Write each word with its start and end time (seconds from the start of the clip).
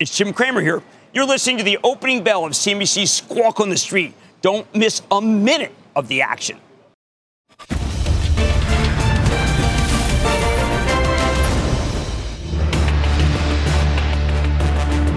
It's 0.00 0.16
Jim 0.16 0.32
Cramer 0.32 0.60
here. 0.60 0.80
You're 1.12 1.26
listening 1.26 1.58
to 1.58 1.64
the 1.64 1.76
opening 1.82 2.22
bell 2.22 2.44
of 2.44 2.52
CNBC's 2.52 3.10
Squawk 3.10 3.58
on 3.58 3.68
the 3.68 3.76
Street. 3.76 4.14
Don't 4.42 4.72
miss 4.72 5.02
a 5.10 5.20
minute 5.20 5.74
of 5.96 6.06
the 6.06 6.22
action. 6.22 6.60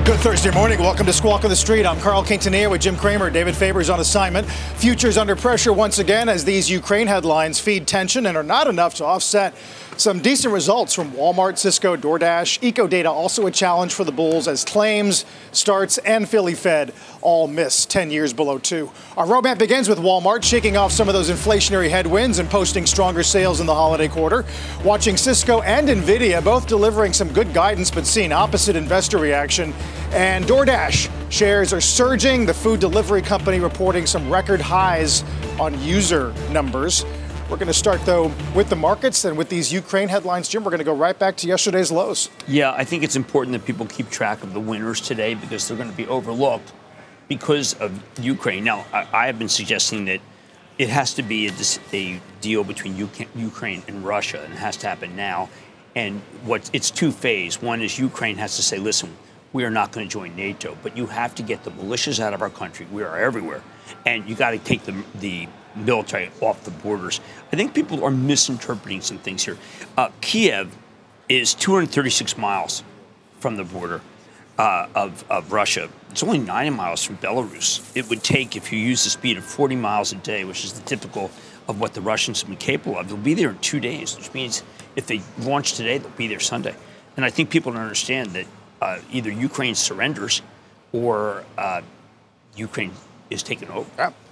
Good 0.04 0.20
Thursday 0.20 0.50
morning. 0.50 0.80
Welcome 0.80 1.06
to 1.06 1.14
Squawk 1.14 1.44
on 1.44 1.52
the 1.52 1.56
Street. 1.56 1.86
I'm 1.86 2.00
Carl 2.00 2.24
Quintanilla 2.24 2.72
with 2.72 2.82
Jim 2.82 2.98
Cramer. 2.98 3.30
David 3.30 3.56
Faber's 3.56 3.92
on 3.92 4.00
assignment. 4.00 4.50
Futures 4.50 5.16
under 5.16 5.36
pressure 5.36 5.74
once 5.74 6.00
again 6.00 6.28
as 6.28 6.44
these 6.44 6.72
Ukraine 6.72 7.06
headlines 7.06 7.60
feed 7.60 7.86
tension 7.86 8.26
and 8.26 8.36
are 8.36 8.42
not 8.42 8.66
enough 8.66 8.96
to 8.96 9.06
offset 9.06 9.54
some 9.98 10.20
decent 10.20 10.54
results 10.54 10.94
from 10.94 11.12
Walmart, 11.12 11.58
Cisco, 11.58 11.96
DoorDash. 11.96 12.60
EcoData 12.62 13.06
also 13.06 13.46
a 13.46 13.52
challenge 13.52 13.94
for 13.94 14.04
the 14.04 14.12
Bulls 14.12 14.48
as 14.48 14.66
claims, 14.66 15.26
starts, 15.52 15.98
and 16.00 16.28
Philly 16.28 16.56
Fed 16.56 16.94
all 17.22 17.48
miss 17.48 17.86
10 17.86 18.10
years 18.10 18.34
below 18.34 18.58
two. 18.58 18.92
Our 19.16 19.26
roadmap 19.26 19.60
begins 19.60 19.88
with 19.88 20.00
Walmart 20.00 20.44
shaking 20.44 20.76
off 20.76 20.92
some 20.92 21.08
of 21.08 21.14
those 21.14 21.30
inflationary 21.30 21.90
headwinds 21.90 22.40
and 22.40 22.50
posting 22.50 22.86
stronger 22.86 23.22
sales 23.22 23.60
in 23.60 23.68
the 23.68 23.76
holiday 23.76 24.08
quarter. 24.08 24.46
Watching 24.84 25.18
Cisco 25.18 25.62
and 25.62 25.88
Nvidia 25.88 26.44
both 26.44 26.68
delivering 26.68 27.14
some 27.14 27.32
good 27.32 27.54
guidance 27.54 27.92
but 27.92 28.08
seeing 28.08 28.32
opposite 28.32 28.76
investor 28.76 29.18
reaction. 29.18 29.74
And 30.12 30.46
DoorDash 30.46 31.10
shares 31.32 31.74
are 31.74 31.82
surging. 31.82 32.46
The 32.46 32.54
food 32.54 32.80
delivery 32.80 33.22
company 33.22 33.60
reporting 33.60 34.06
some 34.06 34.32
record 34.32 34.62
highs 34.62 35.24
on 35.60 35.80
user 35.82 36.34
numbers. 36.50 37.06
We're 37.52 37.58
going 37.58 37.68
to 37.68 37.74
start, 37.74 38.00
though, 38.06 38.32
with 38.56 38.70
the 38.70 38.78
markets 38.78 39.26
and 39.26 39.38
with 39.38 39.50
these 39.50 39.74
Ukraine 39.74 40.08
headlines. 40.08 40.48
Jim, 40.48 40.64
we're 40.64 40.72
going 40.72 40.80
to 40.80 40.86
go 40.86 40.96
right 40.96 41.20
back 41.20 41.36
to 41.36 41.48
yesterday's 41.48 41.92
lows. 41.92 42.30
Yeah, 42.48 42.72
I 42.72 42.86
think 42.86 43.04
it's 43.04 43.18
important 43.18 43.52
that 43.52 43.66
people 43.66 43.86
keep 43.88 44.10
track 44.10 44.42
of 44.42 44.54
the 44.54 44.60
winners 44.62 45.02
today 45.02 45.34
because 45.34 45.68
they're 45.68 45.76
going 45.76 45.92
to 45.92 45.98
be 45.98 46.08
overlooked 46.08 46.72
because 47.28 47.74
of 47.74 48.02
Ukraine. 48.24 48.64
Now, 48.64 48.86
I, 48.94 49.06
I 49.12 49.26
have 49.26 49.38
been 49.38 49.50
suggesting 49.50 50.06
that 50.06 50.22
it 50.78 50.88
has 50.88 51.14
to 51.16 51.24
be 51.24 51.50
a, 51.50 51.54
a 51.92 52.22
deal 52.40 52.64
between 52.64 53.04
UK, 53.04 53.28
Ukraine 53.36 53.84
and 53.86 54.06
Russia, 54.06 54.42
and 54.46 54.54
it 54.54 54.60
has 54.60 54.78
to 54.78 54.88
happen 54.88 55.18
now. 55.18 55.50
And 55.94 56.22
what 56.46 56.70
it's 56.72 56.90
two 56.90 57.12
phase. 57.12 57.62
One 57.62 57.82
is 57.82 58.00
Ukraine 58.00 58.38
has 58.38 58.56
to 58.56 58.64
say, 58.64 58.78
listen, 58.78 59.14
we 59.52 59.66
are 59.66 59.70
not 59.70 59.92
going 59.92 60.08
to 60.08 60.10
join 60.10 60.38
NATO, 60.38 60.78
but 60.82 60.96
you 60.96 61.08
have 61.08 61.36
to 61.36 61.44
get 61.44 61.66
the 61.66 61.72
militias 61.72 62.22
out 62.22 62.34
of 62.34 62.42
our 62.42 62.50
country. 62.50 62.88
We 62.90 63.04
are 63.04 63.18
everywhere, 63.18 63.62
and 64.06 64.30
you 64.30 64.36
got 64.36 64.52
to 64.52 64.58
take 64.58 64.84
the 64.86 64.96
the 65.16 65.50
military 65.76 66.32
off 66.42 66.64
the 66.64 66.72
borders. 66.72 67.20
I 67.52 67.56
think 67.56 67.74
people 67.74 68.04
are 68.04 68.12
misinterpreting 68.12 69.02
some 69.02 69.18
things 69.18 69.44
here. 69.44 69.58
Uh, 69.98 70.10
Kiev 70.22 70.76
is 71.30 71.54
236 71.54 72.38
miles 72.38 72.84
from 73.40 73.56
the 73.58 73.64
border 73.64 74.02
uh, 74.58 74.88
of, 74.96 75.24
of 75.30 75.52
Russia. 75.52 75.90
It's 76.12 76.24
only 76.24 76.40
90 76.40 76.72
miles 76.72 77.04
from 77.04 77.18
Belarus. 77.18 77.82
It 77.96 78.10
would 78.10 78.24
take, 78.24 78.56
if 78.56 78.72
you 78.72 78.80
use 78.80 79.04
the 79.04 79.10
speed 79.10 79.38
of 79.38 79.44
40 79.44 79.76
miles 79.76 80.12
a 80.12 80.16
day, 80.16 80.44
which 80.44 80.64
is 80.66 80.74
the 80.74 80.82
typical 80.82 81.32
of 81.68 81.80
what 81.80 81.94
the 81.94 82.02
Russians 82.02 82.42
have 82.42 82.50
been 82.50 82.58
capable 82.58 82.98
of, 82.98 83.08
they'll 83.08 83.18
be 83.18 83.34
there 83.34 83.50
in 83.50 83.60
two 83.60 83.80
days, 83.80 84.18
which 84.18 84.34
means 84.34 84.64
if 84.96 85.08
they 85.08 85.22
launch 85.40 85.74
today, 85.74 85.98
they'll 85.98 86.10
be 86.12 86.28
there 86.28 86.40
Sunday. 86.40 86.76
And 87.16 87.26
I 87.26 87.30
think 87.30 87.50
people 87.50 87.72
don't 87.72 87.82
understand 87.82 88.32
that 88.32 88.46
uh, 88.82 89.00
either 89.12 89.32
Ukraine 89.32 89.76
surrenders 89.76 90.42
or 90.92 91.44
uh, 91.58 91.82
Ukraine 92.56 92.92
is 93.30 93.44
taken 93.44 93.70
over. 93.70 93.90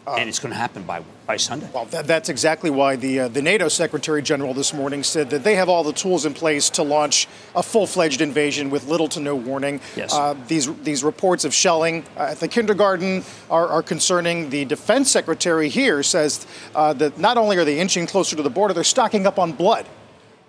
Uh, 0.10 0.16
and 0.16 0.28
it's 0.28 0.40
going 0.40 0.52
to 0.52 0.58
happen 0.58 0.82
by 0.82 1.04
by 1.28 1.38
Sunday. 1.38 1.70
Well, 1.72 1.86
that, 1.86 2.08
that's 2.08 2.30
exactly 2.30 2.72
why 2.72 2.96
the 2.96 3.20
uh, 3.20 3.28
the 3.28 3.44
NATO 3.44 3.68
Secretary 3.68 4.24
General 4.24 4.56
this 4.56 4.74
morning 4.74 5.04
said 5.04 5.30
that 5.30 5.44
they 5.44 5.54
have 5.54 5.70
all 5.70 5.84
the 5.84 5.94
tools 5.94 6.26
in 6.26 6.34
place 6.34 6.72
to 6.72 6.82
launch 6.82 7.28
a 7.56 7.62
full 7.62 7.86
fledged 7.86 8.20
invasion 8.20 8.72
with 8.72 8.88
little 8.88 9.08
to 9.10 9.20
no 9.20 9.36
warning. 9.36 9.80
Yes. 9.96 10.12
Uh, 10.12 10.36
these 10.48 10.74
these 10.82 11.04
reports 11.04 11.46
of 11.46 11.54
shelling 11.54 12.04
at 12.18 12.40
the 12.40 12.48
kindergarten 12.48 13.24
are, 13.52 13.68
are 13.68 13.84
concerning. 13.84 14.50
The 14.50 14.66
Defense 14.66 15.12
Secretary 15.12 15.70
here 15.70 16.02
says 16.02 16.48
uh, 16.74 16.94
that 16.94 17.20
not 17.20 17.38
only 17.38 17.58
are 17.58 17.66
they 17.66 17.80
inching 17.80 18.08
closer 18.08 18.36
to 18.36 18.42
the 18.42 18.50
border, 18.50 18.74
they're 18.74 18.84
stocking 18.84 19.28
up 19.28 19.38
on 19.38 19.52
blood. 19.52 19.86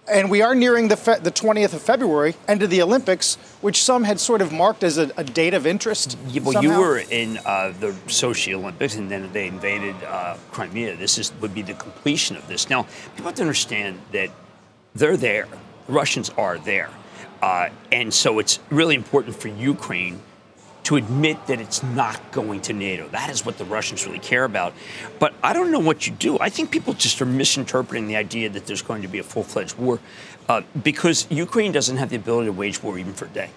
And 0.09 0.31
we 0.31 0.43
are 0.43 0.55
nearing 0.55 0.89
the, 0.89 0.97
fe- 0.97 1.21
the 1.21 1.31
20th 1.31 1.73
of 1.73 1.83
February, 1.83 2.35
end 2.49 2.63
of 2.63 2.71
the 2.71 2.83
Olympics, 2.83 3.37
which 3.61 3.83
some 3.83 4.05
had 4.05 4.19
sort 4.19 4.43
of 4.43 4.53
marked 4.53 4.83
as 4.83 4.99
a, 4.99 5.11
a 5.17 5.23
date 5.23 5.55
of 5.55 5.67
interest. 5.67 6.19
Yeah, 6.29 6.43
well, 6.43 6.53
somehow. 6.55 6.71
you 6.73 6.81
were 6.81 6.99
in 6.99 7.39
uh, 7.45 7.73
the 7.79 7.93
Sochi 8.07 8.53
Olympics, 8.55 8.97
and 8.97 9.11
then 9.11 9.33
they 9.33 9.47
invaded 9.47 9.95
uh, 10.05 10.37
Crimea. 10.51 10.97
This 10.97 11.19
is, 11.19 11.33
would 11.41 11.55
be 11.55 11.63
the 11.63 11.75
completion 11.75 12.37
of 12.37 12.47
this. 12.49 12.69
Now, 12.69 12.87
people 13.15 13.27
have 13.27 13.35
to 13.37 13.43
understand 13.43 14.01
that 14.13 14.31
they're 14.95 15.17
there. 15.17 15.47
The 15.87 15.93
Russians 15.93 16.31
are 16.31 16.59
there. 16.59 16.91
Uh, 17.41 17.71
and 17.93 18.13
so 18.13 18.39
it's 18.39 18.59
really 18.71 18.95
important 18.95 19.37
for 19.37 19.49
Ukraine 19.49 20.21
to 20.85 20.97
admit 20.97 21.47
that 21.47 21.61
it's 21.61 21.83
not 21.83 22.33
going 22.33 22.61
to 22.63 22.73
NATO. 22.73 23.09
That 23.09 23.31
is 23.31 23.45
what 23.45 23.59
the 23.59 23.65
Russians 23.65 24.07
really 24.07 24.19
care 24.19 24.45
about. 24.45 24.73
But 25.19 25.35
I 25.43 25.53
don't 25.53 25.71
know 25.71 25.79
what 25.79 26.07
you 26.07 26.13
do. 26.13 26.39
I 26.39 26.49
think 26.49 26.71
people 26.71 26.95
just 26.95 27.21
are 27.21 27.27
misinterpreting 27.27 28.09
the 28.09 28.17
idea 28.17 28.49
that 28.51 28.67
there's 28.67 28.83
going 28.83 29.03
to 29.03 29.09
be 29.09 29.19
a 29.19 29.23
full 29.23 29.43
fledged 29.43 29.77
war 29.79 30.01
uh, 30.49 30.63
because 30.83 31.27
Ukraine 31.31 31.73
doesn't 31.73 31.99
have 31.99 32.11
the 32.11 32.17
ability 32.17 32.47
to 32.47 32.53
wage 32.53 32.83
war 32.83 32.99
even 32.99 33.13
for 33.13 33.27
a 33.27 33.29
day. 33.29 33.51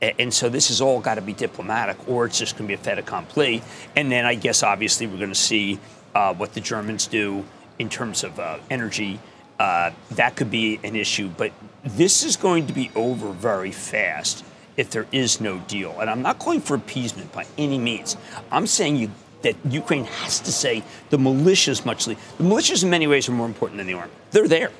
And 0.00 0.32
so 0.32 0.48
this 0.48 0.68
has 0.68 0.80
all 0.80 1.00
got 1.00 1.16
to 1.16 1.22
be 1.22 1.32
diplomatic, 1.32 2.08
or 2.08 2.26
it's 2.26 2.38
just 2.38 2.56
going 2.56 2.68
to 2.68 2.76
be 2.76 2.80
a 2.80 2.84
fait 2.84 2.98
accompli. 2.98 3.62
And 3.96 4.12
then 4.12 4.26
I 4.26 4.36
guess 4.36 4.62
obviously 4.62 5.08
we're 5.08 5.16
going 5.16 5.30
to 5.30 5.34
see 5.34 5.80
uh, 6.14 6.34
what 6.34 6.54
the 6.54 6.60
Germans 6.60 7.08
do 7.08 7.44
in 7.78 7.88
terms 7.88 8.22
of 8.22 8.38
uh, 8.38 8.58
energy. 8.70 9.18
Uh, 9.58 9.90
that 10.12 10.36
could 10.36 10.52
be 10.52 10.78
an 10.84 10.94
issue, 10.94 11.28
but 11.36 11.50
this 11.82 12.22
is 12.22 12.36
going 12.36 12.68
to 12.68 12.72
be 12.72 12.92
over 12.94 13.32
very 13.32 13.72
fast 13.72 14.44
if 14.78 14.90
there 14.90 15.06
is 15.12 15.40
no 15.40 15.58
deal. 15.58 15.94
And 16.00 16.08
I'm 16.08 16.22
not 16.22 16.38
calling 16.38 16.60
for 16.60 16.74
appeasement 16.74 17.32
by 17.32 17.44
any 17.58 17.78
means. 17.78 18.16
I'm 18.50 18.66
saying 18.66 18.96
you, 18.96 19.10
that 19.42 19.56
Ukraine 19.68 20.04
has 20.04 20.40
to 20.40 20.52
say 20.52 20.82
the 21.10 21.18
militias 21.18 21.84
much. 21.84 22.06
The 22.06 22.14
militias 22.38 22.82
in 22.84 22.88
many 22.88 23.06
ways 23.06 23.28
are 23.28 23.32
more 23.32 23.46
important 23.46 23.78
than 23.78 23.88
the 23.88 23.94
army. 23.94 24.12
They're 24.30 24.48
there. 24.48 24.70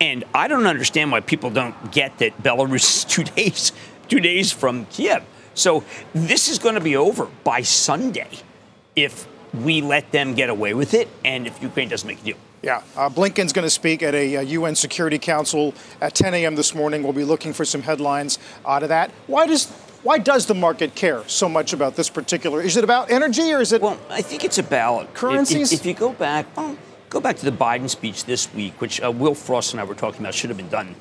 And 0.00 0.24
I 0.32 0.46
don't 0.46 0.66
understand 0.66 1.10
why 1.10 1.20
people 1.20 1.50
don't 1.50 1.90
get 1.90 2.18
that 2.18 2.40
Belarus 2.42 2.74
is 2.98 3.04
two 3.04 3.24
days, 3.36 3.72
two 4.06 4.20
days 4.20 4.52
from 4.52 4.84
Kiev. 4.86 5.24
So 5.54 5.82
this 6.12 6.48
is 6.48 6.58
going 6.58 6.76
to 6.76 6.80
be 6.80 6.96
over 6.96 7.26
by 7.42 7.62
Sunday 7.62 8.28
if 8.94 9.26
we 9.52 9.80
let 9.80 10.12
them 10.12 10.34
get 10.34 10.50
away 10.50 10.74
with 10.74 10.92
it 10.94 11.08
and 11.24 11.46
if 11.46 11.60
Ukraine 11.62 11.88
doesn't 11.88 12.06
make 12.06 12.20
a 12.20 12.24
deal. 12.24 12.36
Yeah, 12.62 12.82
uh, 12.96 13.08
Blinken's 13.08 13.52
going 13.52 13.66
to 13.66 13.70
speak 13.70 14.02
at 14.02 14.14
a, 14.14 14.34
a, 14.36 14.42
UN 14.42 14.74
Security 14.74 15.18
Council 15.18 15.74
at 16.00 16.14
10 16.14 16.34
a.m. 16.34 16.56
this 16.56 16.74
morning. 16.74 17.04
We'll 17.04 17.12
be 17.12 17.24
looking 17.24 17.52
for 17.52 17.64
some 17.64 17.82
headlines 17.82 18.38
out 18.66 18.82
of 18.82 18.88
that. 18.88 19.10
Why 19.26 19.46
does 19.46 19.70
why 20.02 20.18
does 20.18 20.46
the 20.46 20.54
market 20.54 20.94
care 20.94 21.26
so 21.26 21.48
much 21.48 21.72
about 21.72 21.96
this 21.96 22.08
particular? 22.08 22.62
Is 22.62 22.76
it 22.76 22.84
about 22.84 23.10
energy 23.10 23.52
or 23.52 23.60
is 23.60 23.72
it? 23.72 23.82
Well, 23.82 23.98
I 24.10 24.22
think 24.22 24.44
it's 24.44 24.58
about 24.58 25.12
currencies. 25.12 25.72
If, 25.72 25.80
if, 25.80 25.80
if 25.80 25.86
you 25.86 25.94
go 25.94 26.12
back, 26.12 26.46
well, 26.56 26.76
go 27.10 27.20
back 27.20 27.36
to 27.38 27.44
the 27.44 27.56
Biden 27.56 27.90
speech 27.90 28.24
this 28.24 28.52
week, 28.54 28.80
which 28.80 29.00
uh, 29.02 29.10
Wilf 29.10 29.38
Frost 29.38 29.72
and 29.72 29.80
I 29.80 29.84
were 29.84 29.94
talking 29.94 30.20
about, 30.20 30.34
should 30.34 30.50
have 30.50 30.56
been 30.56 30.68
done 30.68 30.94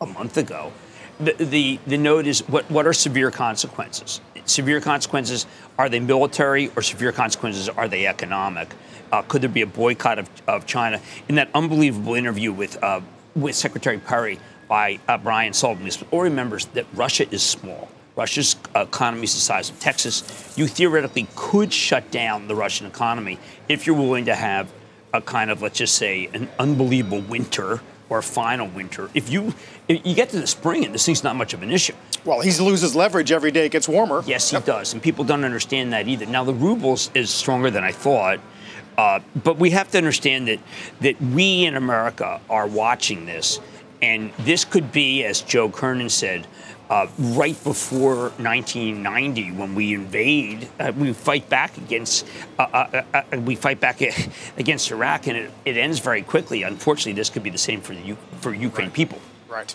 a 0.00 0.06
month 0.06 0.36
ago. 0.36 0.72
The, 1.20 1.32
the, 1.32 1.78
the 1.86 1.96
note 1.96 2.26
is 2.26 2.46
what, 2.48 2.68
what 2.70 2.86
are 2.86 2.92
severe 2.92 3.30
consequences? 3.30 4.20
Severe 4.46 4.80
consequences, 4.80 5.46
are 5.78 5.88
they 5.88 6.00
military 6.00 6.70
or 6.76 6.82
severe 6.82 7.12
consequences, 7.12 7.68
are 7.68 7.88
they 7.88 8.06
economic? 8.06 8.74
Uh, 9.12 9.22
could 9.22 9.42
there 9.42 9.50
be 9.50 9.62
a 9.62 9.66
boycott 9.66 10.18
of, 10.18 10.28
of 10.46 10.66
China? 10.66 11.00
In 11.28 11.36
that 11.36 11.48
unbelievable 11.54 12.14
interview 12.14 12.52
with, 12.52 12.82
uh, 12.82 13.00
with 13.34 13.54
Secretary 13.54 13.98
Perry 13.98 14.38
by 14.68 14.98
uh, 15.08 15.18
Brian 15.18 15.52
Sullivan, 15.52 15.88
all 16.10 16.22
remembers 16.22 16.66
that 16.66 16.86
Russia 16.94 17.26
is 17.32 17.42
small. 17.42 17.88
Russia's 18.16 18.56
economy 18.76 19.24
is 19.24 19.34
the 19.34 19.40
size 19.40 19.70
of 19.70 19.80
Texas. 19.80 20.54
You 20.56 20.66
theoretically 20.66 21.26
could 21.34 21.72
shut 21.72 22.10
down 22.10 22.46
the 22.46 22.54
Russian 22.54 22.86
economy 22.86 23.38
if 23.68 23.86
you're 23.86 23.96
willing 23.96 24.26
to 24.26 24.34
have 24.34 24.72
a 25.12 25.20
kind 25.20 25.50
of, 25.50 25.62
let's 25.62 25.78
just 25.78 25.96
say, 25.96 26.28
an 26.32 26.48
unbelievable 26.58 27.20
winter 27.22 27.80
or 28.08 28.18
a 28.18 28.22
final 28.22 28.68
winter. 28.68 29.10
If 29.14 29.30
you 29.30 29.54
if 29.88 30.06
you 30.06 30.14
get 30.14 30.30
to 30.30 30.40
the 30.40 30.46
spring 30.46 30.84
and 30.84 30.94
this 30.94 31.04
thing's 31.06 31.24
not 31.24 31.36
much 31.36 31.54
of 31.54 31.62
an 31.62 31.70
issue. 31.70 31.94
Well, 32.24 32.40
he 32.40 32.50
loses 32.52 32.94
leverage 32.94 33.32
every 33.32 33.50
day 33.50 33.66
it 33.66 33.72
gets 33.72 33.88
warmer. 33.88 34.22
Yes, 34.26 34.50
he 34.50 34.56
yep. 34.56 34.64
does, 34.64 34.92
and 34.92 35.02
people 35.02 35.24
don't 35.24 35.44
understand 35.44 35.92
that 35.92 36.08
either. 36.08 36.26
Now 36.26 36.44
the 36.44 36.54
ruble 36.54 36.98
is 37.14 37.30
stronger 37.30 37.70
than 37.70 37.84
I 37.84 37.92
thought. 37.92 38.40
Uh, 38.96 39.20
but 39.42 39.56
we 39.56 39.70
have 39.70 39.90
to 39.90 39.98
understand 39.98 40.48
that 40.48 40.60
that 41.00 41.20
we 41.20 41.64
in 41.64 41.76
America 41.76 42.40
are 42.48 42.66
watching 42.66 43.26
this, 43.26 43.60
and 44.00 44.32
this 44.38 44.64
could 44.64 44.92
be, 44.92 45.24
as 45.24 45.40
Joe 45.40 45.68
Kernan 45.68 46.10
said, 46.10 46.46
uh, 46.90 47.06
right 47.18 47.62
before 47.64 48.30
1990 48.36 49.52
when 49.52 49.74
we 49.74 49.94
invade, 49.94 50.68
uh, 50.78 50.92
we 50.96 51.12
fight 51.12 51.48
back 51.48 51.76
against 51.78 52.26
uh, 52.58 52.62
uh, 52.62 53.02
uh, 53.14 53.22
we 53.38 53.54
fight 53.56 53.80
back 53.80 54.00
against 54.56 54.90
Iraq, 54.90 55.26
and 55.26 55.36
it, 55.36 55.50
it, 55.64 55.76
ends 55.76 55.98
very 55.98 56.22
quickly. 56.22 56.62
Unfortunately, 56.62 57.12
this 57.12 57.30
could 57.30 57.42
be 57.42 57.50
the 57.50 57.58
same 57.58 57.80
for 57.80 57.94
the 57.94 58.16
for 58.40 58.54
Ukraine 58.54 58.88
right. 58.88 58.94
people. 58.94 59.18
Right. 59.48 59.74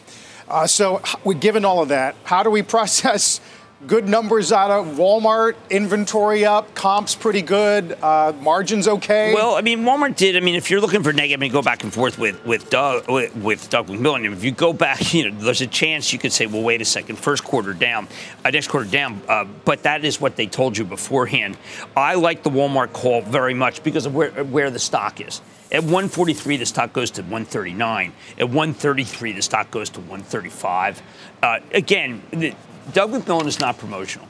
so, 0.70 1.02
given 1.40 1.66
all 1.66 1.82
of 1.82 1.90
that, 1.90 2.16
how 2.24 2.44
do 2.44 2.50
we 2.50 2.62
process? 2.76 3.42
Good 3.88 4.08
numbers 4.08 4.52
out 4.52 4.72
of 4.72 4.98
Walmart. 4.98 5.56
Inventory 5.70 6.46
up, 6.46 6.74
comps 6.76 7.16
pretty 7.16 7.42
good, 7.42 7.98
uh, 8.02 8.34
margins 8.42 8.88
okay. 8.88 9.34
Well, 9.34 9.56
I 9.56 9.62
mean, 9.62 9.80
Walmart 9.80 10.16
did. 10.16 10.36
I 10.36 10.40
mean, 10.40 10.56
if 10.56 10.70
you're 10.70 10.82
looking 10.82 11.04
for 11.04 11.14
negative, 11.14 11.40
I 11.40 11.42
mean, 11.42 11.52
go 11.52 11.62
back 11.62 11.84
and 11.84 11.94
forth 11.94 12.18
with 12.18 12.44
with 12.46 12.70
Doug 12.70 13.10
with, 13.10 13.36
with 13.36 13.70
Doug 13.70 13.88
McMillon. 13.88 14.32
If 14.32 14.44
you 14.44 14.52
go 14.52 14.74
back, 14.74 15.14
you 15.14 15.32
know, 15.32 15.40
there's 15.40 15.62
a 15.62 15.68
chance 15.68 16.12
you 16.12 16.20
could 16.20 16.34
say, 16.34 16.46
well, 16.46 16.64
wait 16.64 16.82
a 16.82 16.86
second, 16.86 17.18
first 17.18 17.44
quarter 17.44 17.74
down, 17.74 18.08
uh, 18.44 18.50
next 18.50 18.68
quarter 18.68 18.90
down. 18.90 19.22
Uh, 19.28 19.46
but 19.66 19.84
that 19.84 20.04
is 20.04 20.20
what 20.20 20.36
they 20.36 20.48
told 20.48 20.78
you 20.78 20.86
beforehand. 20.86 21.58
I 21.96 22.16
like 22.16 22.44
the 22.44 22.50
Walmart 22.50 22.94
call 22.94 23.22
very 23.22 23.54
much 23.54 23.84
because 23.84 24.06
of 24.06 24.16
where 24.16 24.32
where 24.44 24.70
the 24.70 24.80
stock 24.80 25.22
is. 25.22 25.42
At 25.72 25.84
143, 25.84 26.58
the 26.58 26.66
stock 26.66 26.94
goes 26.94 27.12
to 27.12 27.22
139. 27.22 28.12
At 28.40 28.46
133, 28.46 29.34
the 29.34 29.42
stock 29.44 29.70
goes 29.70 29.92
to 29.92 30.00
135. 30.00 31.04
Uh, 31.44 31.60
again, 31.74 32.24
the, 32.32 32.56
Doug 32.94 33.12
McMillon 33.12 33.46
is 33.46 33.60
not 33.60 33.78
promotional. 33.78 34.28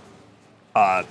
Uh, 0.76 1.04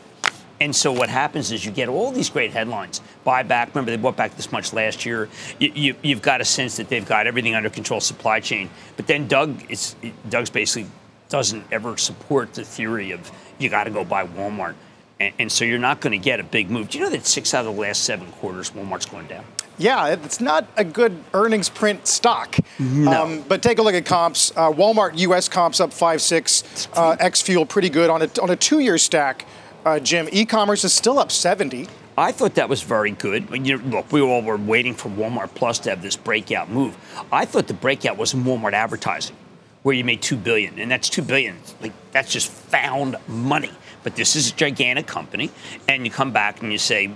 and 0.61 0.75
so 0.75 0.93
what 0.93 1.09
happens 1.09 1.53
is 1.53 1.65
you 1.65 1.71
get 1.71 1.89
all 1.89 2.11
these 2.11 2.31
great 2.31 2.51
headlines. 2.51 3.01
Buy 3.23 3.43
back. 3.45 3.69
Remember, 3.69 3.91
they 3.91 3.97
bought 3.97 4.17
back 4.17 4.35
this 4.35 4.51
much 4.51 4.73
last 4.73 5.07
year. 5.07 5.29
You, 5.61 5.95
have 5.95 6.05
you, 6.05 6.17
got 6.17 6.41
a 6.41 6.45
sense 6.45 6.77
that 6.79 6.89
they've 6.89 7.07
got 7.07 7.27
everything 7.27 7.55
under 7.55 7.71
control, 7.71 8.01
supply 8.01 8.41
chain. 8.41 8.69
But 8.97 9.07
then 9.07 9.29
Doug, 9.29 9.71
is, 9.71 9.95
Doug's 10.29 10.51
basically 10.51 10.91
doesn't 11.29 11.65
ever 11.71 11.97
support 11.97 12.55
the 12.55 12.65
theory 12.65 13.13
of 13.13 13.31
you 13.59 13.69
got 13.69 13.85
to 13.85 13.91
go 13.91 14.05
buy 14.05 14.27
Walmart. 14.27 14.75
And, 15.21 15.35
and 15.39 15.53
so 15.53 15.65
you're 15.65 15.79
not 15.79 16.01
going 16.01 16.19
to 16.19 16.25
get 16.25 16.41
a 16.41 16.45
big 16.45 16.71
move. 16.71 16.89
Do 16.89 16.99
you 16.99 17.05
know 17.05 17.11
that 17.11 17.27
six 17.27 17.55
out 17.55 17.65
of 17.67 17.75
the 17.75 17.81
last 17.81 18.03
seven 18.03 18.31
quarters, 18.33 18.71
Walmart's 18.71 19.07
going 19.07 19.27
down? 19.29 19.45
Yeah, 19.79 20.09
it's 20.09 20.41
not 20.41 20.67
a 20.77 20.85
good 20.85 21.17
earnings 21.33 21.69
print 21.69 22.07
stock. 22.07 22.57
No. 22.79 23.13
Um, 23.13 23.43
but 23.43 23.63
take 23.63 23.79
a 23.79 23.83
look 23.83 23.95
at 23.95 24.05
comps. 24.05 24.51
Uh, 24.57 24.73
Walmart 24.73 25.17
U.S. 25.19 25.49
comps 25.49 25.81
up 25.81 25.93
five 25.93 26.21
six. 26.21 26.89
Uh, 26.93 27.17
X 27.19 27.41
fuel 27.41 27.65
pretty 27.65 27.89
good 27.89 28.11
on 28.11 28.23
a 28.23 28.31
on 28.43 28.51
a 28.51 28.57
two 28.57 28.81
year 28.81 28.99
stack. 28.99 29.47
Uh, 29.85 29.99
Jim, 30.01 30.29
e-commerce 30.33 30.85
is 30.85 30.93
still 30.93 31.19
up 31.19 31.31
70. 31.31 31.89
I 32.19 32.33
thought 32.33 32.57
that 32.57 32.69
was 32.69 32.83
very 32.83 33.13
good. 33.13 33.49
You 33.53 33.79
know, 33.79 33.85
look, 33.99 34.13
we 34.13 34.21
all 34.21 34.43
were 34.43 34.57
waiting 34.57 34.93
for 34.93 35.09
Walmart 35.09 35.55
Plus 35.55 35.79
to 35.81 35.91
have 35.91 36.03
this 36.03 36.17
breakout 36.17 36.69
move. 36.69 36.97
I 37.31 37.45
thought 37.45 37.69
the 37.69 37.75
breakout 37.75 38.19
was 38.19 38.35
in 38.35 38.43
Walmart 38.43 38.73
advertising, 38.73 39.37
where 39.85 39.95
you 39.95 40.03
made 40.03 40.21
two 40.21 40.37
billion, 40.37 40.79
and 40.81 40.91
that's 40.91 41.09
two 41.09 41.23
billion. 41.23 41.57
Like 41.81 41.93
that's 42.11 42.33
just 42.33 42.51
found 42.51 43.17
money. 43.29 43.71
But 44.03 44.17
this 44.17 44.35
is 44.35 44.51
a 44.51 44.55
gigantic 44.55 45.07
company, 45.07 45.51
and 45.87 46.05
you 46.05 46.11
come 46.11 46.33
back 46.33 46.61
and 46.61 46.73
you 46.73 46.79
say, 46.79 47.13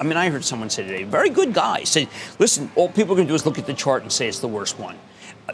I 0.00 0.04
mean, 0.04 0.16
I 0.16 0.30
heard 0.30 0.44
someone 0.44 0.70
say 0.70 0.82
today, 0.82 1.04
very 1.04 1.28
good 1.28 1.52
guy, 1.52 1.84
say, 1.84 2.08
listen, 2.38 2.70
all 2.74 2.88
people 2.88 3.12
are 3.12 3.16
going 3.16 3.26
to 3.26 3.32
do 3.32 3.34
is 3.34 3.44
look 3.44 3.58
at 3.58 3.66
the 3.66 3.74
chart 3.74 4.02
and 4.02 4.10
say 4.10 4.26
it's 4.26 4.38
the 4.38 4.48
worst 4.48 4.78
one. 4.78 4.96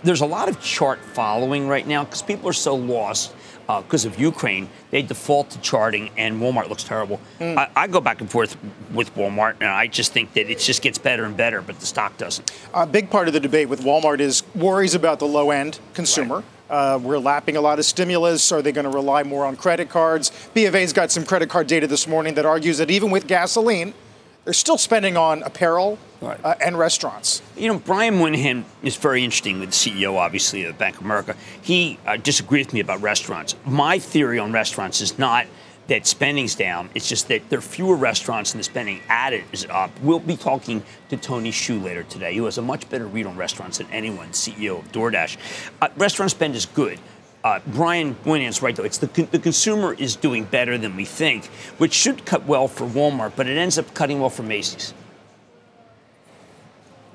There's 0.05 0.21
a 0.21 0.27
lot 0.27 0.49
of 0.49 0.61
chart 0.61 1.01
following 1.01 1.67
right 1.67 1.87
now 1.87 2.05
because 2.05 2.23
people 2.23 2.49
are 2.49 2.55
so 2.55 2.77
lost 2.77 3.35
because 3.67 4.07
uh, 4.07 4.11
of 4.11 4.21
Ukraine. 4.21 4.69
They 4.93 5.03
default 5.03 5.51
to 5.51 5.61
charting, 5.61 6.11
and 6.17 6.41
Walmart 6.41 6.69
looks 6.69 6.85
terrible. 6.85 7.21
Mm. 7.41 7.57
I, 7.57 7.69
I, 7.75 7.87
go 7.89 8.01
back 8.01 8.21
and 8.21 8.31
forth 8.31 8.57
with 8.93 9.13
Walmart, 9.17 9.57
and 9.61 9.69
I 9.69 9.89
just 9.89 10.13
think 10.13 10.35
that 10.35 10.49
it 10.49 10.61
just 10.61 10.83
gets 10.83 10.99
better 10.99 11.25
and 11.25 11.37
better, 11.37 11.61
but 11.63 11.81
the 11.81 11.87
stock 11.87 12.17
doesn't. 12.17 12.53
A 12.75 12.87
big 12.87 13.11
part 13.11 13.27
of 13.27 13.35
the 13.35 13.41
debate 13.41 13.69
with 13.69 13.81
Walmart 13.81 14.21
is 14.21 14.45
worries 14.55 14.95
about 14.95 15.19
the 15.19 15.27
low 15.27 15.51
end 15.51 15.81
consumer. 15.95 16.37
Right. 16.37 16.95
Uh, 16.95 16.99
we're 16.99 17.19
lapping 17.19 17.57
a 17.57 17.61
lot 17.61 17.81
of 17.81 17.85
stimulus. 17.85 18.53
Are 18.53 18.63
they 18.63 18.71
going 18.71 18.85
to 18.85 18.91
rely 18.91 19.25
more 19.25 19.45
on 19.45 19.57
credit 19.57 19.89
cards? 19.89 20.31
B 20.55 20.67
of 20.67 20.77
A's 20.77 20.93
got 20.93 21.11
some 21.11 21.25
credit 21.25 21.49
card 21.49 21.67
data 21.67 21.89
this 21.89 22.07
morning 22.07 22.35
that 22.35 22.47
argues 22.47 22.79
that 22.79 22.91
even 22.91 23.11
with 23.11 23.27
gasoline, 23.27 23.95
they're 24.47 24.55
still 24.55 24.79
spending 24.79 25.17
on 25.17 25.43
apparel 25.43 25.99
right. 26.21 26.39
uh, 26.43 26.55
and 26.65 26.79
restaurants. 26.79 27.43
You 27.57 27.73
know, 27.73 27.81
Brian 27.81 28.17
Moynihan 28.17 28.65
is 28.81 28.95
very 28.97 29.25
interesting, 29.25 29.59
the 29.59 29.67
CEO, 29.67 30.15
obviously, 30.15 30.65
of 30.65 30.79
Bank 30.79 30.97
of 30.97 31.05
America. 31.05 31.35
He 31.61 31.99
uh, 32.07 32.17
disagreed 32.17 32.67
with 32.67 32.73
me 32.75 32.81
about 32.81 33.03
restaurants. 33.03 33.57
My 33.67 33.99
theory 33.99 34.39
on 34.39 34.53
restaurants 34.53 35.01
is 35.01 35.19
not 35.19 35.47
that 35.89 36.07
spending's 36.07 36.55
down. 36.55 36.91
It's 36.95 37.09
just 37.09 37.27
that 37.27 37.49
there 37.51 37.59
are 37.59 37.63
fewer 37.63 37.97
restaurants 37.97 38.53
and 38.53 38.61
the 38.61 38.65
spending 38.65 39.01
added 39.09 39.45
is 39.51 39.67
up. 39.69 39.91
We'll 40.01 40.21
be 40.21 40.37
talking 40.37 40.83
to 41.09 41.17
Tony 41.17 41.51
Xu 41.51 41.83
later 41.83 42.05
today, 42.05 42.37
who 42.37 42.45
has 42.45 42.59
a 42.59 42.63
much 42.63 42.89
better 42.89 43.07
read 43.07 43.27
on 43.27 43.37
restaurants 43.37 43.79
than 43.79 43.89
anyone, 43.91 44.29
CEO 44.29 44.79
of 44.79 44.93
DoorDash. 44.93 45.37
Uh, 45.83 45.89
restaurant 45.97 46.31
spend 46.31 46.55
is 46.55 46.67
good. 46.67 47.01
Uh, 47.47 47.61
Brian 47.69 48.17
Moynihan's 48.25 48.61
right, 48.61 48.75
though. 48.75 48.83
It's 48.83 48.99
the, 48.99 49.07
the 49.07 49.39
consumer 49.39 49.95
is 49.95 50.17
doing 50.17 50.43
better 50.43 50.77
than 50.77 50.97
we 50.97 51.05
think, 51.05 51.47
which 51.79 51.93
should 51.93 52.27
cut 52.27 52.45
well 52.45 52.67
for 52.67 52.89
Walmart, 52.89 53.35
but 53.37 53.47
it 53.47 53.57
ends 53.57 53.79
up 53.79 53.95
cutting 53.95 54.19
well 54.19 54.31
for 54.31 54.43
Macy's. 54.43 54.93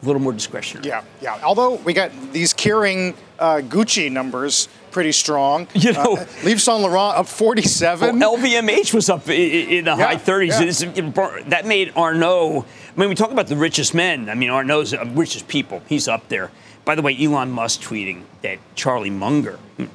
A 0.01 0.05
little 0.05 0.21
more 0.21 0.31
discretionary. 0.31 0.87
Yeah, 0.87 1.03
yeah. 1.19 1.37
Although 1.43 1.75
we 1.75 1.91
got 1.91 2.11
these 2.31 2.53
Kering 2.53 3.13
uh, 3.39 3.57
Gucci 3.57 4.09
numbers 4.09 4.69
pretty 4.91 5.11
strong. 5.11 5.67
You 5.75 5.91
know, 5.91 6.15
uh, 6.15 6.25
Yves 6.45 6.63
Saint 6.63 6.79
Laurent 6.79 7.17
up 7.17 7.27
47. 7.27 8.17
Well, 8.17 8.37
LVMH 8.37 8.93
was 8.93 9.09
up 9.09 9.27
in, 9.27 9.33
in 9.33 9.83
the 9.83 9.97
yeah, 9.97 9.97
high 9.97 10.15
30s. 10.15 10.95
Yeah. 10.95 11.49
That 11.49 11.65
made 11.65 11.91
Arnault. 11.97 12.65
I 12.95 12.99
mean, 12.99 13.09
we 13.09 13.15
talk 13.15 13.31
about 13.31 13.47
the 13.47 13.57
richest 13.57 13.93
men. 13.93 14.29
I 14.29 14.35
mean, 14.35 14.49
Arnault's 14.49 14.91
the 14.91 15.05
richest 15.13 15.49
people. 15.49 15.81
He's 15.89 16.07
up 16.07 16.29
there. 16.29 16.51
By 16.85 16.95
the 16.95 17.01
way, 17.01 17.21
Elon 17.21 17.51
Musk 17.51 17.81
tweeting 17.81 18.23
that 18.43 18.59
Charlie 18.75 19.09
Munger, 19.09 19.57
hmm, 19.75 19.87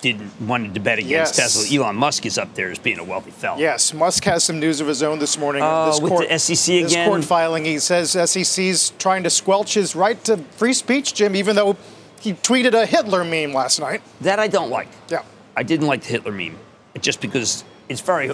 didn't 0.00 0.30
wanted 0.40 0.74
to 0.74 0.80
bet 0.80 0.98
against 0.98 1.38
yes. 1.38 1.54
Tesla. 1.54 1.76
Elon 1.76 1.96
Musk 1.96 2.26
is 2.26 2.38
up 2.38 2.54
there 2.54 2.70
as 2.70 2.78
being 2.78 2.98
a 2.98 3.04
wealthy 3.04 3.30
fellow. 3.30 3.58
Yes, 3.58 3.94
Musk 3.94 4.24
has 4.24 4.44
some 4.44 4.60
news 4.60 4.80
of 4.80 4.86
his 4.86 5.02
own 5.02 5.18
this 5.18 5.38
morning. 5.38 5.62
Uh, 5.62 5.86
this 5.86 6.00
with 6.00 6.12
court, 6.12 6.28
the 6.28 6.38
SEC 6.38 6.74
again. 6.74 6.84
This 6.84 7.08
court 7.08 7.24
filing, 7.24 7.64
he 7.64 7.78
says 7.78 8.10
SEC's 8.10 8.90
trying 8.98 9.22
to 9.22 9.30
squelch 9.30 9.74
his 9.74 9.96
right 9.96 10.22
to 10.24 10.38
free 10.52 10.74
speech, 10.74 11.14
Jim, 11.14 11.34
even 11.34 11.56
though 11.56 11.76
he 12.20 12.34
tweeted 12.34 12.74
a 12.74 12.86
Hitler 12.86 13.24
meme 13.24 13.54
last 13.54 13.80
night. 13.80 14.02
That 14.20 14.38
I 14.38 14.48
don't 14.48 14.70
like. 14.70 14.88
Yeah, 15.08 15.22
I 15.56 15.62
didn't 15.62 15.86
like 15.86 16.02
the 16.02 16.08
Hitler 16.08 16.32
meme, 16.32 16.58
just 17.00 17.20
because 17.20 17.64
it's 17.88 18.00
very. 18.00 18.30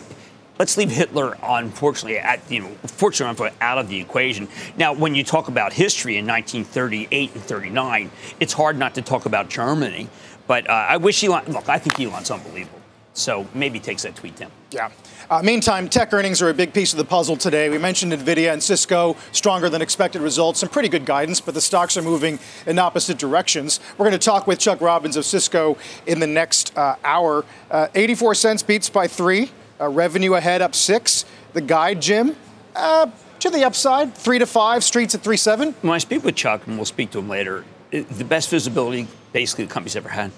Let's 0.59 0.77
leave 0.77 0.91
Hitler, 0.91 1.37
unfortunately, 1.43 2.19
at 2.19 2.49
you 2.51 2.61
know, 2.61 2.71
fortunately, 2.87 3.51
out 3.61 3.79
of 3.79 3.89
the 3.89 3.99
equation. 3.99 4.49
Now, 4.77 4.93
when 4.93 5.15
you 5.15 5.25
talk 5.25 5.49
about 5.49 5.73
history 5.73 6.19
in 6.19 6.27
1938 6.27 7.35
and 7.35 7.43
39, 7.43 8.11
it's 8.39 8.53
hard 8.53 8.77
not 8.77 8.95
to 8.97 9.03
talk 9.03 9.27
about 9.27 9.49
Germany 9.49 10.09
but 10.47 10.69
uh, 10.69 10.73
I 10.73 10.97
wish 10.97 11.23
Elon. 11.23 11.45
Look, 11.53 11.69
I 11.69 11.79
think 11.79 11.99
Elon's 12.01 12.31
unbelievable. 12.31 12.81
So 13.15 13.47
maybe 13.55 13.79
takes 13.79 14.03
that 14.03 14.17
tweet 14.17 14.37
down. 14.37 14.51
Yeah. 14.71 14.91
Uh, 15.29 15.43
meantime, 15.43 15.89
tech 15.89 16.13
earnings 16.13 16.41
are 16.43 16.49
a 16.49 16.55
big 16.55 16.73
piece 16.73 16.93
of 16.93 16.99
the 16.99 17.05
puzzle 17.05 17.37
today. 17.37 17.69
We 17.69 17.79
mentioned 17.79 18.13
Nvidia 18.13 18.53
and 18.53 18.63
Cisco, 18.63 19.17
stronger 19.33 19.69
than 19.69 19.83
expected 19.83 20.23
results, 20.23 20.61
some 20.61 20.69
pretty 20.69 20.89
good 20.89 21.05
guidance, 21.05 21.41
but 21.41 21.55
the 21.55 21.61
stocks 21.61 21.97
are 21.97 22.03
moving 22.03 22.39
in 22.67 22.79
opposite 22.79 23.19
directions. 23.19 23.81
We're 23.99 24.07
going 24.07 24.19
to 24.19 24.25
talk 24.25 24.47
with 24.47 24.59
Chuck 24.59 24.81
Robbins 24.81 25.17
of 25.17 25.25
Cisco 25.25 25.77
in 26.07 26.21
the 26.21 26.27
next 26.27 26.77
uh, 26.77 26.97
hour. 27.05 27.45
Uh, 27.71 27.89
84 27.95 28.35
cents 28.35 28.63
beats 28.63 28.89
by 28.89 29.07
three, 29.07 29.51
uh, 29.81 29.89
revenue 29.89 30.35
ahead 30.35 30.63
up 30.63 30.75
six. 30.75 31.25
The 31.53 31.61
guide, 31.61 32.01
Jim, 32.01 32.37
uh, 32.75 33.09
to 33.41 33.51
the 33.51 33.65
upside, 33.65 34.15
three 34.15 34.39
to 34.39 34.47
five, 34.47 34.83
streets 34.85 35.15
at 35.15 35.21
three 35.21 35.37
seven. 35.37 35.75
When 35.83 35.93
I 35.93 35.99
speak 35.99 36.25
with 36.25 36.35
Chuck, 36.35 36.67
and 36.67 36.77
we'll 36.77 36.87
speak 36.87 37.11
to 37.11 37.19
him 37.19 37.29
later, 37.29 37.65
the 37.93 38.25
best 38.25 38.51
visibility 38.51 39.07
basically 39.33 39.67
the 39.67 39.73
company's 39.73 39.97
ever 39.97 40.09
had. 40.09 40.33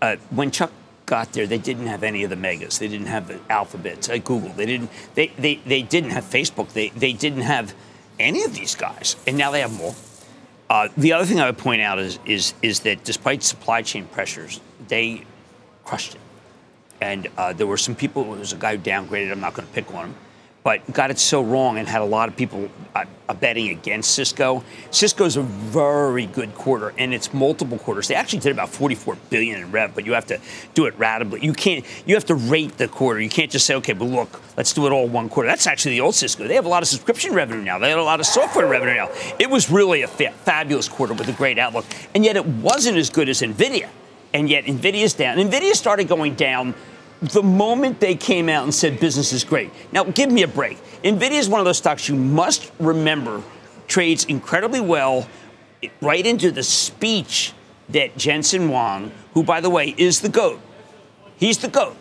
Uh, 0.00 0.16
when 0.30 0.50
Chuck 0.50 0.70
got 1.06 1.32
there, 1.32 1.46
they 1.46 1.58
didn't 1.58 1.86
have 1.86 2.02
any 2.02 2.22
of 2.22 2.30
the 2.30 2.36
megas. 2.36 2.78
They 2.78 2.88
didn't 2.88 3.06
have 3.06 3.28
the 3.28 3.40
alphabets 3.50 4.08
at 4.08 4.24
Google. 4.24 4.50
They 4.50 4.66
didn't. 4.66 4.90
They, 5.14 5.28
they, 5.38 5.56
they 5.66 5.82
didn't 5.82 6.10
have 6.10 6.24
Facebook. 6.24 6.72
They, 6.72 6.90
they 6.90 7.12
didn't 7.12 7.42
have 7.42 7.74
any 8.18 8.44
of 8.44 8.54
these 8.54 8.74
guys, 8.74 9.16
and 9.26 9.36
now 9.36 9.50
they 9.50 9.60
have 9.60 9.76
more. 9.76 9.94
Uh, 10.70 10.88
the 10.98 11.14
other 11.14 11.24
thing 11.24 11.40
I 11.40 11.46
would 11.46 11.56
point 11.56 11.80
out 11.80 11.98
is, 11.98 12.18
is, 12.26 12.52
is 12.60 12.80
that 12.80 13.02
despite 13.04 13.42
supply 13.42 13.80
chain 13.80 14.04
pressures, 14.06 14.60
they 14.88 15.24
crushed 15.84 16.14
it. 16.14 16.20
And 17.00 17.28
uh, 17.38 17.54
there 17.54 17.66
were 17.66 17.78
some 17.78 17.94
people, 17.94 18.24
there 18.24 18.40
was 18.40 18.52
a 18.52 18.56
guy 18.56 18.76
who 18.76 18.82
downgraded, 18.82 19.32
I'm 19.32 19.40
not 19.40 19.54
going 19.54 19.66
to 19.66 19.72
pick 19.72 19.92
on 19.94 20.08
him, 20.08 20.14
but 20.64 20.92
got 20.92 21.10
it 21.10 21.18
so 21.18 21.42
wrong 21.42 21.78
and 21.78 21.88
had 21.88 22.02
a 22.02 22.06
lot 22.06 22.28
of 22.28 22.36
people 22.36 22.68
uh, 22.94 23.04
betting 23.40 23.68
against 23.68 24.10
Cisco. 24.12 24.64
Cisco's 24.90 25.36
a 25.36 25.42
very 25.42 26.26
good 26.26 26.54
quarter, 26.54 26.92
and 26.98 27.14
it's 27.14 27.32
multiple 27.32 27.78
quarters. 27.78 28.08
They 28.08 28.14
actually 28.14 28.40
did 28.40 28.52
about 28.52 28.68
44 28.68 29.16
billion 29.30 29.60
in 29.60 29.70
rev, 29.70 29.94
but 29.94 30.04
you 30.04 30.12
have 30.12 30.26
to 30.26 30.40
do 30.74 30.86
it 30.86 30.98
ratably. 30.98 31.42
You 31.42 31.52
can't. 31.52 31.84
You 32.06 32.14
have 32.14 32.24
to 32.26 32.34
rate 32.34 32.76
the 32.76 32.88
quarter. 32.88 33.20
You 33.20 33.28
can't 33.28 33.50
just 33.50 33.66
say, 33.66 33.74
okay, 33.76 33.92
but 33.92 34.06
look, 34.06 34.40
let's 34.56 34.72
do 34.72 34.86
it 34.86 34.90
all 34.90 35.06
one 35.06 35.28
quarter. 35.28 35.48
That's 35.48 35.66
actually 35.66 35.92
the 35.92 36.00
old 36.00 36.14
Cisco. 36.14 36.46
They 36.46 36.54
have 36.54 36.66
a 36.66 36.70
lot 36.70 36.82
of 36.82 36.88
subscription 36.88 37.34
revenue 37.34 37.62
now. 37.62 37.78
They 37.78 37.90
have 37.90 37.98
a 37.98 38.02
lot 38.02 38.20
of 38.20 38.26
software 38.26 38.66
revenue 38.66 38.94
now. 38.94 39.10
It 39.38 39.48
was 39.48 39.70
really 39.70 40.02
a 40.02 40.08
fa- 40.08 40.32
fabulous 40.32 40.88
quarter 40.88 41.14
with 41.14 41.28
a 41.28 41.32
great 41.32 41.58
outlook, 41.58 41.84
and 42.14 42.24
yet 42.24 42.36
it 42.36 42.44
wasn't 42.44 42.98
as 42.98 43.10
good 43.10 43.28
as 43.28 43.42
Nvidia. 43.42 43.88
And 44.34 44.50
yet 44.50 44.64
Nvidia's 44.64 45.14
down. 45.14 45.38
Nvidia 45.38 45.74
started 45.74 46.08
going 46.08 46.34
down 46.34 46.74
the 47.20 47.42
moment 47.42 48.00
they 48.00 48.14
came 48.14 48.48
out 48.48 48.64
and 48.64 48.74
said 48.74 49.00
business 49.00 49.32
is 49.32 49.44
great. 49.44 49.70
Now, 49.92 50.04
give 50.04 50.30
me 50.30 50.42
a 50.42 50.48
break. 50.48 50.78
NVIDIA 51.02 51.32
is 51.32 51.48
one 51.48 51.60
of 51.60 51.64
those 51.64 51.78
stocks 51.78 52.08
you 52.08 52.16
must 52.16 52.70
remember 52.78 53.42
trades 53.86 54.24
incredibly 54.24 54.80
well 54.80 55.28
right 56.00 56.26
into 56.26 56.50
the 56.50 56.62
speech 56.62 57.52
that 57.88 58.16
Jensen 58.16 58.68
Huang, 58.68 59.12
who, 59.34 59.42
by 59.42 59.60
the 59.60 59.70
way, 59.70 59.94
is 59.96 60.20
the 60.20 60.28
GOAT, 60.28 60.60
He's 61.38 61.58
the 61.58 61.68
GOAT, 61.68 61.96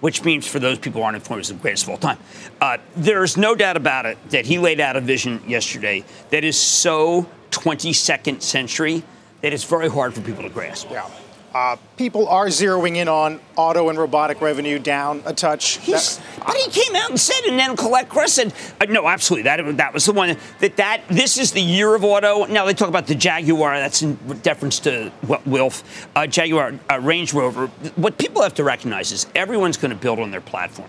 which 0.00 0.24
means 0.24 0.46
for 0.46 0.58
those 0.58 0.78
people 0.78 1.00
who 1.00 1.04
aren't 1.04 1.14
informed, 1.14 1.40
he's 1.40 1.48
the 1.48 1.54
greatest 1.54 1.84
of 1.84 1.90
all 1.90 1.96
time. 1.96 2.18
Uh, 2.60 2.78
there's 2.96 3.36
no 3.36 3.54
doubt 3.54 3.76
about 3.76 4.04
it 4.04 4.18
that 4.30 4.46
he 4.46 4.58
laid 4.58 4.80
out 4.80 4.96
a 4.96 5.00
vision 5.00 5.40
yesterday 5.46 6.04
that 6.30 6.42
is 6.42 6.58
so 6.58 7.26
22nd 7.52 8.42
century 8.42 9.02
that 9.42 9.52
it's 9.52 9.64
very 9.64 9.88
hard 9.88 10.12
for 10.12 10.20
people 10.22 10.42
to 10.42 10.50
grasp. 10.50 10.88
Yeah. 10.90 11.08
Uh, 11.52 11.76
people 11.96 12.28
are 12.28 12.46
zeroing 12.46 12.96
in 12.96 13.08
on 13.08 13.40
auto 13.56 13.88
and 13.88 13.98
robotic 13.98 14.40
revenue 14.40 14.78
down 14.78 15.20
a 15.26 15.32
touch. 15.32 15.84
That, 15.86 16.20
but 16.46 16.56
he 16.56 16.70
came 16.70 16.94
out 16.94 17.10
and 17.10 17.18
said, 17.18 17.44
and 17.48 17.58
then 17.58 17.76
Colette 17.76 18.08
Kress 18.08 18.34
said, 18.34 18.54
uh, 18.80 18.84
"No, 18.84 19.08
absolutely, 19.08 19.42
that 19.44 19.76
that 19.78 19.92
was 19.92 20.04
the 20.06 20.12
one 20.12 20.36
that 20.60 20.76
that 20.76 21.02
this 21.08 21.38
is 21.38 21.50
the 21.50 21.60
year 21.60 21.94
of 21.94 22.04
auto." 22.04 22.46
Now 22.46 22.66
they 22.66 22.74
talk 22.74 22.88
about 22.88 23.08
the 23.08 23.16
Jaguar. 23.16 23.78
That's 23.78 24.02
in 24.02 24.14
deference 24.42 24.78
to 24.80 25.10
what 25.22 25.44
Wilf, 25.44 26.08
uh, 26.14 26.28
Jaguar 26.28 26.74
uh, 26.88 27.00
Range 27.00 27.34
Rover. 27.34 27.66
What 27.96 28.16
people 28.16 28.42
have 28.42 28.54
to 28.54 28.64
recognize 28.64 29.10
is 29.10 29.26
everyone's 29.34 29.76
going 29.76 29.90
to 29.90 30.00
build 30.00 30.20
on 30.20 30.30
their 30.30 30.40
platform, 30.40 30.88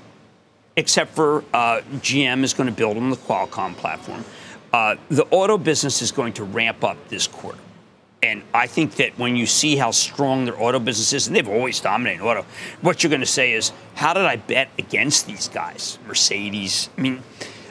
except 0.76 1.16
for 1.16 1.44
uh, 1.56 1.82
GM 2.02 2.44
is 2.44 2.54
going 2.54 2.68
to 2.68 2.76
build 2.76 2.98
on 2.98 3.10
the 3.10 3.18
Qualcomm 3.18 3.76
platform. 3.76 4.24
Uh, 4.72 4.96
the 5.10 5.26
auto 5.32 5.58
business 5.58 6.04
is 6.04 6.12
going 6.12 6.34
to 6.34 6.44
ramp 6.44 6.84
up 6.84 6.98
this 7.10 7.26
quarter. 7.26 7.60
And 8.24 8.44
I 8.54 8.68
think 8.68 8.96
that 8.96 9.18
when 9.18 9.36
you 9.36 9.48
see 9.48 9.76
how 9.76 9.90
strong 9.92 10.46
their 10.46 10.60
auto 10.62 10.78
business 10.78 11.12
is, 11.12 11.28
and 11.28 11.36
they've 11.36 11.48
always 11.48 11.80
dominated 11.80 12.24
auto, 12.24 12.46
what 12.82 13.02
you're 13.02 13.10
going 13.10 13.22
to 13.22 13.26
say 13.26 13.54
is, 13.54 13.72
how 13.96 14.14
did 14.14 14.26
I 14.26 14.36
bet 14.36 14.70
against 14.78 15.26
these 15.26 15.48
guys? 15.48 15.98
Mercedes. 16.06 16.90
I 16.98 17.02
mean, 17.02 17.24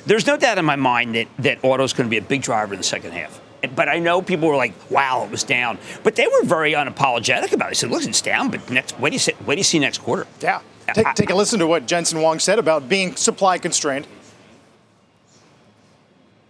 there's 0.07 0.26
no 0.26 0.37
doubt 0.37 0.59
in 0.59 0.64
my 0.64 0.76
mind 0.76 1.14
that, 1.14 1.28
that 1.38 1.59
auto 1.62 1.85
is 1.85 1.92
going 1.92 2.09
to 2.09 2.11
be 2.11 2.16
a 2.16 2.23
big 2.23 2.42
driver 2.42 2.75
in 2.75 2.80
the 2.80 2.85
second 2.85 3.12
half. 3.12 3.40
But 3.76 3.88
I 3.88 3.99
know 3.99 4.23
people 4.23 4.49
were 4.49 4.57
like, 4.57 4.73
wow, 4.90 5.23
it 5.25 5.30
was 5.30 5.45
down. 5.45 5.78
But 6.02 6.16
they 6.16 6.26
were 6.26 6.42
very 6.45 6.73
unapologetic 6.73 7.52
about 7.52 7.66
it. 7.66 7.71
They 7.71 7.75
said, 7.75 7.90
look, 7.90 8.04
it's 8.04 8.21
down, 8.21 8.50
but 8.50 8.69
next, 8.71 8.99
what 8.99 9.11
do 9.11 9.14
you, 9.14 9.19
say, 9.21 9.35
what 9.45 9.54
do 9.54 9.59
you 9.59 9.64
see 9.64 9.78
next 9.78 9.99
quarter? 9.99 10.26
Yeah. 10.40 10.62
Take, 10.92 11.14
take 11.14 11.30
a 11.30 11.35
listen 11.37 11.61
to 11.61 11.66
what 11.69 11.87
Jensen 11.87 12.19
Huang 12.19 12.40
said 12.40 12.59
about 12.59 12.88
being 12.88 13.14
supply 13.14 13.59
constrained 13.59 14.09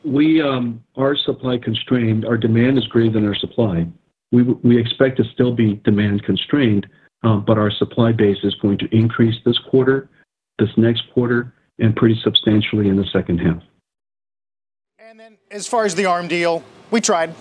we 0.04 0.40
um, 0.40 0.82
are 0.96 1.16
supply 1.16 1.58
constrained. 1.58 2.24
Our 2.24 2.36
demand 2.36 2.78
is 2.78 2.86
greater 2.86 3.12
than 3.12 3.26
our 3.26 3.34
supply. 3.34 3.86
We, 4.32 4.42
we 4.42 4.78
expect 4.78 5.16
to 5.18 5.24
still 5.32 5.52
be 5.52 5.80
demand 5.84 6.24
constrained, 6.24 6.86
um, 7.22 7.44
but 7.46 7.58
our 7.58 7.70
supply 7.70 8.12
base 8.12 8.38
is 8.42 8.54
going 8.56 8.78
to 8.78 8.88
increase 8.94 9.36
this 9.44 9.58
quarter, 9.70 10.08
this 10.58 10.70
next 10.76 11.02
quarter, 11.12 11.52
and 11.78 11.94
pretty 11.96 12.18
substantially 12.22 12.88
in 12.88 12.96
the 12.96 13.06
second 13.12 13.38
half. 13.38 13.62
And 14.98 15.18
then, 15.18 15.38
as 15.50 15.66
far 15.66 15.84
as 15.84 15.94
the 15.94 16.06
ARM 16.06 16.28
deal, 16.28 16.62
we 16.90 17.00
tried. 17.00 17.34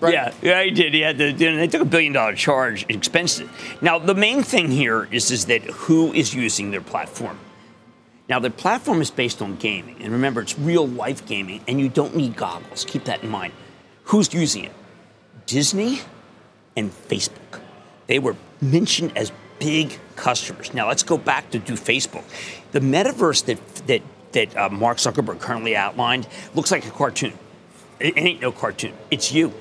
Right? 0.00 0.12
Yeah, 0.12 0.34
yeah, 0.42 0.62
he 0.62 0.70
did. 0.70 0.94
He 0.94 1.00
had 1.00 1.18
to. 1.18 1.32
They 1.32 1.66
took 1.66 1.80
a 1.80 1.86
billion 1.86 2.12
dollar 2.12 2.34
charge, 2.34 2.84
expense 2.88 3.40
it. 3.40 3.48
Now, 3.80 3.98
the 3.98 4.14
main 4.14 4.42
thing 4.42 4.70
here 4.70 5.08
is 5.10 5.30
is 5.30 5.46
that 5.46 5.62
who 5.62 6.12
is 6.12 6.34
using 6.34 6.70
their 6.70 6.80
platform. 6.80 7.38
Now, 8.28 8.38
the 8.38 8.50
platform 8.50 9.02
is 9.02 9.10
based 9.10 9.42
on 9.42 9.56
gaming. 9.56 9.96
And 10.00 10.12
remember, 10.12 10.40
it's 10.40 10.58
real 10.58 10.86
life 10.86 11.26
gaming, 11.26 11.60
and 11.68 11.78
you 11.78 11.88
don't 11.88 12.16
need 12.16 12.36
goggles. 12.36 12.84
Keep 12.84 13.04
that 13.04 13.22
in 13.22 13.28
mind. 13.28 13.52
Who's 14.04 14.32
using 14.32 14.64
it? 14.64 14.72
Disney 15.46 16.00
and 16.76 16.90
Facebook. 16.90 17.60
They 18.06 18.18
were 18.18 18.36
mentioned 18.60 19.16
as 19.16 19.30
big 19.58 19.98
customers. 20.16 20.72
Now, 20.72 20.88
let's 20.88 21.02
go 21.02 21.18
back 21.18 21.50
to 21.50 21.58
do 21.58 21.74
Facebook. 21.74 22.24
The 22.72 22.80
metaverse 22.80 23.44
that, 23.44 23.86
that, 23.86 24.02
that 24.32 24.56
uh, 24.56 24.68
Mark 24.70 24.98
Zuckerberg 24.98 25.40
currently 25.40 25.76
outlined 25.76 26.26
looks 26.54 26.70
like 26.70 26.86
a 26.86 26.90
cartoon. 26.90 27.34
It 28.00 28.16
ain't 28.16 28.40
no 28.40 28.52
cartoon, 28.52 28.92
it's 29.10 29.32
you 29.32 29.52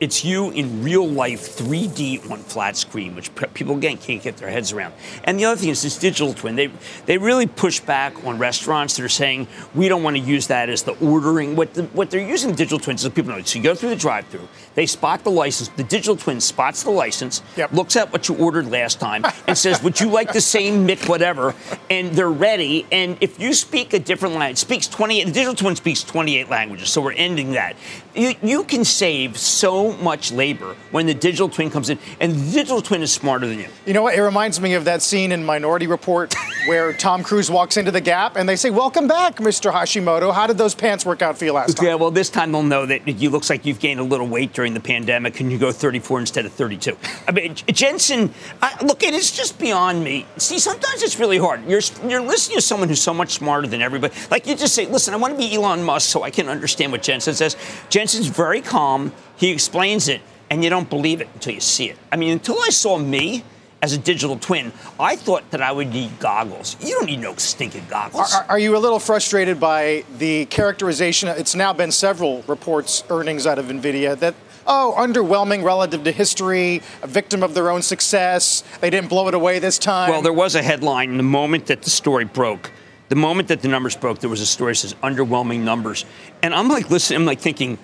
it's 0.00 0.24
you 0.24 0.50
in 0.50 0.82
real 0.82 1.06
life 1.06 1.56
3D 1.56 2.30
on 2.30 2.38
flat 2.38 2.76
screen, 2.76 3.14
which 3.14 3.30
people 3.54 3.76
again 3.76 3.96
can't 3.96 4.22
get 4.22 4.36
their 4.36 4.50
heads 4.50 4.72
around. 4.72 4.92
And 5.24 5.38
the 5.38 5.46
other 5.46 5.58
thing 5.58 5.70
is 5.70 5.82
this 5.82 5.98
digital 5.98 6.34
twin. 6.34 6.56
They 6.56 6.70
they 7.06 7.18
really 7.18 7.46
push 7.46 7.80
back 7.80 8.24
on 8.24 8.38
restaurants 8.38 8.96
that 8.96 9.04
are 9.04 9.08
saying 9.08 9.48
we 9.74 9.88
don't 9.88 10.02
want 10.02 10.16
to 10.16 10.22
use 10.22 10.48
that 10.48 10.68
as 10.68 10.82
the 10.82 10.92
ordering. 10.98 11.56
What 11.56 11.74
the, 11.74 11.84
what 11.84 12.10
they're 12.10 12.26
using 12.26 12.54
digital 12.54 12.78
twins 12.78 13.04
is 13.04 13.12
people 13.12 13.32
know. 13.32 13.42
So 13.42 13.58
you 13.58 13.62
go 13.62 13.74
through 13.74 13.90
the 13.90 13.96
drive-through, 13.96 14.48
they 14.74 14.86
spot 14.86 15.24
the 15.24 15.30
license. 15.30 15.68
The 15.68 15.84
digital 15.84 16.16
twin 16.16 16.40
spots 16.40 16.82
the 16.82 16.90
license, 16.90 17.42
yep. 17.56 17.72
looks 17.72 17.96
at 17.96 18.12
what 18.12 18.28
you 18.28 18.36
ordered 18.36 18.70
last 18.70 19.00
time, 19.00 19.24
and 19.46 19.56
says, 19.56 19.82
"Would 19.82 20.00
you 20.00 20.08
like 20.08 20.32
the 20.32 20.40
same 20.40 20.86
Mick 20.86 21.08
whatever?" 21.08 21.54
And 21.88 22.12
they're 22.12 22.28
ready. 22.28 22.86
And 22.92 23.16
if 23.20 23.40
you 23.40 23.54
speak 23.54 23.94
a 23.94 23.98
different 23.98 24.34
language, 24.34 24.58
speaks 24.58 24.88
28. 24.88 25.24
The 25.24 25.32
digital 25.32 25.54
twin 25.54 25.76
speaks 25.76 26.02
28 26.02 26.50
languages. 26.50 26.90
So 26.90 27.00
we're 27.00 27.12
ending 27.12 27.52
that. 27.52 27.76
You 28.14 28.34
you 28.42 28.64
can 28.64 28.84
save 28.84 29.38
so 29.38 29.85
much 29.94 30.32
labor 30.32 30.76
when 30.90 31.06
the 31.06 31.14
digital 31.14 31.48
twin 31.48 31.70
comes 31.70 31.90
in, 31.90 31.98
and 32.20 32.32
the 32.32 32.52
digital 32.52 32.82
twin 32.82 33.02
is 33.02 33.12
smarter 33.12 33.46
than 33.46 33.58
you. 33.58 33.68
You 33.84 33.94
know 33.94 34.02
what? 34.02 34.14
It 34.14 34.22
reminds 34.22 34.60
me 34.60 34.74
of 34.74 34.84
that 34.84 35.02
scene 35.02 35.32
in 35.32 35.44
Minority 35.44 35.86
Report 35.86 36.34
where 36.66 36.92
Tom 36.92 37.22
Cruise 37.22 37.50
walks 37.50 37.76
into 37.76 37.90
the 37.90 38.00
Gap 38.00 38.36
and 38.36 38.48
they 38.48 38.56
say, 38.56 38.70
"Welcome 38.70 39.08
back, 39.08 39.36
Mr. 39.36 39.72
Hashimoto. 39.72 40.32
How 40.32 40.46
did 40.46 40.58
those 40.58 40.74
pants 40.74 41.04
work 41.06 41.22
out 41.22 41.38
for 41.38 41.44
you 41.44 41.52
last 41.52 41.76
time?" 41.76 41.86
Yeah, 41.86 41.94
well, 41.94 42.10
this 42.10 42.30
time 42.30 42.52
they'll 42.52 42.62
know 42.62 42.86
that 42.86 43.06
you 43.06 43.30
looks 43.30 43.50
like 43.50 43.66
you've 43.66 43.80
gained 43.80 44.00
a 44.00 44.04
little 44.04 44.26
weight 44.26 44.52
during 44.52 44.74
the 44.74 44.80
pandemic, 44.80 45.40
and 45.40 45.50
you 45.50 45.58
go 45.58 45.72
34 45.72 46.20
instead 46.20 46.46
of 46.46 46.52
32. 46.52 46.96
I 47.28 47.32
mean, 47.32 47.54
Jensen, 47.54 48.32
I, 48.62 48.84
look, 48.84 49.02
it 49.02 49.14
is 49.14 49.30
just 49.30 49.58
beyond 49.58 50.02
me. 50.02 50.26
See, 50.36 50.58
sometimes 50.58 51.02
it's 51.02 51.18
really 51.18 51.38
hard. 51.38 51.64
You're 51.66 51.82
you're 52.06 52.22
listening 52.22 52.58
to 52.58 52.62
someone 52.62 52.88
who's 52.88 53.02
so 53.02 53.14
much 53.14 53.32
smarter 53.32 53.66
than 53.66 53.82
everybody. 53.82 54.14
Like 54.30 54.46
you 54.46 54.56
just 54.56 54.74
say, 54.74 54.86
"Listen, 54.86 55.14
I 55.14 55.16
want 55.16 55.34
to 55.34 55.38
be 55.38 55.54
Elon 55.54 55.82
Musk 55.82 56.08
so 56.08 56.22
I 56.22 56.30
can 56.30 56.48
understand 56.48 56.92
what 56.92 57.02
Jensen 57.02 57.34
says." 57.34 57.56
Jensen's 57.88 58.26
very 58.26 58.60
calm. 58.60 59.12
He 59.36 59.50
explains 59.50 60.08
it, 60.08 60.20
and 60.50 60.64
you 60.64 60.70
don't 60.70 60.88
believe 60.88 61.20
it 61.20 61.28
until 61.34 61.54
you 61.54 61.60
see 61.60 61.90
it. 61.90 61.98
I 62.10 62.16
mean, 62.16 62.32
until 62.32 62.58
I 62.60 62.70
saw 62.70 62.98
me 62.98 63.44
as 63.82 63.92
a 63.92 63.98
digital 63.98 64.38
twin, 64.38 64.72
I 64.98 65.16
thought 65.16 65.50
that 65.50 65.60
I 65.60 65.70
would 65.70 65.92
need 65.92 66.18
goggles. 66.18 66.76
You 66.80 66.94
don't 66.94 67.06
need 67.06 67.20
no 67.20 67.34
stinking 67.36 67.86
goggles. 67.88 68.34
Are, 68.34 68.46
are, 68.48 68.58
you 68.58 68.76
a 68.76 68.78
little 68.78 68.98
frustrated 68.98 69.60
by 69.60 70.04
the 70.18 70.46
characterization? 70.46 71.28
It's 71.28 71.54
now 71.54 71.72
been 71.72 71.92
several 71.92 72.42
reports, 72.42 73.04
earnings 73.10 73.46
out 73.46 73.58
of 73.58 73.66
NVIDIA, 73.66 74.18
that, 74.18 74.34
oh, 74.66 74.94
underwhelming 74.96 75.62
relative 75.62 76.04
to 76.04 76.12
history, 76.12 76.82
a 77.02 77.06
victim 77.06 77.42
of 77.42 77.54
their 77.54 77.70
own 77.70 77.82
success. 77.82 78.64
They 78.80 78.90
didn't 78.90 79.10
blow 79.10 79.28
it 79.28 79.34
away 79.34 79.58
this 79.58 79.78
time. 79.78 80.10
Well, 80.10 80.22
there 80.22 80.32
was 80.32 80.54
a 80.54 80.62
headline 80.62 81.18
the 81.18 81.22
moment 81.22 81.66
that 81.66 81.82
the 81.82 81.90
story 81.90 82.24
broke. 82.24 82.70
The 83.08 83.16
moment 83.16 83.48
that 83.48 83.60
the 83.60 83.68
numbers 83.68 83.94
broke, 83.94 84.18
there 84.18 84.30
was 84.30 84.40
a 84.40 84.46
story 84.46 84.72
that 84.72 84.78
says 84.78 84.94
underwhelming 84.94 85.60
numbers. 85.60 86.04
And 86.42 86.54
I'm 86.54 86.68
like, 86.68 86.90
listen, 86.90 87.14
I'm 87.14 87.24
like 87.24 87.38
thinking, 87.38 87.78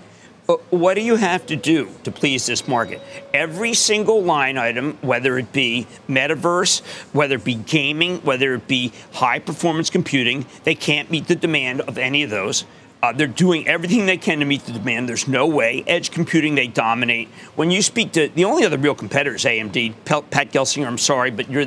what 0.47 0.95
do 0.95 1.03
you 1.03 1.17
have 1.17 1.47
to 1.47 1.57
do 1.57 1.89
to 2.03 2.11
please 2.11 2.47
this 2.47 2.67
market? 2.67 3.01
Every 3.33 3.75
single 3.75 4.23
line 4.23 4.59
item, 4.59 4.99
whether 5.01 5.39
it 5.39 5.53
be 5.53 5.87
metaverse, 6.09 6.81
whether 7.13 7.37
it 7.37 7.45
be 7.45 7.55
gaming, 7.55 8.19
whether 8.19 8.55
it 8.55 8.67
be 8.67 8.93
high 9.13 9.39
performance 9.39 9.89
computing, 9.89 10.47
they 10.65 10.75
can't 10.75 11.11
meet 11.11 11.29
the 11.29 11.37
demand 11.37 11.83
of 11.83 11.97
any 11.97 12.23
of 12.23 12.31
those. 12.31 12.65
Uh, 13.03 13.13
they're 13.13 13.27
doing 13.27 13.67
everything 13.67 14.07
they 14.07 14.17
can 14.17 14.39
to 14.39 14.45
meet 14.45 14.65
the 14.65 14.73
demand. 14.73 15.09
There's 15.09 15.27
no 15.27 15.47
way. 15.47 15.83
Edge 15.87 16.11
computing, 16.11 16.55
they 16.55 16.69
dominate. 16.69 17.29
When 17.57 17.71
you 17.71 17.83
speak 17.83 18.13
to 18.13 18.29
the 18.29 18.45
only 18.45 18.65
other 18.65 18.79
real 18.79 18.95
competitor 18.95 19.35
is 19.35 19.45
AMD. 19.45 19.95
Pat 20.05 20.53
Gelsinger, 20.53 20.87
I'm 20.87 20.99
sorry, 20.99 21.31
but 21.31 21.51
you're 21.51 21.67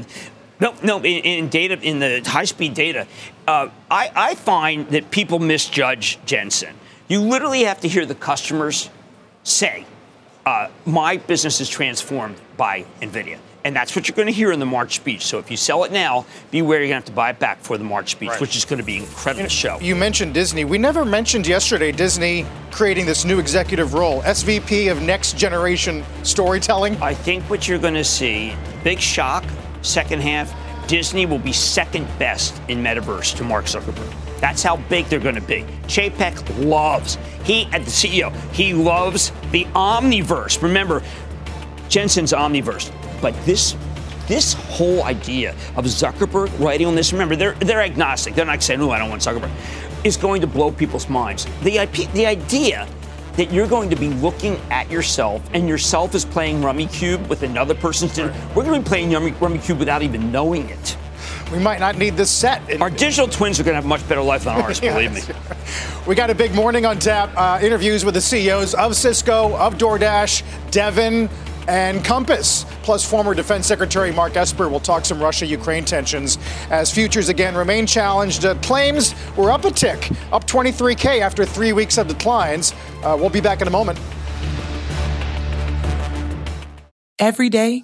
no, 0.60 0.74
no. 0.82 0.98
In, 1.00 1.24
in 1.24 1.50
data, 1.50 1.78
in 1.82 2.00
the 2.00 2.22
high-speed 2.26 2.74
data, 2.74 3.08
uh, 3.46 3.70
I, 3.92 4.12
I 4.16 4.36
find 4.36 4.88
that 4.90 5.12
people 5.12 5.40
misjudge 5.40 6.18
Jensen. 6.26 6.76
You 7.08 7.22
literally 7.22 7.64
have 7.64 7.82
to 7.82 7.88
hear 7.88 8.06
the 8.06 8.16
customers 8.16 8.90
say, 9.44 9.86
uh, 10.46 10.70
my 10.86 11.18
business 11.18 11.62
is 11.62 11.70
transformed 11.70 12.36
by 12.58 12.86
NVIDIA. 13.02 13.38
And 13.64 13.76
that's 13.76 13.96
what 13.96 14.08
you're 14.08 14.16
going 14.16 14.28
to 14.28 14.34
hear 14.34 14.52
in 14.52 14.60
the 14.60 14.66
March 14.66 14.96
speech. 14.96 15.26
So 15.26 15.40
if 15.40 15.50
you 15.50 15.58
sell 15.58 15.84
it 15.86 15.92
now, 15.92 16.28
beware 16.52 16.80
you're 16.80 16.90
going 16.90 17.02
to 17.02 17.06
have 17.06 17.06
to 17.06 17.12
buy 17.12 17.32
it 17.32 17.40
back 17.40 17.60
for 17.62 17.80
the 17.80 17.84
March 17.84 18.12
speech, 18.12 18.30
right. 18.30 18.42
which 18.42 18.56
is 18.56 18.64
going 18.64 18.80
to 18.80 18.86
be 18.86 18.98
an 18.98 19.04
incredible 19.04 19.44
you 19.44 19.50
show. 19.50 19.80
You 19.80 19.96
mentioned 19.96 20.36
Disney. 20.36 20.66
We 20.66 20.78
never 20.78 21.04
mentioned 21.04 21.48
yesterday 21.48 21.92
Disney 21.92 22.46
creating 22.70 23.08
this 23.08 23.26
new 23.26 23.40
executive 23.40 23.96
role, 23.96 24.22
SVP 24.22 24.92
of 24.92 25.02
Next 25.02 25.36
Generation 25.36 26.04
Storytelling. 26.22 26.96
I 27.02 27.16
think 27.16 27.44
what 27.50 27.68
you're 27.68 27.80
going 27.80 27.96
to 27.96 28.04
see, 28.04 28.56
big 28.84 29.00
shock, 29.00 29.44
second 29.82 30.22
half, 30.22 30.54
Disney 30.88 31.26
will 31.26 31.40
be 31.40 31.54
second 31.54 32.08
best 32.20 32.62
in 32.68 32.84
metaverse 32.84 33.36
to 33.38 33.44
Mark 33.44 33.66
Zuckerberg. 33.66 34.25
That's 34.40 34.62
how 34.62 34.78
big 34.78 35.06
they're 35.06 35.20
going 35.20 35.36
to 35.36 35.42
be. 35.42 35.66
Chapek 35.84 36.66
loves, 36.66 37.18
he, 37.44 37.66
at 37.72 37.84
the 37.86 37.92
CEO, 37.92 38.36
he 38.52 38.74
loves 38.74 39.32
the 39.52 39.66
omniverse. 39.66 40.62
Remember, 40.62 41.02
Jensen's 41.90 42.34
omniverse. 42.34 42.92
But 43.22 43.34
this 43.46 43.76
this 44.28 44.54
whole 44.54 45.04
idea 45.04 45.52
of 45.76 45.86
Zuckerberg 45.86 46.60
writing 46.60 46.88
on 46.88 46.96
this, 46.96 47.14
remember, 47.14 47.36
they're, 47.36 47.54
they're 47.54 47.82
agnostic. 47.82 48.34
They're 48.34 48.44
not 48.44 48.64
saying, 48.64 48.82
oh, 48.82 48.90
I 48.90 48.98
don't 48.98 49.10
want 49.10 49.22
Zuckerberg, 49.22 49.52
is 50.04 50.18
going 50.18 50.42
to 50.42 50.48
blow 50.48 50.72
people's 50.72 51.08
minds. 51.08 51.46
The, 51.62 51.78
IP, 51.78 52.12
the 52.14 52.26
idea 52.26 52.88
that 53.38 53.52
you're 53.52 53.68
going 53.68 53.90
to 53.90 53.96
be 53.96 54.10
looking 54.10 54.60
at 54.72 54.90
yourself 54.90 55.48
and 55.54 55.68
yourself 55.68 56.16
is 56.16 56.26
playing 56.26 56.62
Rummikub 56.62 57.28
with 57.28 57.44
another 57.44 57.76
person's 57.76 58.16
dinner. 58.16 58.34
We're 58.56 58.64
going 58.64 58.82
to 58.82 58.84
be 58.84 58.88
playing 58.88 59.10
Rummikub 59.12 59.78
without 59.78 60.02
even 60.02 60.32
knowing 60.32 60.70
it 60.70 60.98
we 61.52 61.60
might 61.60 61.80
not 61.80 61.98
need 61.98 62.16
this 62.16 62.32
set. 62.32 62.82
Our 62.82 62.90
digital 62.90 63.28
twins 63.28 63.60
are 63.60 63.64
going 63.64 63.74
to 63.74 63.76
have 63.76 63.86
a 63.86 63.88
much 63.88 64.08
better 64.08 64.22
life 64.22 64.46
than 64.46 64.62
ours, 64.62 64.80
believe 64.82 65.14
me. 65.14 65.22
We 66.08 66.16
got 66.16 66.30
a 66.30 66.36
big 66.36 66.54
morning 66.54 66.86
on 66.86 67.00
tap. 67.00 67.32
Uh, 67.36 67.60
interviews 67.62 68.04
with 68.06 68.14
the 68.14 68.22
CEOs 68.22 68.74
of 68.74 68.96
Cisco, 68.96 69.56
of 69.58 69.76
DoorDash, 69.76 70.44
Devon, 70.72 71.30
and 71.68 72.04
Compass. 72.04 72.66
Plus, 72.84 73.08
former 73.08 73.34
Defense 73.34 73.66
Secretary 73.66 74.12
Mark 74.12 74.36
Esper 74.36 74.70
will 74.70 74.80
talk 74.80 75.06
some 75.06 75.20
Russia 75.20 75.46
Ukraine 75.46 75.86
tensions 75.86 76.38
as 76.70 76.92
futures 76.92 77.30
again 77.30 77.56
remain 77.56 77.88
challenged. 77.88 78.46
Uh, 78.46 78.56
claims 78.56 79.16
were 79.36 79.52
up 79.52 79.66
a 79.66 79.72
tick, 79.72 80.12
up 80.32 80.46
23K 80.46 81.22
after 81.22 81.46
three 81.46 81.74
weeks 81.74 81.98
of 81.98 82.08
declines. 82.08 82.74
Uh, 83.04 83.18
we'll 83.20 83.30
be 83.30 83.42
back 83.42 83.62
in 83.62 83.68
a 83.68 83.72
moment. 83.72 84.00
Every 87.18 87.50
day, 87.50 87.84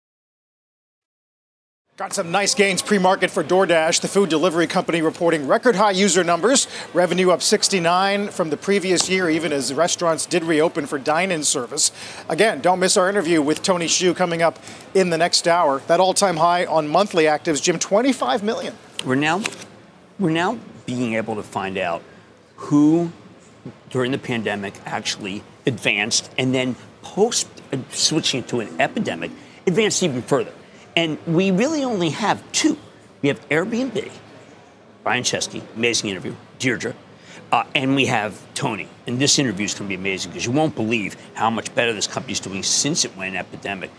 Got 2.01 2.13
some 2.13 2.31
nice 2.31 2.55
gains 2.55 2.81
pre 2.81 2.97
market 2.97 3.29
for 3.29 3.43
DoorDash, 3.43 4.01
the 4.01 4.07
food 4.07 4.27
delivery 4.27 4.65
company 4.65 5.03
reporting 5.03 5.45
record 5.45 5.75
high 5.75 5.91
user 5.91 6.23
numbers. 6.23 6.67
Revenue 6.95 7.29
up 7.29 7.43
69 7.43 8.29
from 8.29 8.49
the 8.49 8.57
previous 8.57 9.07
year, 9.07 9.29
even 9.29 9.53
as 9.53 9.71
restaurants 9.71 10.25
did 10.25 10.43
reopen 10.43 10.87
for 10.87 10.97
dine 10.97 11.29
in 11.29 11.43
service. 11.43 11.91
Again, 12.27 12.59
don't 12.59 12.79
miss 12.79 12.97
our 12.97 13.07
interview 13.07 13.39
with 13.39 13.61
Tony 13.61 13.85
Xu 13.85 14.15
coming 14.15 14.41
up 14.41 14.57
in 14.95 15.11
the 15.11 15.17
next 15.19 15.47
hour. 15.47 15.83
That 15.85 15.99
all 15.99 16.15
time 16.15 16.37
high 16.37 16.65
on 16.65 16.87
monthly 16.87 17.25
actives, 17.25 17.61
Jim, 17.61 17.77
25 17.77 18.41
million. 18.41 18.73
We're 19.05 19.13
now, 19.13 19.43
we're 20.17 20.31
now 20.31 20.57
being 20.87 21.13
able 21.13 21.35
to 21.35 21.43
find 21.43 21.77
out 21.77 22.01
who 22.55 23.11
during 23.91 24.11
the 24.11 24.17
pandemic 24.17 24.73
actually 24.87 25.43
advanced 25.67 26.31
and 26.35 26.51
then 26.51 26.75
post 27.03 27.47
uh, 27.71 27.77
switching 27.91 28.43
to 28.45 28.59
an 28.59 28.81
epidemic 28.81 29.29
advanced 29.67 30.01
even 30.01 30.23
further. 30.23 30.51
And 30.95 31.17
we 31.25 31.51
really 31.51 31.83
only 31.83 32.09
have 32.09 32.43
two. 32.51 32.77
We 33.21 33.29
have 33.29 33.47
Airbnb, 33.49 34.11
Brian 35.03 35.23
Chesky, 35.23 35.61
amazing 35.75 36.09
interview, 36.09 36.35
Deirdre, 36.59 36.95
uh, 37.51 37.63
and 37.75 37.95
we 37.95 38.05
have 38.07 38.41
Tony. 38.53 38.87
And 39.07 39.19
this 39.19 39.37
interview 39.39 39.65
is 39.65 39.73
going 39.73 39.85
to 39.85 39.89
be 39.89 39.99
amazing 39.99 40.31
because 40.31 40.45
you 40.45 40.51
won't 40.51 40.75
believe 40.75 41.15
how 41.33 41.49
much 41.49 41.73
better 41.75 41.93
this 41.93 42.07
company 42.07 42.33
is 42.33 42.39
doing 42.39 42.63
since 42.63 43.05
it 43.05 43.15
went 43.15 43.35
epidemic. 43.35 43.91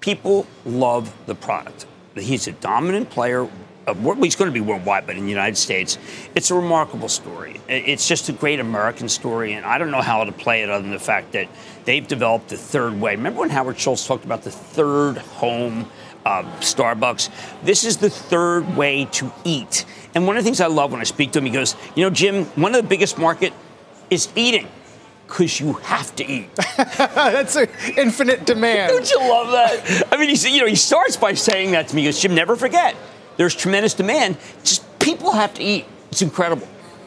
People 0.00 0.46
love 0.64 1.14
the 1.26 1.34
product. 1.34 1.86
He's 2.14 2.48
a 2.48 2.52
dominant 2.52 3.10
player. 3.10 3.48
Uh, 3.86 3.94
he's 4.14 4.34
going 4.34 4.50
to 4.50 4.54
be 4.54 4.60
worldwide, 4.60 5.06
but 5.06 5.16
in 5.16 5.24
the 5.24 5.30
United 5.30 5.56
States, 5.56 5.96
it's 6.34 6.50
a 6.50 6.54
remarkable 6.54 7.08
story. 7.08 7.60
It's 7.68 8.08
just 8.08 8.28
a 8.28 8.32
great 8.32 8.58
American 8.58 9.08
story, 9.08 9.52
and 9.52 9.64
I 9.64 9.78
don't 9.78 9.92
know 9.92 10.02
how 10.02 10.24
to 10.24 10.32
play 10.32 10.62
it 10.62 10.70
other 10.70 10.82
than 10.82 10.90
the 10.90 10.98
fact 10.98 11.32
that 11.32 11.48
they've 11.84 12.06
developed 12.06 12.48
the 12.48 12.56
third 12.56 13.00
way. 13.00 13.14
Remember 13.14 13.40
when 13.40 13.50
Howard 13.50 13.78
Schultz 13.78 14.04
talked 14.04 14.24
about 14.24 14.42
the 14.42 14.50
third 14.50 15.18
home? 15.18 15.88
Uh, 16.26 16.42
Starbucks. 16.58 17.30
This 17.62 17.84
is 17.84 17.98
the 17.98 18.10
third 18.10 18.76
way 18.76 19.04
to 19.12 19.32
eat. 19.44 19.84
And 20.14 20.26
one 20.26 20.36
of 20.36 20.42
the 20.42 20.48
things 20.48 20.60
I 20.60 20.66
love 20.66 20.90
when 20.90 21.00
I 21.00 21.04
speak 21.04 21.30
to 21.32 21.38
him, 21.38 21.44
he 21.44 21.52
goes, 21.52 21.76
You 21.94 22.02
know, 22.02 22.10
Jim, 22.10 22.46
one 22.56 22.74
of 22.74 22.82
the 22.82 22.88
biggest 22.88 23.16
market 23.16 23.52
is 24.10 24.28
eating 24.34 24.66
because 25.28 25.60
you 25.60 25.74
have 25.74 26.14
to 26.16 26.26
eat. 26.26 26.52
That's 26.76 27.54
an 27.54 27.68
infinite 27.96 28.44
demand. 28.44 28.90
Don't 28.90 29.08
you 29.08 29.18
love 29.20 29.52
that? 29.52 30.12
I 30.12 30.16
mean, 30.16 30.34
he, 30.34 30.54
you 30.54 30.60
know, 30.60 30.66
he 30.66 30.74
starts 30.74 31.16
by 31.16 31.34
saying 31.34 31.70
that 31.72 31.88
to 31.88 31.96
me. 31.96 32.02
He 32.02 32.08
goes, 32.08 32.20
Jim, 32.20 32.34
never 32.34 32.56
forget. 32.56 32.96
There's 33.36 33.54
tremendous 33.54 33.94
demand. 33.94 34.36
Just 34.64 34.98
people 34.98 35.30
have 35.30 35.54
to 35.54 35.62
eat. 35.62 35.84
It's 36.10 36.22
incredible. 36.22 36.66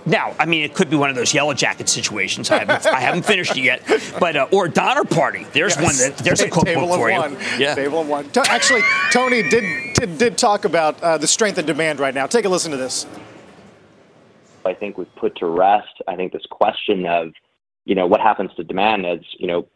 Now, 0.09 0.35
I 0.39 0.45
mean, 0.45 0.63
it 0.63 0.73
could 0.73 0.89
be 0.89 0.95
one 0.95 1.11
of 1.11 1.15
those 1.15 1.35
yellow 1.35 1.53
jacket 1.53 1.87
situations. 1.87 2.49
I 2.49 2.59
haven't, 2.59 2.85
I 2.87 2.99
haven't 2.99 3.25
finished 3.25 3.55
it 3.55 3.61
yet, 3.61 3.83
but 4.19 4.35
uh, 4.35 4.47
or 4.51 4.67
Donner 4.67 5.03
Party. 5.03 5.45
There's 5.53 5.75
yes. 5.75 5.83
one 5.83 5.95
that 5.97 6.17
there's 6.23 6.41
a 6.41 6.49
cookbook 6.49 6.65
Table 6.65 6.87
for 6.95 7.11
of 7.11 7.31
you. 7.31 7.37
One. 7.37 7.59
Yeah, 7.59 7.75
table 7.75 8.01
of 8.01 8.07
one. 8.07 8.27
Actually, 8.35 8.81
Tony 9.11 9.47
did 9.47 9.93
did, 9.93 10.17
did 10.17 10.37
talk 10.37 10.65
about 10.65 11.01
uh, 11.03 11.19
the 11.19 11.27
strength 11.27 11.59
of 11.59 11.67
demand 11.67 11.99
right 11.99 12.13
now. 12.13 12.25
Take 12.25 12.45
a 12.45 12.49
listen 12.49 12.71
to 12.71 12.77
this. 12.77 13.05
I 14.65 14.73
think 14.73 14.97
we've 14.97 15.15
put 15.15 15.35
to 15.37 15.45
rest. 15.45 16.01
I 16.07 16.15
think 16.15 16.33
this 16.33 16.45
question 16.49 17.05
of, 17.05 17.31
you 17.85 17.95
know, 17.95 18.07
what 18.07 18.19
happens 18.19 18.51
to 18.55 18.63
demand 18.63 19.05
as 19.05 19.19
you 19.37 19.45
know 19.45 19.67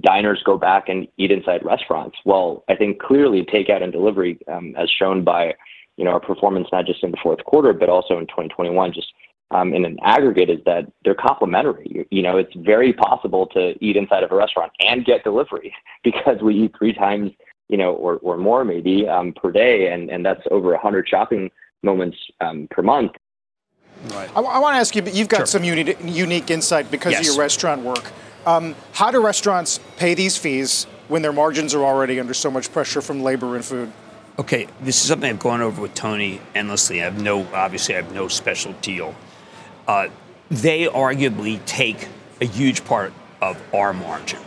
diners 0.00 0.42
go 0.44 0.58
back 0.58 0.90
and 0.90 1.08
eat 1.16 1.30
inside 1.30 1.64
restaurants. 1.64 2.18
Well, 2.26 2.62
I 2.68 2.74
think 2.74 3.00
clearly 3.00 3.42
takeout 3.42 3.82
and 3.82 3.90
delivery, 3.90 4.38
um, 4.52 4.74
as 4.76 4.90
shown 4.90 5.24
by 5.24 5.54
you 5.96 6.04
know 6.04 6.10
our 6.10 6.20
performance 6.20 6.68
not 6.72 6.84
just 6.84 7.02
in 7.02 7.10
the 7.10 7.18
fourth 7.22 7.42
quarter 7.44 7.72
but 7.72 7.88
also 7.88 8.18
in 8.18 8.26
2021, 8.26 8.92
just 8.92 9.12
um, 9.50 9.72
in 9.72 9.84
an 9.84 9.98
aggregate 10.02 10.50
is 10.50 10.58
that 10.66 10.90
they're 11.04 11.14
complementary. 11.14 11.86
You, 11.90 12.06
you, 12.10 12.22
know, 12.22 12.36
it's 12.36 12.54
very 12.54 12.92
possible 12.92 13.46
to 13.48 13.74
eat 13.84 13.96
inside 13.96 14.22
of 14.22 14.32
a 14.32 14.36
restaurant 14.36 14.72
and 14.80 15.04
get 15.04 15.24
delivery 15.24 15.74
because 16.04 16.40
we 16.42 16.54
eat 16.64 16.74
three 16.78 16.92
times, 16.92 17.32
you 17.68 17.76
know, 17.76 17.92
or, 17.94 18.16
or 18.16 18.36
more 18.36 18.64
maybe 18.64 19.08
um, 19.08 19.32
per 19.32 19.50
day, 19.50 19.92
and, 19.92 20.10
and 20.10 20.24
that's 20.24 20.42
over 20.50 20.70
100 20.72 21.08
shopping 21.08 21.50
moments 21.82 22.16
um, 22.40 22.68
per 22.70 22.82
month. 22.82 23.12
Right. 24.10 24.30
I, 24.36 24.40
I 24.40 24.58
want 24.58 24.74
to 24.74 24.78
ask 24.78 24.94
you, 24.94 25.02
but 25.02 25.14
you've 25.14 25.28
got 25.28 25.38
sure. 25.38 25.46
some 25.46 25.64
unique, 25.64 25.96
unique 26.04 26.50
insight 26.50 26.90
because 26.90 27.12
yes. 27.12 27.20
of 27.20 27.26
your 27.26 27.36
restaurant 27.36 27.82
work. 27.82 28.12
Um, 28.46 28.74
how 28.92 29.10
do 29.10 29.22
restaurants 29.22 29.80
pay 29.96 30.14
these 30.14 30.36
fees 30.36 30.84
when 31.08 31.22
their 31.22 31.32
margins 31.32 31.74
are 31.74 31.84
already 31.84 32.20
under 32.20 32.34
so 32.34 32.50
much 32.50 32.72
pressure 32.72 33.00
from 33.00 33.22
labor 33.22 33.56
and 33.56 33.64
food? 33.64 33.92
Okay, 34.38 34.68
this 34.80 35.02
is 35.02 35.08
something 35.08 35.28
I've 35.28 35.40
gone 35.40 35.60
over 35.60 35.82
with 35.82 35.94
Tony 35.94 36.40
endlessly. 36.54 37.02
I 37.02 37.06
have 37.06 37.20
no, 37.20 37.46
obviously, 37.52 37.96
I 37.96 38.02
have 38.02 38.14
no 38.14 38.28
special 38.28 38.72
deal 38.74 39.16
uh, 39.88 40.08
they 40.50 40.84
arguably 40.84 41.64
take 41.64 42.08
a 42.40 42.44
huge 42.44 42.84
part 42.84 43.12
of 43.40 43.60
our 43.74 43.92
margin. 43.92 44.38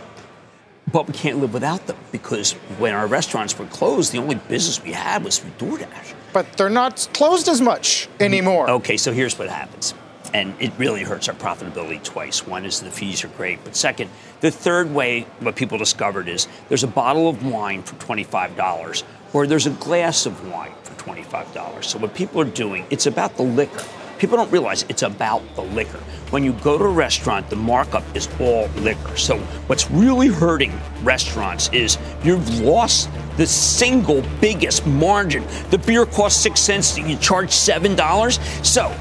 But 0.91 1.07
we 1.07 1.13
can't 1.13 1.39
live 1.39 1.53
without 1.53 1.87
them 1.87 1.97
because 2.11 2.53
when 2.77 2.93
our 2.93 3.07
restaurants 3.07 3.57
were 3.57 3.65
closed, 3.65 4.11
the 4.11 4.17
only 4.17 4.35
business 4.35 4.83
we 4.83 4.91
had 4.91 5.23
was 5.23 5.39
through 5.39 5.77
DoorDash. 5.77 6.13
But 6.33 6.53
they're 6.53 6.69
not 6.69 7.07
closed 7.13 7.47
as 7.47 7.61
much 7.61 8.07
anymore. 8.19 8.69
Okay, 8.69 8.97
so 8.97 9.11
here's 9.11 9.37
what 9.37 9.49
happens. 9.49 9.93
And 10.33 10.53
it 10.59 10.71
really 10.77 11.03
hurts 11.03 11.27
our 11.27 11.35
profitability 11.35 12.01
twice. 12.03 12.45
One 12.47 12.65
is 12.65 12.79
the 12.79 12.91
fees 12.91 13.23
are 13.23 13.29
great, 13.29 13.63
but 13.63 13.75
second, 13.75 14.09
the 14.39 14.51
third 14.51 14.93
way 14.93 15.21
what 15.39 15.55
people 15.55 15.77
discovered 15.77 16.27
is 16.27 16.47
there's 16.69 16.83
a 16.83 16.87
bottle 16.87 17.27
of 17.27 17.45
wine 17.45 17.83
for 17.83 17.95
$25 17.95 19.03
or 19.33 19.47
there's 19.47 19.67
a 19.67 19.71
glass 19.71 20.25
of 20.25 20.49
wine 20.51 20.73
for 20.83 20.93
$25. 21.03 21.83
So 21.83 21.99
what 21.99 22.13
people 22.13 22.41
are 22.41 22.45
doing, 22.45 22.85
it's 22.89 23.07
about 23.07 23.37
the 23.37 23.43
liquor. 23.43 23.85
People 24.21 24.37
don't 24.37 24.51
realize 24.51 24.85
it's 24.87 25.01
about 25.01 25.41
the 25.55 25.63
liquor. 25.63 25.97
When 26.29 26.43
you 26.43 26.53
go 26.53 26.77
to 26.77 26.83
a 26.83 26.89
restaurant, 26.91 27.49
the 27.49 27.55
markup 27.55 28.03
is 28.15 28.29
all 28.39 28.67
liquor. 28.77 29.17
So 29.17 29.39
what's 29.65 29.89
really 29.89 30.27
hurting 30.27 30.79
restaurants 31.01 31.69
is 31.73 31.97
you've 32.23 32.59
lost 32.59 33.09
the 33.37 33.47
single 33.47 34.21
biggest 34.39 34.85
margin. 34.85 35.43
The 35.71 35.79
beer 35.79 36.05
costs 36.05 36.39
six 36.39 36.59
cents, 36.59 36.99
you 36.99 37.17
charge 37.17 37.49
seven 37.49 37.95
dollars. 37.95 38.39
So 38.61 38.95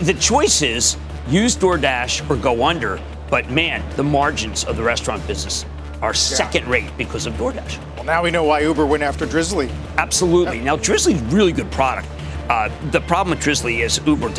the 0.00 0.14
choice 0.14 0.62
is 0.62 0.96
use 1.28 1.54
DoorDash 1.54 2.28
or 2.28 2.34
go 2.34 2.64
under. 2.64 3.00
But 3.30 3.48
man, 3.48 3.88
the 3.94 4.02
margins 4.02 4.64
of 4.64 4.76
the 4.76 4.82
restaurant 4.82 5.24
business 5.28 5.64
are 6.02 6.12
second 6.12 6.66
rate 6.66 6.90
because 6.98 7.26
of 7.26 7.34
DoorDash. 7.34 7.94
Well, 7.94 8.04
now 8.04 8.20
we 8.20 8.32
know 8.32 8.42
why 8.42 8.62
Uber 8.62 8.84
went 8.84 9.04
after 9.04 9.26
Drizly. 9.28 9.70
Absolutely. 9.96 10.58
Now, 10.58 10.76
Drizly's 10.76 11.22
really 11.32 11.52
good 11.52 11.70
product. 11.70 12.08
Uh, 12.48 12.70
the 12.90 13.00
problem 13.00 13.36
with 13.36 13.44
Drizly 13.44 13.80
is 13.80 14.00
Uber 14.06 14.32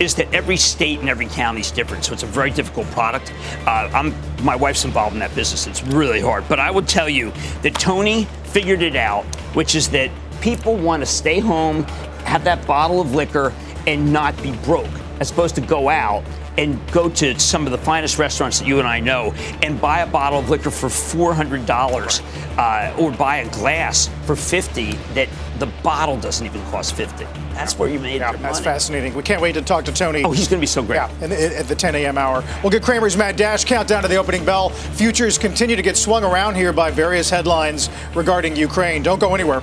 is 0.00 0.14
that 0.16 0.32
every 0.34 0.56
state 0.56 0.98
and 1.00 1.08
every 1.08 1.26
county 1.26 1.60
is 1.60 1.70
different, 1.70 2.04
so 2.04 2.12
it's 2.12 2.22
a 2.22 2.26
very 2.26 2.50
difficult 2.50 2.86
product. 2.88 3.32
Uh, 3.66 3.88
I'm 3.92 4.14
my 4.44 4.56
wife's 4.56 4.84
involved 4.84 5.14
in 5.14 5.20
that 5.20 5.34
business. 5.34 5.66
It's 5.66 5.82
really 5.84 6.20
hard, 6.20 6.44
but 6.48 6.58
I 6.58 6.70
would 6.70 6.88
tell 6.88 7.08
you 7.08 7.32
that 7.62 7.74
Tony 7.74 8.24
figured 8.44 8.82
it 8.82 8.96
out, 8.96 9.24
which 9.54 9.74
is 9.74 9.88
that 9.90 10.10
people 10.40 10.76
want 10.76 11.00
to 11.00 11.06
stay 11.06 11.38
home, 11.38 11.84
have 12.24 12.42
that 12.44 12.66
bottle 12.66 13.00
of 13.00 13.14
liquor, 13.14 13.52
and 13.86 14.12
not 14.12 14.40
be 14.42 14.52
broke, 14.64 14.90
as 15.20 15.30
opposed 15.30 15.54
to 15.54 15.60
go 15.60 15.88
out 15.88 16.24
and 16.58 16.78
go 16.92 17.08
to 17.08 17.38
some 17.38 17.66
of 17.66 17.72
the 17.72 17.78
finest 17.78 18.18
restaurants 18.18 18.58
that 18.60 18.68
you 18.68 18.78
and 18.78 18.86
I 18.86 19.00
know 19.00 19.32
and 19.62 19.80
buy 19.80 20.00
a 20.00 20.06
bottle 20.06 20.38
of 20.38 20.50
liquor 20.50 20.70
for 20.70 20.88
$400 20.88 22.58
uh, 22.58 22.96
or 23.00 23.10
buy 23.12 23.38
a 23.38 23.48
glass 23.50 24.10
for 24.24 24.36
50 24.36 24.92
that 25.14 25.28
the 25.58 25.66
bottle 25.82 26.18
doesn't 26.18 26.44
even 26.44 26.62
cost 26.66 26.94
50 26.94 27.26
that's 27.52 27.78
where 27.78 27.88
you 27.88 27.98
made 27.98 28.20
yeah, 28.20 28.32
that's 28.32 28.42
money. 28.42 28.64
fascinating. 28.64 29.14
We 29.14 29.22
can't 29.22 29.42
wait 29.42 29.52
to 29.52 29.62
talk 29.62 29.84
to 29.84 29.92
tony. 29.92 30.24
Oh 30.24 30.32
he's 30.32 30.48
going 30.48 30.58
to 30.58 30.62
be 30.62 30.66
so 30.66 30.82
great. 30.82 30.96
Yeah 30.96 31.10
at 31.20 31.68
the 31.68 31.74
10 31.74 31.94
a.m 31.94 32.18
hour. 32.18 32.42
We'll 32.62 32.70
get 32.70 32.82
cramer's 32.82 33.16
mad 33.16 33.36
dash 33.36 33.64
countdown 33.64 34.02
to 34.02 34.08
the 34.08 34.16
opening 34.16 34.44
bell. 34.44 34.70
Futures 34.70 35.38
continue 35.38 35.76
to 35.76 35.82
get 35.82 35.96
swung 35.96 36.24
around 36.24 36.54
here 36.54 36.72
by 36.72 36.90
various 36.90 37.28
headlines 37.30 37.90
regarding 38.14 38.56
ukraine. 38.56 39.02
Don't 39.02 39.20
go 39.20 39.34
anywhere 39.34 39.62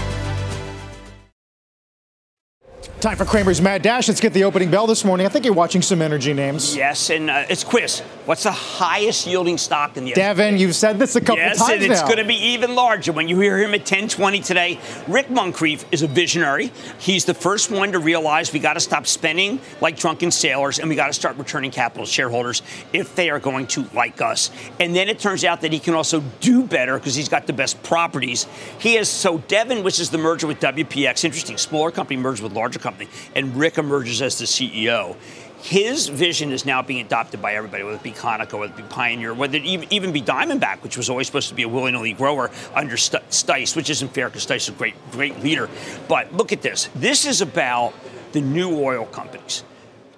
Time 3.01 3.17
for 3.17 3.25
Cramer's 3.25 3.63
Mad 3.63 3.81
Dash. 3.81 4.07
Let's 4.07 4.19
get 4.19 4.31
the 4.31 4.43
opening 4.43 4.69
bell 4.69 4.85
this 4.85 5.03
morning. 5.03 5.25
I 5.25 5.29
think 5.29 5.43
you're 5.43 5.55
watching 5.55 5.81
some 5.81 6.03
energy 6.03 6.33
names. 6.33 6.75
Yes, 6.75 7.09
and 7.09 7.31
uh, 7.31 7.45
it's 7.49 7.63
quiz. 7.63 8.01
What's 8.25 8.43
the 8.43 8.51
highest 8.51 9.25
yielding 9.25 9.57
stock 9.57 9.97
in 9.97 10.05
the 10.05 10.13
Devon, 10.13 10.59
you've 10.59 10.75
said 10.75 10.99
this 10.99 11.15
a 11.15 11.19
couple 11.19 11.37
yes, 11.37 11.57
times 11.57 11.83
and 11.83 11.91
it's 11.91 12.01
now. 12.01 12.05
going 12.05 12.19
to 12.19 12.25
be 12.25 12.35
even 12.35 12.75
larger 12.75 13.11
when 13.11 13.27
you 13.27 13.39
hear 13.39 13.57
him 13.57 13.73
at 13.73 13.79
1020 13.79 14.41
today. 14.41 14.79
Rick 15.07 15.29
Muncrief 15.29 15.83
is 15.91 16.03
a 16.03 16.07
visionary. 16.07 16.71
He's 16.99 17.25
the 17.25 17.33
first 17.33 17.71
one 17.71 17.91
to 17.93 17.97
realize 17.99 18.53
we 18.53 18.59
got 18.59 18.73
to 18.73 18.79
stop 18.79 19.07
spending 19.07 19.59
like 19.81 19.97
drunken 19.97 20.29
sailors 20.29 20.77
and 20.77 20.87
we 20.87 20.95
got 20.95 21.07
to 21.07 21.13
start 21.13 21.37
returning 21.37 21.71
capital 21.71 22.05
to 22.05 22.11
shareholders 22.11 22.61
if 22.93 23.15
they 23.15 23.31
are 23.31 23.39
going 23.39 23.65
to 23.67 23.87
like 23.95 24.21
us. 24.21 24.51
And 24.79 24.95
then 24.95 25.09
it 25.09 25.17
turns 25.17 25.43
out 25.43 25.61
that 25.61 25.73
he 25.73 25.79
can 25.79 25.95
also 25.95 26.23
do 26.39 26.67
better 26.67 26.99
because 26.99 27.15
he's 27.15 27.29
got 27.29 27.47
the 27.47 27.53
best 27.53 27.81
properties. 27.81 28.45
He 28.77 28.95
is 28.95 29.09
so 29.09 29.39
Devon, 29.39 29.83
which 29.83 29.99
is 29.99 30.11
the 30.11 30.19
merger 30.19 30.45
with 30.45 30.59
WPX, 30.59 31.23
interesting, 31.23 31.57
smaller 31.57 31.89
company 31.89 32.21
merged 32.21 32.43
with 32.43 32.51
larger 32.53 32.77
company 32.77 32.90
and 33.35 33.55
Rick 33.55 33.77
emerges 33.77 34.21
as 34.21 34.37
the 34.37 34.45
CEO. 34.45 35.15
His 35.61 36.07
vision 36.07 36.51
is 36.51 36.65
now 36.65 36.81
being 36.81 37.05
adopted 37.05 37.39
by 37.41 37.53
everybody, 37.53 37.83
whether 37.83 37.97
it 37.97 38.03
be 38.03 38.11
Conoco, 38.11 38.59
whether 38.59 38.73
it 38.73 38.77
be 38.77 38.83
Pioneer, 38.83 39.33
whether 39.33 39.57
it 39.57 39.65
even 39.65 40.11
be 40.11 40.21
Diamondback, 40.21 40.81
which 40.81 40.97
was 40.97 41.07
always 41.07 41.27
supposed 41.27 41.49
to 41.49 41.55
be 41.55 41.61
a 41.61 41.67
willy-nilly 41.67 42.13
grower 42.13 42.49
under 42.73 42.95
Stice, 42.95 43.75
which 43.75 43.89
isn't 43.89 44.09
fair 44.09 44.27
because 44.27 44.45
Stice 44.45 44.55
is 44.55 44.69
a 44.69 44.71
great, 44.71 44.95
great 45.11 45.39
leader. 45.41 45.69
But 46.07 46.33
look 46.33 46.51
at 46.51 46.63
this. 46.63 46.89
This 46.95 47.27
is 47.27 47.41
about 47.41 47.93
the 48.31 48.41
new 48.41 48.79
oil 48.79 49.05
companies. 49.05 49.63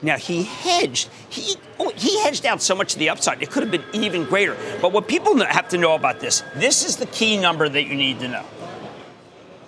Now 0.02 0.18
he 0.18 0.44
hedged. 0.44 1.10
He 1.30 1.56
oh, 1.80 1.92
he 1.96 2.22
hedged 2.24 2.46
out 2.46 2.62
so 2.62 2.76
much 2.76 2.94
to 2.94 3.00
the 3.00 3.10
upside. 3.10 3.42
It 3.42 3.52
could 3.52 3.64
have 3.64 3.72
been 3.72 3.84
even 3.94 4.26
greater. 4.26 4.56
But 4.82 4.92
what 4.92 5.08
people 5.08 5.38
have 5.44 5.70
to 5.70 5.78
know 5.78 5.96
about 5.96 6.20
this, 6.20 6.44
this 6.56 6.86
is 6.86 6.98
the 6.98 7.06
key 7.08 7.38
number 7.38 7.68
that 7.68 7.84
you 7.84 7.96
need 7.96 8.20
to 8.20 8.28
know. 8.28 8.46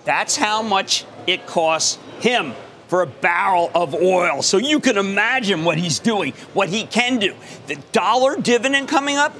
That's 0.04 0.36
how 0.36 0.62
much 0.62 1.04
it 1.26 1.46
costs 1.46 1.98
him 2.20 2.54
for 2.88 3.02
a 3.02 3.06
barrel 3.06 3.70
of 3.74 3.94
oil. 3.94 4.42
So 4.42 4.58
you 4.58 4.80
can 4.80 4.96
imagine 4.96 5.64
what 5.64 5.78
he's 5.78 5.98
doing, 5.98 6.32
what 6.54 6.68
he 6.68 6.84
can 6.84 7.18
do. 7.18 7.34
The 7.66 7.76
dollar 7.92 8.36
dividend 8.36 8.88
coming 8.88 9.16
up, 9.16 9.34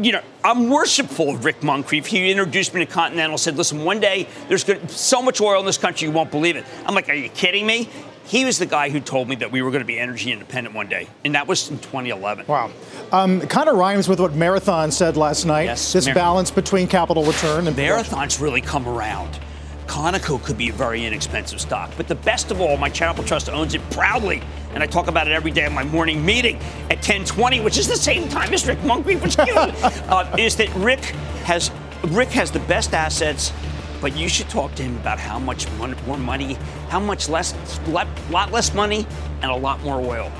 you 0.00 0.12
know, 0.12 0.22
I'm 0.44 0.68
worshipful 0.68 1.30
of 1.30 1.44
Rick 1.44 1.62
Muncrief. 1.62 2.06
He 2.06 2.30
introduced 2.30 2.74
me 2.74 2.84
to 2.84 2.90
Continental, 2.90 3.38
said, 3.38 3.56
listen, 3.56 3.84
one 3.84 4.00
day 4.00 4.28
there's 4.48 4.64
so 4.88 5.22
much 5.22 5.40
oil 5.40 5.60
in 5.60 5.66
this 5.66 5.78
country 5.78 6.08
you 6.08 6.12
won't 6.12 6.30
believe 6.30 6.56
it. 6.56 6.64
I'm 6.84 6.94
like, 6.94 7.08
are 7.08 7.14
you 7.14 7.28
kidding 7.28 7.66
me? 7.66 7.88
He 8.26 8.44
was 8.44 8.58
the 8.58 8.66
guy 8.66 8.90
who 8.90 8.98
told 8.98 9.28
me 9.28 9.36
that 9.36 9.52
we 9.52 9.62
were 9.62 9.70
going 9.70 9.82
to 9.82 9.86
be 9.86 10.00
energy 10.00 10.32
independent 10.32 10.74
one 10.74 10.88
day, 10.88 11.06
and 11.24 11.36
that 11.36 11.46
was 11.46 11.70
in 11.70 11.78
2011. 11.78 12.46
Wow. 12.48 12.72
Um, 13.12 13.42
it 13.42 13.48
kind 13.48 13.68
of 13.68 13.76
rhymes 13.76 14.08
with 14.08 14.18
what 14.18 14.34
Marathon 14.34 14.90
said 14.90 15.16
last 15.16 15.44
night. 15.44 15.64
Yes, 15.64 15.92
this 15.92 16.06
Mar- 16.06 16.14
balance 16.16 16.50
between 16.50 16.88
capital 16.88 17.24
return 17.24 17.68
and 17.68 17.76
Marathon's 17.76 18.40
really 18.40 18.60
come 18.60 18.88
around. 18.88 19.38
Conoco 19.86 20.42
could 20.42 20.58
be 20.58 20.68
a 20.68 20.72
very 20.72 21.04
inexpensive 21.04 21.60
stock. 21.60 21.90
But 21.96 22.08
the 22.08 22.14
best 22.14 22.50
of 22.50 22.60
all, 22.60 22.76
my 22.76 22.88
charitable 22.88 23.24
trust 23.24 23.48
owns 23.48 23.74
it 23.74 23.90
proudly. 23.90 24.42
And 24.74 24.82
I 24.82 24.86
talk 24.86 25.08
about 25.08 25.26
it 25.26 25.32
every 25.32 25.50
day 25.50 25.62
at 25.62 25.72
my 25.72 25.84
morning 25.84 26.24
meeting 26.24 26.56
at 26.90 26.98
1020, 26.98 27.60
which 27.60 27.78
is 27.78 27.88
the 27.88 27.96
same 27.96 28.28
time 28.28 28.52
as 28.52 28.66
Rick 28.66 28.78
Muncrief, 28.80 29.22
which 29.22 29.38
uh, 29.38 30.36
is 30.38 30.56
that 30.56 30.74
Rick 30.74 31.04
has 31.44 31.70
Rick 32.08 32.28
has 32.28 32.50
the 32.50 32.60
best 32.60 32.94
assets, 32.94 33.52
but 34.00 34.16
you 34.16 34.28
should 34.28 34.48
talk 34.48 34.74
to 34.76 34.82
him 34.82 34.96
about 34.98 35.18
how 35.18 35.38
much 35.38 35.66
more 35.72 36.18
money, 36.18 36.54
how 36.88 37.00
much 37.00 37.28
less, 37.28 37.54
lot, 37.88 38.06
lot 38.30 38.52
less 38.52 38.74
money, 38.74 39.06
and 39.42 39.50
a 39.50 39.56
lot 39.56 39.80
more 39.82 40.00
oil. 40.00 40.30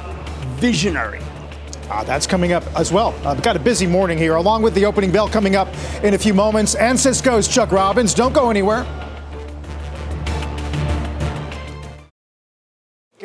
Visionary. 0.56 1.20
Uh, 1.90 2.04
that's 2.04 2.26
coming 2.26 2.52
up 2.52 2.64
as 2.76 2.92
well. 2.92 3.14
I've 3.24 3.42
got 3.42 3.56
a 3.56 3.60
busy 3.60 3.86
morning 3.86 4.18
here, 4.18 4.34
along 4.34 4.62
with 4.62 4.74
the 4.74 4.84
opening 4.84 5.10
bell 5.10 5.28
coming 5.28 5.56
up 5.56 5.68
in 6.02 6.14
a 6.14 6.18
few 6.18 6.34
moments. 6.34 6.74
And 6.74 6.98
Cisco's 6.98 7.48
Chuck 7.48 7.72
Robbins. 7.72 8.12
Don't 8.12 8.32
go 8.32 8.50
anywhere. 8.50 8.84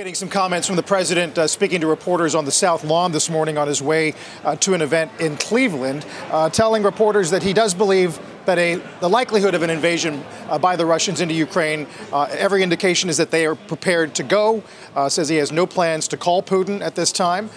Getting 0.02 0.16
some 0.16 0.30
comments 0.30 0.66
from 0.66 0.78
the 0.78 0.82
president 0.82 1.38
uh, 1.38 1.46
speaking 1.46 1.82
to 1.82 1.86
reporters 1.86 2.34
on 2.34 2.44
the 2.44 2.52
South 2.52 2.84
Lawn 2.84 3.12
this 3.12 3.30
morning 3.30 3.60
on 3.60 3.68
his 3.68 3.84
way 3.84 4.16
uh, 4.44 4.56
to 4.56 4.74
an 4.74 4.82
event 4.82 5.12
in 5.20 5.38
Cleveland, 5.38 6.08
uh, 6.32 6.50
telling 6.50 6.82
reporters 6.82 7.30
that 7.30 7.44
he 7.44 7.54
does 7.54 7.76
believe 7.76 8.20
that 8.46 8.58
a, 8.58 8.82
the 9.00 9.08
likelihood 9.08 9.54
of 9.54 9.62
an 9.62 9.70
invasion 9.70 10.24
uh, 10.50 10.58
by 10.58 10.76
the 10.76 10.88
Russians 10.88 11.22
into 11.22 11.36
Ukraine, 11.36 11.86
uh, 12.12 12.24
every 12.32 12.64
indication 12.64 13.12
is 13.12 13.18
that 13.18 13.30
they 13.30 13.46
are 13.46 13.54
prepared 13.54 14.16
to 14.16 14.24
go. 14.24 14.64
Uh, 14.96 15.08
says 15.08 15.30
he 15.30 15.36
has 15.36 15.52
no 15.52 15.68
plans 15.68 16.08
to 16.08 16.18
call 16.18 16.42
Putin 16.42 16.82
at 16.82 16.96
this 16.96 17.12
time. 17.12 17.52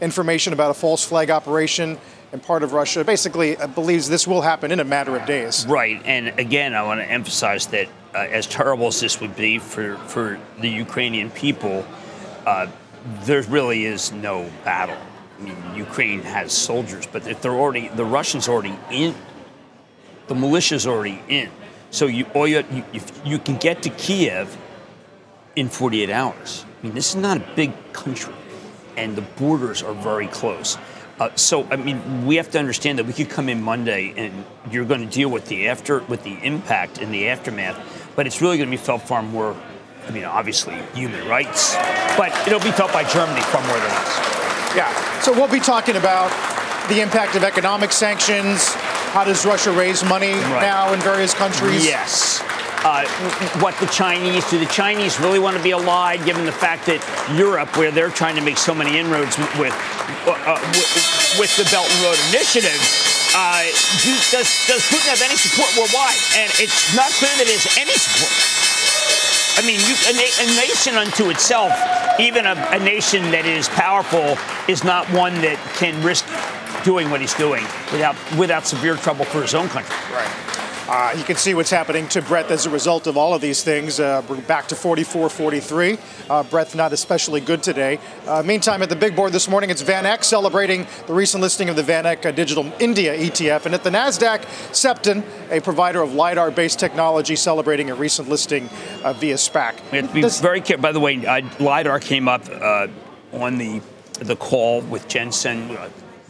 information 0.00 0.52
about 0.52 0.70
a 0.70 0.74
false 0.74 1.04
flag 1.04 1.30
operation 1.32 1.98
and 2.32 2.42
part 2.42 2.62
of 2.62 2.72
Russia 2.72 3.04
basically 3.04 3.56
believes 3.74 4.08
this 4.08 4.26
will 4.26 4.42
happen 4.42 4.70
in 4.70 4.80
a 4.80 4.84
matter 4.84 5.16
of 5.16 5.26
days. 5.26 5.66
Right. 5.66 6.00
And 6.04 6.28
again, 6.38 6.74
I 6.74 6.82
want 6.82 7.00
to 7.00 7.10
emphasize 7.10 7.66
that 7.68 7.88
uh, 8.14 8.18
as 8.18 8.46
terrible 8.46 8.86
as 8.86 9.00
this 9.00 9.20
would 9.20 9.36
be 9.36 9.58
for, 9.58 9.96
for 9.96 10.38
the 10.60 10.68
Ukrainian 10.68 11.30
people, 11.30 11.84
uh, 12.46 12.68
there 13.22 13.42
really 13.42 13.84
is 13.84 14.12
no 14.12 14.48
battle. 14.64 14.98
I 15.38 15.42
mean, 15.42 15.56
Ukraine 15.74 16.20
has 16.22 16.52
soldiers, 16.52 17.06
but 17.06 17.24
they're 17.24 17.52
already, 17.52 17.88
the 17.88 18.04
Russians 18.04 18.46
are 18.48 18.52
already 18.52 18.78
in, 18.90 19.14
the 20.28 20.34
militia's 20.34 20.86
already 20.86 21.20
in. 21.28 21.50
So 21.90 22.06
you, 22.06 22.26
all 22.34 22.46
you, 22.46 22.64
you, 22.92 23.00
you 23.24 23.38
can 23.38 23.56
get 23.56 23.82
to 23.82 23.90
Kiev 23.90 24.56
in 25.56 25.68
48 25.68 26.10
hours. 26.10 26.64
I 26.80 26.86
mean, 26.86 26.94
this 26.94 27.10
is 27.10 27.16
not 27.16 27.38
a 27.38 27.44
big 27.56 27.72
country, 27.92 28.34
and 28.96 29.16
the 29.16 29.22
borders 29.22 29.82
are 29.82 29.94
very 29.94 30.28
close. 30.28 30.78
Uh, 31.20 31.28
so, 31.36 31.68
I 31.70 31.76
mean, 31.76 32.24
we 32.24 32.36
have 32.36 32.50
to 32.52 32.58
understand 32.58 32.98
that 32.98 33.04
we 33.04 33.12
could 33.12 33.28
come 33.28 33.50
in 33.50 33.62
Monday 33.62 34.14
and 34.16 34.42
you're 34.70 34.86
going 34.86 35.02
to 35.02 35.06
deal 35.06 35.28
with 35.28 35.46
the 35.48 35.68
after, 35.68 35.98
with 36.04 36.24
the 36.24 36.38
impact 36.42 36.96
and 36.96 37.12
the 37.12 37.28
aftermath, 37.28 37.78
but 38.16 38.26
it's 38.26 38.40
really 38.40 38.56
going 38.56 38.70
to 38.70 38.76
be 38.76 38.82
felt 38.82 39.02
far 39.02 39.22
more. 39.22 39.54
I 40.08 40.12
mean, 40.12 40.24
obviously, 40.24 40.74
human 40.94 41.28
rights, 41.28 41.76
but 42.16 42.32
it'll 42.48 42.58
be 42.58 42.72
felt 42.72 42.90
by 42.94 43.04
Germany 43.04 43.42
far 43.42 43.60
more 43.66 43.76
than 43.76 43.90
us. 43.90 44.74
Yeah. 44.74 45.20
So 45.20 45.30
we'll 45.30 45.46
be 45.46 45.60
talking 45.60 45.96
about 45.96 46.30
the 46.88 47.02
impact 47.02 47.36
of 47.36 47.44
economic 47.44 47.92
sanctions. 47.92 48.72
How 49.12 49.24
does 49.24 49.44
Russia 49.44 49.72
raise 49.72 50.02
money 50.02 50.32
right. 50.32 50.62
now 50.62 50.94
in 50.94 51.00
various 51.00 51.34
countries? 51.34 51.84
Yes. 51.84 52.40
Uh, 52.82 53.04
what 53.60 53.76
the 53.76 53.86
Chinese 53.92 54.48
do. 54.48 54.58
The 54.58 54.64
Chinese 54.72 55.20
really 55.20 55.38
want 55.38 55.54
to 55.54 55.62
be 55.62 55.72
allied, 55.72 56.24
given 56.24 56.46
the 56.46 56.52
fact 56.52 56.86
that 56.86 57.04
Europe, 57.36 57.76
where 57.76 57.90
they're 57.90 58.08
trying 58.08 58.36
to 58.36 58.40
make 58.40 58.56
so 58.56 58.74
many 58.74 58.96
inroads 58.96 59.36
with 59.60 59.76
uh, 60.24 60.32
uh 60.32 60.56
with, 60.72 61.36
with, 61.36 61.52
the 61.60 61.68
Belt 61.68 61.84
and 61.84 62.00
Road 62.00 62.16
Initiative. 62.32 62.80
Uh, 63.36 63.68
do, 64.00 64.10
does, 64.32 64.48
does 64.64 64.80
Putin 64.88 65.12
have 65.12 65.20
any 65.20 65.36
support 65.36 65.68
worldwide? 65.76 66.16
And 66.40 66.48
it's 66.56 66.96
not 66.96 67.12
clear 67.20 67.30
that 67.36 67.44
he 67.44 67.52
has 67.52 67.68
any 67.76 67.92
support. 68.00 68.32
I 69.54 69.62
mean, 69.62 69.76
you, 69.84 69.94
a, 70.08 70.14
na- 70.16 70.40
a, 70.40 70.48
nation 70.56 70.96
unto 70.96 71.28
itself, 71.28 71.70
even 72.18 72.46
a, 72.46 72.56
a 72.72 72.78
nation 72.80 73.30
that 73.30 73.44
is 73.44 73.68
powerful, 73.68 74.40
is 74.72 74.84
not 74.84 75.04
one 75.12 75.34
that 75.44 75.60
can 75.76 76.00
risk 76.02 76.24
doing 76.82 77.10
what 77.10 77.20
he's 77.20 77.34
doing 77.34 77.62
without 77.92 78.16
without 78.38 78.66
severe 78.66 78.96
trouble 78.96 79.26
for 79.26 79.42
his 79.42 79.54
own 79.54 79.68
country. 79.68 79.94
Right. 80.12 80.49
Uh, 80.90 81.14
you 81.16 81.22
can 81.22 81.36
see 81.36 81.54
what's 81.54 81.70
happening 81.70 82.08
to 82.08 82.20
Brent 82.20 82.50
as 82.50 82.66
a 82.66 82.70
result 82.70 83.06
of 83.06 83.16
all 83.16 83.32
of 83.32 83.40
these 83.40 83.62
things. 83.62 84.00
Uh, 84.00 84.24
we're 84.28 84.40
back 84.40 84.66
to 84.66 84.74
44 84.74 85.28
43. 85.28 85.96
Uh, 86.28 86.42
Brent's 86.42 86.74
not 86.74 86.92
especially 86.92 87.40
good 87.40 87.62
today. 87.62 88.00
Uh, 88.26 88.42
meantime, 88.42 88.82
at 88.82 88.88
the 88.88 88.96
big 88.96 89.14
board 89.14 89.30
this 89.32 89.46
morning, 89.46 89.70
it's 89.70 89.84
VanEck 89.84 90.24
celebrating 90.24 90.88
the 91.06 91.14
recent 91.14 91.42
listing 91.42 91.68
of 91.68 91.76
the 91.76 91.82
VanEck 91.84 92.26
uh, 92.26 92.32
Digital 92.32 92.72
India 92.80 93.16
ETF. 93.16 93.66
And 93.66 93.74
at 93.76 93.84
the 93.84 93.90
NASDAQ, 93.90 94.40
Cepton, 94.72 95.22
a 95.52 95.60
provider 95.60 96.02
of 96.02 96.14
LiDAR 96.14 96.50
based 96.50 96.80
technology, 96.80 97.36
celebrating 97.36 97.88
a 97.90 97.94
recent 97.94 98.28
listing 98.28 98.68
uh, 99.04 99.12
via 99.12 99.36
SPAC. 99.36 99.76
We 99.92 99.98
have 99.98 100.08
to 100.08 100.14
be 100.14 100.22
this- 100.22 100.40
very 100.40 100.60
careful. 100.60 100.82
By 100.82 100.90
the 100.90 100.98
way, 100.98 101.18
LiDAR 101.60 102.00
came 102.00 102.26
up 102.26 102.48
on 103.32 103.58
the 103.58 103.80
the 104.18 104.36
call 104.36 104.80
with 104.82 105.06
Jensen 105.06 105.78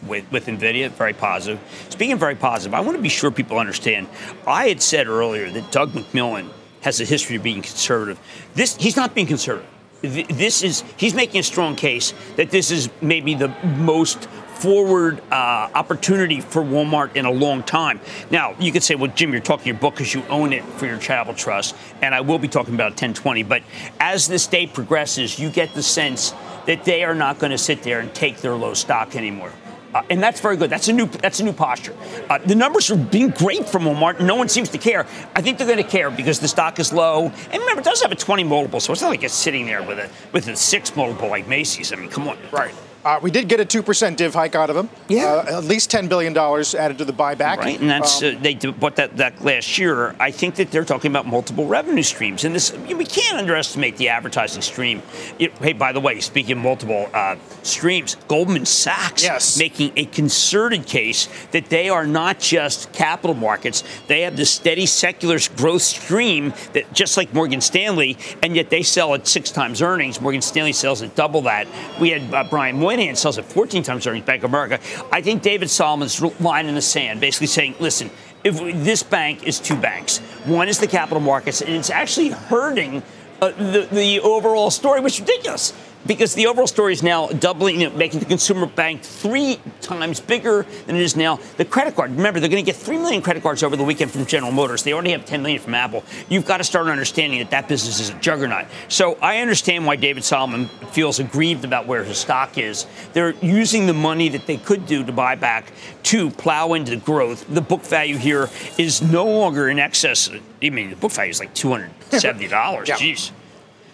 with, 0.07 0.31
with 0.33 0.47
NVIDIA, 0.47 0.91
very 0.91 1.13
positive. 1.13 1.61
Speaking 1.91 2.17
very 2.19 2.35
positive, 2.35 2.75
I 2.75 2.81
want 2.81 2.97
to 2.97 3.03
be 3.03 3.09
sure 3.09 3.31
people 3.31 3.59
understand. 3.59 4.09
I 4.47 4.69
had 4.69 4.83
said 4.83 5.07
earlier 5.07 5.51
that 5.51 5.71
Doug 5.71 5.93
McMillon 5.93 6.51
has 6.83 7.01
a 7.01 7.05
history 7.05 7.37
of 7.37 7.43
being 7.43 7.63
conservative. 7.63 8.19
This 8.55 8.77
he's 8.77 8.97
not 8.97 9.15
being 9.15 9.27
conservative. 9.27 9.69
This 10.03 10.63
is 10.63 10.83
he's 10.97 11.15
making 11.15 11.41
a 11.41 11.43
strong 11.43 11.77
case 11.77 12.15
that 12.37 12.51
this 12.51 12.71
is 12.71 12.89
maybe 13.03 13.35
the 13.35 13.49
most 13.77 14.29
forward 14.61 15.23
uh, 15.31 15.71
opportunity 15.75 16.41
for 16.41 16.63
Walmart 16.63 17.17
in 17.17 17.25
a 17.25 17.31
long 17.31 17.63
time. 17.63 17.99
Now, 18.31 18.55
you 18.59 18.73
could 18.73 18.83
say, 18.83 18.95
well, 18.95 19.11
Jim, 19.15 19.33
you're 19.33 19.41
talking 19.41 19.67
your 19.67 19.77
book 19.77 19.95
because 19.95 20.13
you 20.13 20.23
own 20.29 20.53
it 20.53 20.63
for 20.65 20.85
your 20.87 20.99
charitable 20.99 21.35
trust, 21.35 21.75
and 22.03 22.15
I 22.15 22.21
will 22.21 22.39
be 22.39 22.49
talking 22.49 22.75
about 22.75 22.91
1020. 22.91 23.43
But 23.45 23.63
as 23.99 24.29
this 24.29 24.47
day 24.47 24.67
progresses, 24.67 25.39
you 25.39 25.49
get 25.49 25.73
the 25.73 25.83
sense 25.83 26.35
that 26.67 26.85
they 26.85 27.05
are 27.05 27.15
not 27.15 27.39
going 27.39 27.53
to 27.53 27.59
sit 27.59 27.83
there 27.83 28.01
and 28.01 28.13
take 28.15 28.39
their 28.39 28.55
low 28.55 28.75
stock 28.75 29.17
anymore. 29.17 29.53
Uh, 29.95 30.03
and 30.11 30.23
that's 30.23 30.41
very 30.41 30.57
good. 30.57 30.71
That's 30.71 30.89
a 30.89 30.93
new 30.93 31.07
that's 31.07 31.41
a 31.41 31.45
new 31.45 31.53
posture. 31.53 31.95
Uh, 32.29 32.39
the 32.39 32.55
numbers 32.55 32.91
are 32.91 32.97
being 32.97 33.31
great 33.31 33.69
from 33.69 33.85
Walmart. 33.85 34.21
No 34.21 34.37
one 34.37 34.49
seems 34.49 34.69
to 34.71 34.79
care. 34.79 35.07
I 35.35 35.43
think 35.43 35.59
they're 35.59 35.67
going 35.67 35.83
to 35.83 35.89
care 35.89 36.11
because 36.11 36.39
the 36.39 36.49
stock 36.49 36.79
is 36.79 36.93
low. 36.93 37.27
And 37.51 37.61
remember, 37.61 37.81
it 37.81 37.85
does 37.85 38.01
have 38.03 38.13
a 38.13 38.17
20 38.17 38.45
multiple, 38.45 38.81
so 38.81 38.93
it's 38.93 39.03
not 39.03 39.09
like 39.09 39.25
it's 39.25 39.35
sitting 39.35 39.67
there 39.67 39.83
with 39.83 39.99
a 39.99 40.09
with 40.33 40.47
a 40.49 40.57
six 40.57 40.95
multiple 40.95 41.29
like 41.29 41.49
Macy's. 41.49 41.93
I 41.93 41.97
mean, 41.97 42.09
come 42.09 42.29
on. 42.29 42.39
Right. 42.53 42.75
Uh, 43.05 43.19
we 43.23 43.31
did 43.31 43.49
get 43.49 43.61
a 43.61 43.65
2% 43.65 44.17
div 44.17 44.35
hike 44.35 44.55
out 44.55 44.69
of 44.69 44.77
them. 44.77 44.91
Yeah. 45.09 45.25
Uh, 45.25 45.59
at 45.59 45.65
least 45.65 45.91
$10 45.91 46.09
billion 46.09 46.37
added 46.37 46.99
to 46.99 47.05
the 47.05 47.13
buyback. 47.13 47.59
Right, 47.59 47.81
and 47.81 47.89
that's, 47.89 48.23
um, 48.23 48.37
uh, 48.37 48.39
they 48.41 48.55
bought 48.55 48.97
that, 48.97 49.17
that 49.17 49.43
last 49.43 49.79
year. 49.79 50.15
I 50.21 50.31
think 50.31 50.57
that 50.57 50.71
they're 50.71 50.85
talking 50.85 51.11
about 51.11 51.27
multiple 51.27 51.67
revenue 51.67 52.03
streams. 52.03 52.45
And 52.45 52.55
this, 52.55 52.73
we 52.73 53.05
can't 53.05 53.39
underestimate 53.39 53.97
the 53.97 54.11
advertising 54.11 54.63
stream. 54.63 55.03
It, 55.39 55.53
hey, 55.59 55.73
by 55.73 55.93
the 55.93 56.01
way, 56.01 56.21
speaking 56.21 56.53
of 56.53 56.59
multiple 56.59 57.09
uh, 57.15 57.37
streams, 57.63 58.17
Goldman 58.29 58.67
Sachs 58.67 59.23
yes. 59.23 59.59
making 59.59 59.93
a 59.97 60.05
concerted 60.05 60.87
case 60.87 61.29
that 61.53 61.67
they 61.67 61.89
are 61.89 62.07
not 62.07 62.39
just 62.39 62.93
capital 62.93 63.35
markets. 63.35 63.83
They 64.09 64.23
have 64.23 64.37
this 64.37 64.51
steady 64.51 64.87
secular 64.87 65.39
growth 65.57 65.83
stream 65.83 66.53
that 66.75 66.93
just 66.93 67.17
like 67.17 67.33
Morgan 67.33 67.61
Stanley, 67.61 68.19
and 68.43 68.55
yet 68.55 68.69
they 68.69 68.83
sell 68.83 69.15
at 69.15 69.27
six 69.27 69.51
times 69.51 69.81
earnings. 69.81 70.21
Morgan 70.21 70.43
Stanley 70.43 70.73
sells 70.73 71.03
at 71.03 71.15
double 71.15 71.43
that. 71.43 71.67
We 71.99 72.11
had 72.11 72.35
uh, 72.35 72.45
Brian 72.45 72.79
Moynihan 72.91 73.15
sells 73.15 73.39
at 73.39 73.45
14 73.45 73.85
times 73.85 74.05
earnings, 74.09 74.25
Bank 74.25 74.43
of 74.43 74.51
America. 74.51 74.81
I 75.13 75.23
think 75.23 75.43
David 75.43 75.71
Solomon's 75.71 76.21
line 76.41 76.67
in 76.67 76.75
the 76.75 76.83
sand, 76.83 77.21
basically 77.21 77.47
saying, 77.47 77.77
listen, 77.79 78.11
if 78.43 78.59
this 78.59 79.05
bank 79.05 79.45
is 79.47 79.61
two 79.61 79.77
banks. 79.77 80.19
One 80.45 80.69
is 80.69 80.81
the 80.81 80.89
capital 80.89 81.21
markets, 81.21 81.61
and 81.63 81.73
it's 81.73 81.91
actually 81.91 82.31
hurting 82.31 83.05
uh, 83.41 83.51
the, 83.53 83.87
the 83.93 84.19
overall 84.19 84.73
story, 84.73 85.01
which 85.01 85.15
is 85.15 85.21
ridiculous 85.21 85.73
because 86.07 86.35
the 86.35 86.47
overall 86.47 86.67
story 86.67 86.93
is 86.93 87.03
now 87.03 87.29
doubling, 87.29 87.81
you 87.81 87.89
know, 87.89 87.97
making 87.97 88.21
the 88.21 88.27
consumer 88.27 88.67
bank 88.67 89.03
three 89.03 89.61
times 89.81 90.21
bigger 90.21 90.67
than 90.87 90.97
it 90.97 91.03
is 91.03 91.17
now. 91.17 91.39
The 91.57 91.65
credit 91.65 91.95
card, 91.95 92.13
remember, 92.13 92.41
they're 92.41 92.49
going 92.49 92.65
to 92.65 92.71
get 92.71 92.81
3 92.81 92.99
million 92.99 93.23
credit 93.23 93.43
cards 93.43 93.63
over 93.63 93.77
the 93.77 93.85
weekend 93.85 94.11
from 94.11 94.27
General 94.27 94.53
Motors. 94.53 94.83
They 94.83 94.93
already 94.93 95.11
have 95.13 95.25
10 95.25 95.43
million 95.43 95.61
from 95.61 95.75
Apple. 95.75 96.05
You've 96.29 96.47
got 96.47 96.59
to 96.59 96.65
start 96.65 96.89
understanding 96.89 97.39
that 97.41 97.51
that 97.51 97.69
business 97.69 98.01
is 98.01 98.11
a 98.11 98.15
juggernaut. 98.15 98.67
So 98.89 99.19
I 99.21 99.39
understand 99.39 99.87
why 99.87 99.97
David 99.97 100.25
Solomon 100.25 100.69
feels 100.93 101.19
aggrieved 101.19 101.65
about 101.65 101.87
where 101.87 102.05
his 102.05 102.19
stock 102.19 102.59
is. 102.59 102.87
They're 103.13 103.35
using 103.43 103.87
the 103.87 103.95
money 103.95 104.29
that 104.31 104.47
they 104.47 104.57
could 104.57 104.87
do 104.87 105.05
to 105.05 105.13
buy 105.13 105.35
back 105.35 105.73
to 106.05 106.31
plow 106.31 106.73
into 106.73 106.97
growth. 106.97 107.47
The 107.49 107.61
book 107.61 107.83
value 107.83 108.17
here 108.17 108.49
is 108.79 109.03
no 109.03 109.27
longer 109.27 109.69
in 109.69 109.79
excess. 109.79 110.31
I 110.63 110.71
mean, 110.71 110.91
the 110.91 110.97
book 110.97 111.13
value 111.13 111.31
is 111.31 111.41
like 111.41 111.55
$270. 111.55 111.91
yeah. 112.13 112.97
Jeez. 112.97 113.33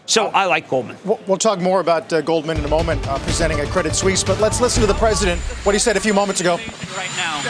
So 0.07 0.27
I 0.29 0.47
like 0.47 0.71
Goldman. 0.71 0.97
We'll, 1.05 1.37
talk 1.37 1.61
more 1.61 1.81
about 1.81 2.13
uh, 2.13 2.23
Goldman 2.23 2.59
in 2.59 2.65
a 2.65 2.69
moment, 2.69 3.07
uh, 3.09 3.19
presenting 3.19 3.59
at 3.59 3.67
Credit 3.69 3.95
Suisse. 3.95 4.23
But 4.23 4.41
let's 4.41 4.61
listen 4.61 4.81
to 4.81 4.87
the 4.87 4.95
president, 4.95 5.41
what 5.67 5.75
he 5.75 5.81
said 5.81 5.97
a 5.97 6.01
few 6.01 6.15
moments 6.15 6.41
ago. 6.41 6.57
Right 6.95 7.11
now, 7.19 7.43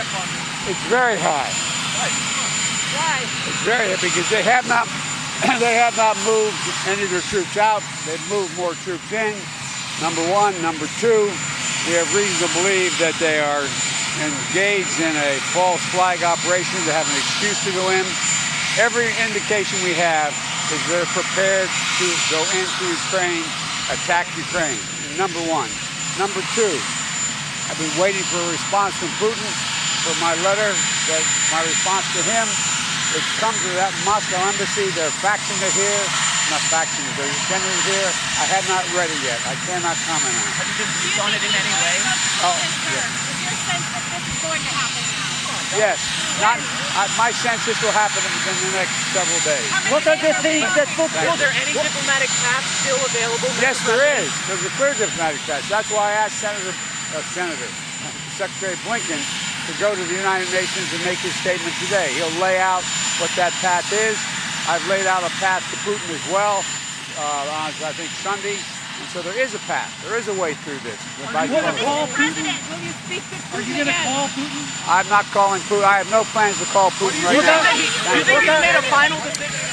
it's 0.65 0.81
very 0.89 1.21
high. 1.21 1.53
Why? 2.97 3.21
It's 3.45 3.63
very 3.63 3.93
high 3.93 4.01
because 4.01 4.29
they 4.31 4.43
have 4.43 4.67
not 4.69 4.89
they 5.61 5.77
have 5.77 5.93
not 6.01 6.17
moved 6.25 6.57
any 6.89 7.05
of 7.05 7.13
their 7.13 7.21
troops 7.29 7.61
out. 7.61 7.85
They've 8.09 8.31
moved 8.33 8.57
more 8.57 8.73
troops 8.89 9.13
in. 9.13 9.37
Number 10.01 10.25
one. 10.33 10.57
Number 10.65 10.89
two, 10.97 11.29
we 11.85 11.93
have 11.93 12.09
reason 12.17 12.49
to 12.49 12.51
believe 12.57 12.97
that 13.05 13.13
they 13.21 13.37
are 13.37 13.69
engaged 14.25 14.97
in 15.05 15.13
a 15.13 15.37
false 15.53 15.85
flag 15.93 16.25
operation 16.25 16.81
to 16.89 16.93
have 16.97 17.05
an 17.05 17.21
excuse 17.21 17.61
to 17.69 17.73
go 17.77 17.93
in. 17.93 18.05
Every 18.81 19.13
indication 19.29 19.77
we 19.85 19.93
have 19.93 20.33
is 20.73 20.83
they're 20.91 21.07
prepared 21.15 21.71
to 21.71 22.07
go 22.33 22.43
into 22.51 22.83
Ukraine, 22.91 23.47
attack 23.93 24.27
Ukraine. 24.35 24.79
Number 25.15 25.39
one. 25.47 25.71
Number 26.19 26.43
two, 26.59 26.75
I've 27.71 27.79
been 27.79 27.93
waiting 28.01 28.25
for 28.33 28.41
a 28.41 28.51
response 28.51 28.97
from 28.99 29.13
Putin 29.23 29.47
for 30.03 30.15
my 30.19 30.35
letter, 30.43 30.71
that 31.11 31.23
my 31.55 31.63
response 31.67 32.07
to 32.19 32.23
him. 32.25 32.47
It's 33.15 33.31
come 33.39 33.55
to 33.55 33.71
that 33.79 33.95
Moscow 34.03 34.43
embassy. 34.43 34.91
They're 34.95 35.15
faxing 35.23 35.59
it 35.63 35.75
here. 35.75 36.03
Not 36.51 36.63
faxing 36.71 37.03
it, 37.03 37.15
they're 37.19 37.39
sending 37.51 37.71
it 37.71 37.85
here. 37.91 38.11
I 38.39 38.47
have 38.55 38.67
not 38.71 38.87
read 38.95 39.11
it 39.11 39.23
yet. 39.27 39.39
I 39.51 39.59
cannot 39.67 39.99
comment 40.07 40.31
on 40.31 40.47
it. 40.47 40.55
Have 40.63 40.67
you 40.71 40.77
been 40.79 40.93
briefed 41.03 41.21
on 41.23 41.31
it 41.35 41.43
in 41.43 41.51
any 41.51 41.75
way? 41.83 41.97
Oh, 42.47 42.55
yeah. 42.91 43.03
Is 43.03 43.39
your 43.43 43.57
sense 43.67 43.87
that 43.91 44.05
this 44.15 44.25
is 44.31 44.39
going 44.47 44.63
to 44.63 44.73
happen 44.75 45.03
now? 45.11 45.26
Yes. 45.75 45.99
Not, 46.41 46.61
uh, 46.95 47.09
my 47.17 47.33
sense 47.33 47.65
this 47.65 47.81
will 47.81 47.95
happen 47.97 48.21
within 48.21 48.57
the 48.69 48.73
next 48.77 48.93
several 49.17 49.41
days. 49.43 49.69
Look 49.89 50.05
at 50.05 50.21
this 50.21 50.37
thing 50.45 50.63
that's 50.77 50.93
booked. 50.95 51.17
Is 51.17 51.41
there 51.41 51.55
any 51.57 51.73
diplomatic 51.73 52.29
path 52.45 52.65
still 52.85 53.01
available? 53.01 53.49
Yes, 53.59 53.81
there 53.89 54.05
is. 54.21 54.29
There's 54.45 54.65
a 54.65 54.73
clear 54.77 54.93
diplomatic 54.95 55.41
path. 55.49 55.65
That's 55.69 55.89
why 55.89 56.13
I 56.13 56.29
asked 56.29 56.39
Senator, 56.39 56.71
uh, 56.71 57.25
Senator, 57.33 57.69
Secretary 58.41 58.77
Blinken 58.85 59.19
to 59.19 59.73
go 59.81 59.97
to 59.97 60.03
the 60.05 60.15
United 60.15 60.53
Nations 60.53 60.93
and 60.93 61.01
make 61.09 61.19
his 61.25 61.35
statement 61.41 61.75
today. 61.83 62.13
He'll 62.15 62.37
lay 62.39 62.61
out 62.61 62.85
what 63.19 63.33
that 63.35 63.51
path 63.65 63.89
is. 63.91 64.21
I've 64.69 64.85
laid 64.93 65.07
out 65.07 65.25
a 65.25 65.33
path 65.41 65.65
to 65.73 65.77
Putin 65.89 66.11
as 66.15 66.25
well 66.31 66.61
uh, 67.19 67.65
on, 67.65 67.73
I 67.81 67.93
think, 67.97 68.11
Sunday. 68.21 68.61
And 69.01 69.09
so 69.11 69.23
there 69.23 69.39
is 69.39 69.55
a 69.55 69.59
path. 69.61 69.93
There 70.09 70.19
is 70.19 70.29
a 70.29 70.35
way 70.35 70.55
through 70.55 70.79
this. 70.81 70.99
Are 71.35 71.45
you 71.45 71.53
going 71.53 71.75
to 71.75 71.83
call 71.83 72.07
Putin? 72.09 72.49
Will 72.71 72.83
you 72.85 72.93
speak 73.05 73.23
to 73.23 73.37
Putin 73.37 73.55
Are 73.55 73.61
you 73.61 73.75
going 73.75 73.87
to 73.87 73.93
call 73.93 74.29
Putin? 74.29 74.89
I'm 74.89 75.09
not 75.09 75.25
calling 75.27 75.61
Putin. 75.63 75.85
I 75.85 75.99
have 75.99 76.11
no 76.11 76.25
plans 76.25 76.59
to 76.59 76.65
call 76.67 76.91
Putin 76.93 77.23
right 77.25 77.43
now. 77.43 77.63
Do 78.13 78.19
you 78.19 78.25
think 78.25 78.41
he's 78.41 78.61
made 78.61 78.77
a 78.77 78.83
final 78.83 79.19
decision? 79.21 79.67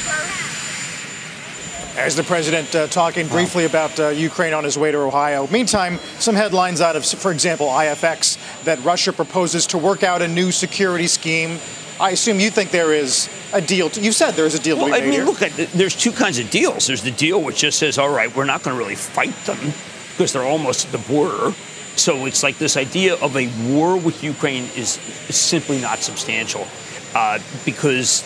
As 1.96 2.16
the 2.16 2.24
president 2.24 2.74
uh, 2.74 2.88
talking 2.88 3.28
briefly 3.28 3.66
about 3.66 4.00
uh, 4.00 4.08
Ukraine 4.10 4.54
on 4.54 4.64
his 4.64 4.80
way 4.80 4.92
to 4.92 4.98
Ohio. 4.98 5.48
Meantime, 5.48 6.00
some 6.18 6.36
headlines 6.36 6.82
out 6.82 6.96
of, 6.96 7.06
for 7.06 7.32
example, 7.32 7.68
IFX 7.68 8.64
that 8.64 8.84
Russia 8.84 9.14
proposes 9.14 9.68
to 9.68 9.78
work 9.78 10.02
out 10.02 10.24
a 10.24 10.28
new 10.28 10.52
security 10.52 11.06
scheme 11.06 11.60
I 12.00 12.12
assume 12.12 12.40
you 12.40 12.50
think 12.50 12.72
there 12.72 12.94
is 12.94 13.30
a 13.54 13.62
deal. 13.62 13.90
To, 13.90 14.02
you 14.02 14.12
said 14.12 14.32
there 14.32 14.46
is 14.46 14.56
a 14.56 14.62
deal 14.62 14.78
well, 14.78 14.88
to 14.88 14.94
be 14.94 15.00
made 15.00 15.04
I 15.04 15.10
mean, 15.10 15.14
here. 15.14 15.26
look, 15.26 15.40
there's 15.40 15.96
two 15.96 16.12
kinds 16.12 16.40
of 16.40 16.50
deals. 16.50 16.88
There's 16.88 17.04
the 17.04 17.12
deal 17.12 17.42
which 17.42 17.60
just 17.60 17.80
says, 17.80 17.98
all 17.98 18.10
right, 18.10 18.34
we're 18.36 18.46
not 18.46 18.64
going 18.64 18.76
to 18.76 18.80
really 18.80 18.96
fight 18.96 19.36
them 19.46 19.74
because 20.12 20.34
they're 20.34 20.44
almost 20.44 20.88
at 20.88 20.92
the 20.92 21.08
border. 21.08 21.54
So 21.96 22.26
it's 22.26 22.42
like 22.42 22.58
this 22.58 22.76
idea 22.76 23.16
of 23.16 23.38
a 23.38 23.48
war 23.72 23.98
with 23.98 24.24
Ukraine 24.24 24.64
is, 24.76 24.98
is 25.30 25.38
simply 25.38 25.80
not 25.80 26.00
substantial 26.00 26.68
uh, 27.14 27.40
because 27.66 28.24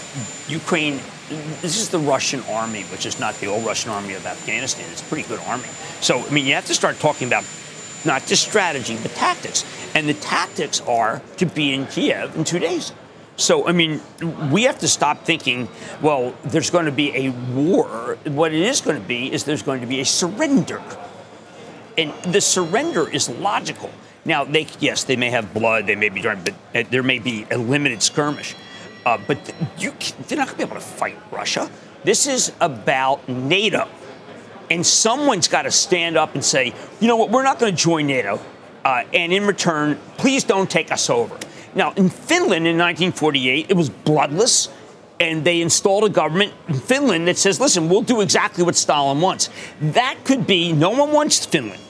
Ukraine. 0.48 1.00
This 1.62 1.78
is 1.78 1.90
the 1.90 2.00
Russian 2.00 2.42
army, 2.50 2.84
which 2.84 3.06
is 3.06 3.20
not 3.20 3.36
the 3.42 3.48
old 3.48 3.66
Russian 3.66 3.92
army 3.92 4.14
of 4.14 4.26
Afghanistan. 4.26 4.86
It's 4.94 5.02
a 5.02 5.06
pretty 5.06 5.28
good 5.28 5.42
army. 5.42 5.68
So, 6.00 6.26
I 6.26 6.30
mean, 6.30 6.46
you 6.46 6.54
have 6.54 6.66
to 6.68 6.74
start 6.74 7.00
talking 7.02 7.28
about 7.28 7.44
not 8.06 8.26
just 8.26 8.48
strategy, 8.48 8.98
but 9.02 9.12
tactics. 9.12 9.66
And 9.94 10.08
the 10.08 10.14
tactics 10.14 10.80
are 10.82 11.22
to 11.36 11.46
be 11.46 11.74
in 11.74 11.86
Kiev 11.88 12.34
in 12.38 12.46
two 12.46 12.60
days. 12.60 12.94
So, 13.38 13.68
I 13.68 13.72
mean, 13.72 14.02
we 14.52 14.64
have 14.64 14.80
to 14.80 14.88
stop 14.88 15.24
thinking, 15.24 15.70
well, 16.02 16.34
there's 16.44 16.72
going 16.72 16.86
to 16.86 16.92
be 16.92 17.16
a 17.16 17.30
war. 17.54 18.18
What 18.26 18.52
it 18.52 18.62
is 18.62 18.82
going 18.82 19.00
to 19.00 19.08
be 19.08 19.32
is 19.32 19.44
there's 19.44 19.62
going 19.62 19.82
to 19.82 19.88
be 19.88 20.02
a 20.02 20.06
surrender. 20.06 20.82
And 21.98 22.12
the 22.24 22.42
surrender 22.42 23.08
is 23.08 23.30
logical. 23.30 23.92
Now, 24.26 24.44
they 24.44 24.68
yes, 24.80 25.04
they 25.04 25.16
may 25.16 25.30
have 25.30 25.54
blood, 25.54 25.86
they 25.86 25.96
may 25.96 26.10
be 26.10 26.20
drunk, 26.20 26.46
but 26.46 26.54
uh, 26.76 26.90
there 26.90 27.04
may 27.04 27.20
be 27.20 27.46
a 27.50 27.58
limited 27.58 28.02
skirmish. 28.02 28.56
Uh, 29.06 29.20
but 29.26 29.38
you, 29.78 29.94
they're 30.28 30.38
not 30.38 30.48
going 30.48 30.58
to 30.58 30.58
be 30.58 30.64
able 30.64 30.76
to 30.76 30.82
fight 30.82 31.18
Russia. 31.32 31.70
This 32.04 32.28
is 32.28 32.52
about 32.60 33.28
NATO. 33.30 33.88
And 34.70 34.86
someone's 34.86 35.48
got 35.48 35.62
to 35.62 35.72
stand 35.72 36.18
up 36.18 36.34
and 36.34 36.44
say, 36.44 36.74
you 37.00 37.08
know 37.08 37.16
what, 37.16 37.30
we're 37.30 37.44
not 37.44 37.60
going 37.60 37.74
to 37.74 37.82
join 37.82 38.08
NATO. 38.08 38.40
Uh, 38.84 39.04
and 39.14 39.32
in 39.32 39.46
return, 39.46 39.98
please 40.18 40.44
don't 40.44 40.70
take 40.70 40.92
us 40.92 41.10
over. 41.10 41.38
Now, 41.78 41.92
in 41.92 42.10
Finland 42.10 42.66
in 42.66 42.76
1948, 42.76 43.68
it 43.70 43.78
was 43.78 43.90
bloodless, 43.90 44.68
and 45.20 45.46
they 45.46 45.62
installed 45.62 46.06
a 46.06 46.10
government 46.10 46.52
in 46.68 46.74
Finland 46.74 47.28
that 47.28 47.38
says, 47.38 47.60
listen, 47.60 47.88
we'll 47.88 48.02
do 48.02 48.22
exactly 48.22 48.64
what 48.64 48.76
Stalin 48.76 49.22
wants. 49.22 49.52
That 49.80 50.18
could 50.26 50.48
be, 50.48 50.74
no 50.74 50.90
one 50.90 51.12
wants 51.12 51.46
Finland, 51.46 51.82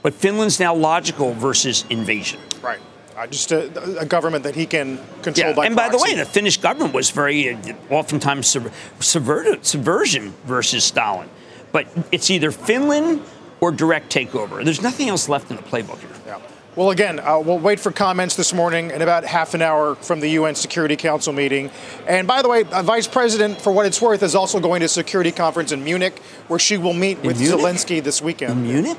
but 0.00 0.14
Finland's 0.14 0.60
now 0.60 0.72
logical 0.76 1.34
versus 1.34 1.84
invasion. 1.90 2.38
Right. 2.62 2.78
Uh, 3.16 3.26
just 3.26 3.50
a, 3.50 3.98
a, 3.98 4.06
government 4.06 4.44
that 4.44 4.54
he 4.54 4.64
can 4.64 4.98
control 5.22 5.48
yeah. 5.48 5.54
by 5.54 5.66
And 5.66 5.76
proxy. 5.76 5.90
by 5.90 5.96
the 5.96 6.02
way, 6.02 6.14
the 6.14 6.24
Finnish 6.24 6.58
government 6.58 6.94
was 6.94 7.10
very, 7.10 7.52
uh, 7.52 7.74
oftentimes, 7.90 8.46
sub- 8.46 8.70
subverted, 9.00 9.66
subversion 9.66 10.34
versus 10.44 10.84
Stalin. 10.84 11.28
But 11.72 11.88
it's 12.12 12.30
either 12.30 12.52
Finland 12.52 13.20
or 13.60 13.72
direct 13.72 14.14
takeover. 14.14 14.64
There's 14.64 14.82
nothing 14.82 15.08
else 15.08 15.28
left 15.28 15.50
in 15.50 15.56
the 15.56 15.62
playbook 15.62 15.98
here. 15.98 16.10
Yeah. 16.26 16.38
Well, 16.74 16.90
again, 16.90 17.20
uh, 17.20 17.38
we'll 17.38 17.58
wait 17.58 17.80
for 17.80 17.92
comments 17.92 18.34
this 18.34 18.54
morning 18.54 18.92
in 18.92 19.02
about 19.02 19.24
half 19.24 19.52
an 19.52 19.60
hour 19.60 19.94
from 19.94 20.20
the 20.20 20.28
UN 20.30 20.54
Security 20.54 20.96
Council 20.96 21.30
meeting. 21.34 21.70
And 22.06 22.26
by 22.26 22.40
the 22.40 22.48
way, 22.48 22.64
uh, 22.64 22.82
Vice 22.82 23.06
President, 23.06 23.60
for 23.60 23.70
what 23.72 23.84
it's 23.84 24.00
worth, 24.00 24.22
is 24.22 24.34
also 24.34 24.58
going 24.58 24.80
to 24.80 24.86
a 24.86 24.88
security 24.88 25.32
conference 25.32 25.70
in 25.70 25.84
Munich, 25.84 26.18
where 26.48 26.58
she 26.58 26.78
will 26.78 26.94
meet 26.94 27.18
In 27.18 27.26
with 27.26 27.38
Munich? 27.38 27.60
Zelensky 27.60 28.02
this 28.02 28.22
weekend. 28.22 28.52
In 28.52 28.62
Munich? 28.62 28.98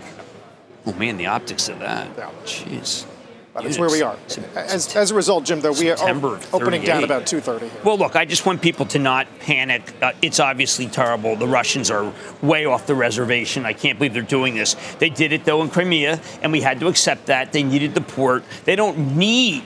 Oh 0.86 0.93
man, 0.93 1.17
the 1.17 1.25
optics 1.25 1.67
of 1.67 1.79
that. 1.79 2.07
Yeah. 2.15 2.29
Jeez. 2.45 3.07
But 3.53 3.65
that's 3.65 3.77
where 3.77 3.89
we 3.89 4.01
are. 4.01 4.17
As, 4.55 4.95
as 4.95 5.11
a 5.11 5.15
result, 5.15 5.45
Jim, 5.45 5.61
though, 5.61 5.73
we 5.73 5.91
are 5.91 5.97
September 5.97 6.37
of 6.37 6.55
opening 6.55 6.81
down 6.81 7.03
about 7.03 7.23
2.30 7.23 7.59
here. 7.59 7.71
Well, 7.83 7.99
look, 7.99 8.15
I 8.15 8.25
just 8.25 8.47
want 8.47 8.63
people 8.63 8.87
to 8.87 8.97
not 8.97 9.27
panic. 9.39 9.93
Uh, 10.01 10.13
it's 10.23 10.39
obviously 10.39 10.87
terrible. 10.87 11.35
The 11.35 11.47
Russians 11.47 11.91
are 11.91 12.11
way 12.41 12.65
off 12.65 12.87
the 12.87 12.95
reservation. 12.95 13.63
I 13.63 13.73
can't 13.73 13.99
believe 13.99 14.13
they're 14.13 14.23
doing 14.23 14.55
this. 14.55 14.75
They 14.97 15.11
did 15.11 15.33
it, 15.33 15.45
though, 15.45 15.61
in 15.61 15.69
Crimea, 15.69 16.19
and 16.41 16.51
we 16.51 16.61
had 16.61 16.79
to 16.79 16.87
accept 16.87 17.27
that. 17.27 17.53
They 17.53 17.61
needed 17.61 17.93
the 17.93 18.01
port. 18.01 18.43
They 18.65 18.75
don't 18.75 19.15
need 19.15 19.63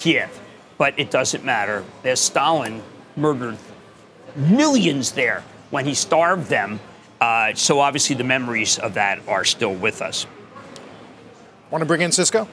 Kiev, 0.00 0.40
but 0.76 0.98
it 0.98 1.12
doesn't 1.12 1.44
matter. 1.44 1.84
As 2.02 2.20
Stalin 2.20 2.82
murdered 3.14 3.56
millions 4.34 5.12
there 5.12 5.44
when 5.70 5.84
he 5.84 5.94
starved 5.94 6.48
them. 6.48 6.80
Uh, 7.20 7.54
so 7.54 7.80
obviously 7.80 8.16
the 8.16 8.24
memories 8.24 8.78
of 8.78 8.94
that 8.94 9.20
are 9.28 9.44
still 9.44 9.74
with 9.74 10.02
us. 10.02 10.26
Want 11.70 11.82
to 11.82 11.86
bring 11.86 12.00
in 12.00 12.12
Cisco? 12.12 12.48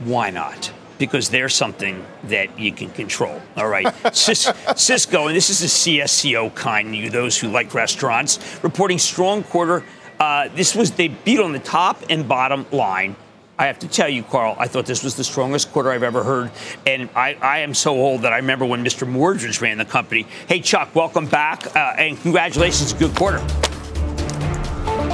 Why 0.00 0.30
not? 0.30 0.72
Because 0.98 1.30
there's 1.30 1.54
something 1.54 2.04
that 2.24 2.58
you 2.58 2.72
can 2.72 2.90
control. 2.90 3.40
All 3.56 3.68
right. 3.68 3.86
Cis- 4.14 4.50
Cisco, 4.76 5.28
and 5.28 5.36
this 5.36 5.50
is 5.50 5.60
the 5.60 5.98
CSCO 5.98 6.54
kind, 6.54 6.94
you 6.94 7.10
those 7.10 7.38
who 7.38 7.48
like 7.48 7.72
restaurants, 7.74 8.38
reporting 8.62 8.98
strong 8.98 9.42
quarter. 9.42 9.84
Uh, 10.18 10.48
this 10.54 10.74
was, 10.74 10.90
they 10.92 11.08
beat 11.08 11.40
on 11.40 11.52
the 11.52 11.58
top 11.58 12.02
and 12.10 12.28
bottom 12.28 12.66
line. 12.70 13.16
I 13.58 13.66
have 13.66 13.78
to 13.80 13.88
tell 13.88 14.08
you, 14.08 14.22
Carl, 14.22 14.56
I 14.58 14.68
thought 14.68 14.86
this 14.86 15.04
was 15.04 15.16
the 15.16 15.24
strongest 15.24 15.70
quarter 15.70 15.90
I've 15.90 16.02
ever 16.02 16.22
heard. 16.22 16.50
And 16.86 17.10
I, 17.14 17.34
I 17.42 17.58
am 17.58 17.74
so 17.74 17.94
old 17.94 18.22
that 18.22 18.32
I 18.32 18.36
remember 18.36 18.64
when 18.64 18.82
Mr. 18.82 19.06
Morgridge 19.06 19.60
ran 19.60 19.76
the 19.76 19.84
company. 19.84 20.26
Hey, 20.48 20.60
Chuck, 20.60 20.94
welcome 20.94 21.26
back. 21.26 21.76
Uh, 21.76 21.94
and 21.98 22.18
congratulations, 22.20 22.94
good 22.94 23.14
quarter. 23.14 23.42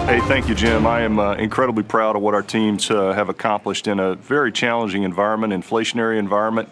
Hey, 0.06 0.20
thank 0.20 0.48
you, 0.48 0.54
Jim. 0.54 0.86
I 0.86 1.00
am 1.00 1.18
uh, 1.18 1.34
incredibly 1.34 1.82
proud 1.82 2.14
of 2.14 2.22
what 2.22 2.32
our 2.32 2.42
teams 2.42 2.92
uh, 2.92 3.12
have 3.12 3.28
accomplished 3.28 3.88
in 3.88 3.98
a 3.98 4.14
very 4.14 4.52
challenging 4.52 5.02
environment, 5.02 5.52
inflationary 5.52 6.16
environment, 6.16 6.68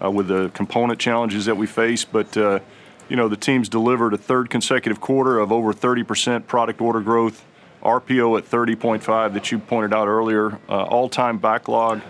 uh, 0.00 0.08
with 0.08 0.28
the 0.28 0.50
component 0.50 1.00
challenges 1.00 1.46
that 1.46 1.56
we 1.56 1.66
face. 1.66 2.04
But 2.04 2.36
uh, 2.36 2.60
you 3.08 3.16
know, 3.16 3.26
the 3.26 3.36
teams 3.36 3.68
delivered 3.68 4.14
a 4.14 4.16
third 4.16 4.50
consecutive 4.50 5.00
quarter 5.00 5.40
of 5.40 5.50
over 5.50 5.72
30% 5.72 6.46
product 6.46 6.80
order 6.80 7.00
growth, 7.00 7.44
RPO 7.82 8.38
at 8.38 8.48
30.5 8.48 9.32
that 9.32 9.50
you 9.50 9.58
pointed 9.58 9.92
out 9.92 10.06
earlier, 10.06 10.56
uh, 10.68 10.84
all-time 10.84 11.38
backlog. 11.38 12.02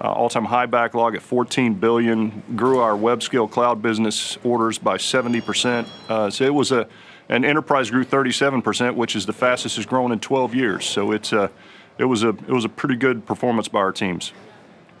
Uh, 0.00 0.10
all-time 0.10 0.46
high 0.46 0.66
backlog 0.66 1.14
at 1.14 1.22
14 1.22 1.74
billion. 1.74 2.42
Grew 2.56 2.80
our 2.80 2.96
web 2.96 3.22
scale 3.22 3.46
cloud 3.46 3.82
business 3.82 4.38
orders 4.42 4.78
by 4.78 4.96
70 4.96 5.42
percent. 5.42 5.88
Uh, 6.08 6.30
so 6.30 6.44
it 6.44 6.52
was 6.54 6.72
a, 6.72 6.88
and 7.28 7.44
enterprise 7.44 7.90
grew 7.90 8.04
37 8.04 8.62
percent, 8.62 8.96
which 8.96 9.16
is 9.16 9.26
the 9.26 9.32
fastest 9.32 9.78
it's 9.78 9.86
grown 9.86 10.12
in 10.12 10.20
12 10.20 10.54
years. 10.54 10.84
So 10.84 11.12
it's 11.12 11.32
a, 11.32 11.50
it 11.98 12.04
was 12.04 12.22
a, 12.22 12.30
it 12.30 12.50
was 12.50 12.64
a 12.64 12.68
pretty 12.68 12.96
good 12.96 13.26
performance 13.26 13.68
by 13.68 13.80
our 13.80 13.92
teams. 13.92 14.32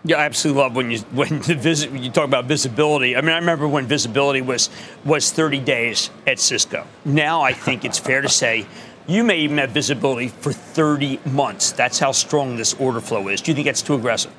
Yeah, 0.06 0.16
I 0.16 0.24
absolutely 0.26 0.62
love 0.62 0.76
when 0.76 0.90
you 0.90 0.98
when 1.12 1.40
the 1.40 1.54
visit 1.54 1.90
when 1.90 2.02
you 2.02 2.10
talk 2.10 2.24
about 2.24 2.44
visibility. 2.44 3.16
I 3.16 3.20
mean, 3.20 3.30
I 3.30 3.38
remember 3.38 3.66
when 3.66 3.86
visibility 3.86 4.42
was 4.42 4.70
was 5.04 5.30
30 5.32 5.60
days 5.60 6.10
at 6.26 6.38
Cisco. 6.38 6.86
Now 7.04 7.40
I 7.40 7.52
think 7.52 7.84
it's 7.84 7.98
fair 7.98 8.20
to 8.20 8.28
say 8.28 8.66
you 9.06 9.24
may 9.24 9.38
even 9.38 9.58
have 9.58 9.70
visibility 9.70 10.28
for 10.28 10.52
30 10.52 11.20
months. 11.26 11.72
That's 11.72 11.98
how 11.98 12.12
strong 12.12 12.56
this 12.56 12.74
order 12.74 13.00
flow 13.00 13.28
is. 13.28 13.40
Do 13.40 13.50
you 13.50 13.54
think 13.54 13.66
that's 13.66 13.82
too 13.82 13.94
aggressive? 13.94 14.32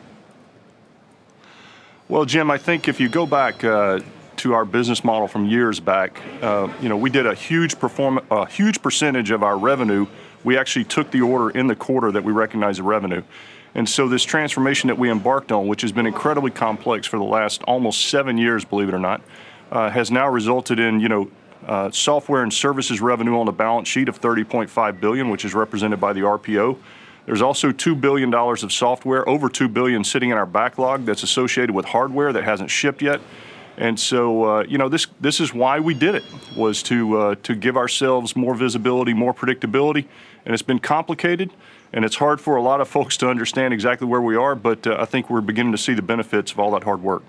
Well, 2.08 2.26
Jim, 2.26 2.52
I 2.52 2.58
think 2.58 2.88
if 2.88 3.00
you 3.00 3.10
go 3.10 3.26
back 3.26 3.64
uh, 3.64 4.00
to 4.38 4.54
our 4.54 4.66
business 4.66 5.04
model 5.04 5.28
from 5.28 5.46
years 5.46 5.80
back, 5.80 6.22
uh, 6.42 6.72
you 6.82 6.90
know, 6.90 6.98
we 6.98 7.10
did 7.10 7.26
a 7.26 7.34
huge 7.34 7.80
perform 7.80 8.20
a 8.32 8.46
huge 8.46 8.82
percentage 8.82 9.32
of 9.32 9.44
our 9.44 9.58
revenue. 9.58 10.06
We 10.44 10.58
actually 10.58 10.86
took 10.86 11.12
the 11.12 11.22
order 11.22 11.50
in 11.50 11.68
the 11.68 11.76
quarter 11.76 12.12
that 12.12 12.24
we 12.24 12.32
recognized 12.32 12.80
the 12.80 12.84
revenue. 12.84 13.24
And 13.74 13.90
so 13.90 14.08
this 14.08 14.24
transformation 14.24 14.88
that 14.88 14.98
we 14.98 15.12
embarked 15.12 15.52
on, 15.52 15.68
which 15.68 15.82
has 15.82 15.92
been 15.92 16.08
incredibly 16.08 16.52
complex 16.52 17.06
for 17.08 17.18
the 17.18 17.26
last 17.26 17.62
almost 17.64 18.08
seven 18.10 18.38
years, 18.38 18.64
believe 18.64 18.88
it 18.88 18.94
or 18.94 19.00
not, 19.00 19.22
uh, 19.72 19.90
has 19.90 20.12
now 20.12 20.30
resulted 20.30 20.80
in, 20.80 21.00
you 21.00 21.10
know, 21.10 21.30
uh, 21.66 21.92
software 21.92 22.44
and 22.44 22.54
services 22.54 23.02
revenue 23.02 23.38
on 23.38 23.46
the 23.46 23.52
balance 23.52 23.88
sheet 23.88 24.08
of 24.08 24.22
30.5 24.22 25.00
billion, 25.00 25.30
which 25.30 25.44
is 25.44 25.54
represented 25.54 26.00
by 26.00 26.14
the 26.14 26.22
RPO. 26.22 26.78
There's 27.26 27.42
also 27.42 27.72
$2 27.72 28.00
billion 28.00 28.34
of 28.34 28.72
software, 28.72 29.28
over 29.28 29.50
2 29.50 29.68
billion 29.68 30.04
sitting 30.04 30.30
in 30.30 30.38
our 30.38 30.46
backlog 30.46 31.06
that's 31.06 31.24
associated 31.24 31.74
with 31.74 31.86
hardware 31.86 32.32
that 32.32 32.44
hasn't 32.44 32.70
shipped 32.70 33.02
yet. 33.02 33.20
And 33.78 34.00
so, 34.00 34.44
uh, 34.44 34.64
you 34.64 34.78
know, 34.78 34.88
this 34.88 35.08
this 35.20 35.40
is 35.40 35.54
why 35.54 35.80
we 35.80 35.94
did 35.94 36.16
it 36.16 36.24
was 36.56 36.82
to 36.84 37.18
uh, 37.18 37.36
to 37.44 37.56
give 37.56 37.76
ourselves 37.76 38.36
more 38.36 38.56
visibility, 38.56 39.14
more 39.14 39.34
predictability, 39.34 40.06
and 40.46 40.54
it's 40.54 40.64
been 40.64 40.80
complicated, 40.80 41.52
and 41.92 42.06
it's 42.06 42.16
hard 42.16 42.40
for 42.40 42.56
a 42.56 42.62
lot 42.62 42.80
of 42.80 42.88
folks 42.88 43.18
to 43.18 43.30
understand 43.30 43.74
exactly 43.74 44.08
where 44.08 44.22
we 44.22 44.36
are. 44.36 44.56
But 44.56 44.88
uh, 44.88 44.98
I 45.00 45.06
think 45.06 45.30
we're 45.30 45.42
beginning 45.42 45.74
to 45.74 45.78
see 45.78 45.94
the 45.94 46.02
benefits 46.02 46.54
of 46.54 46.60
all 46.60 46.72
that 46.72 46.84
hard 46.84 47.02
work. 47.02 47.24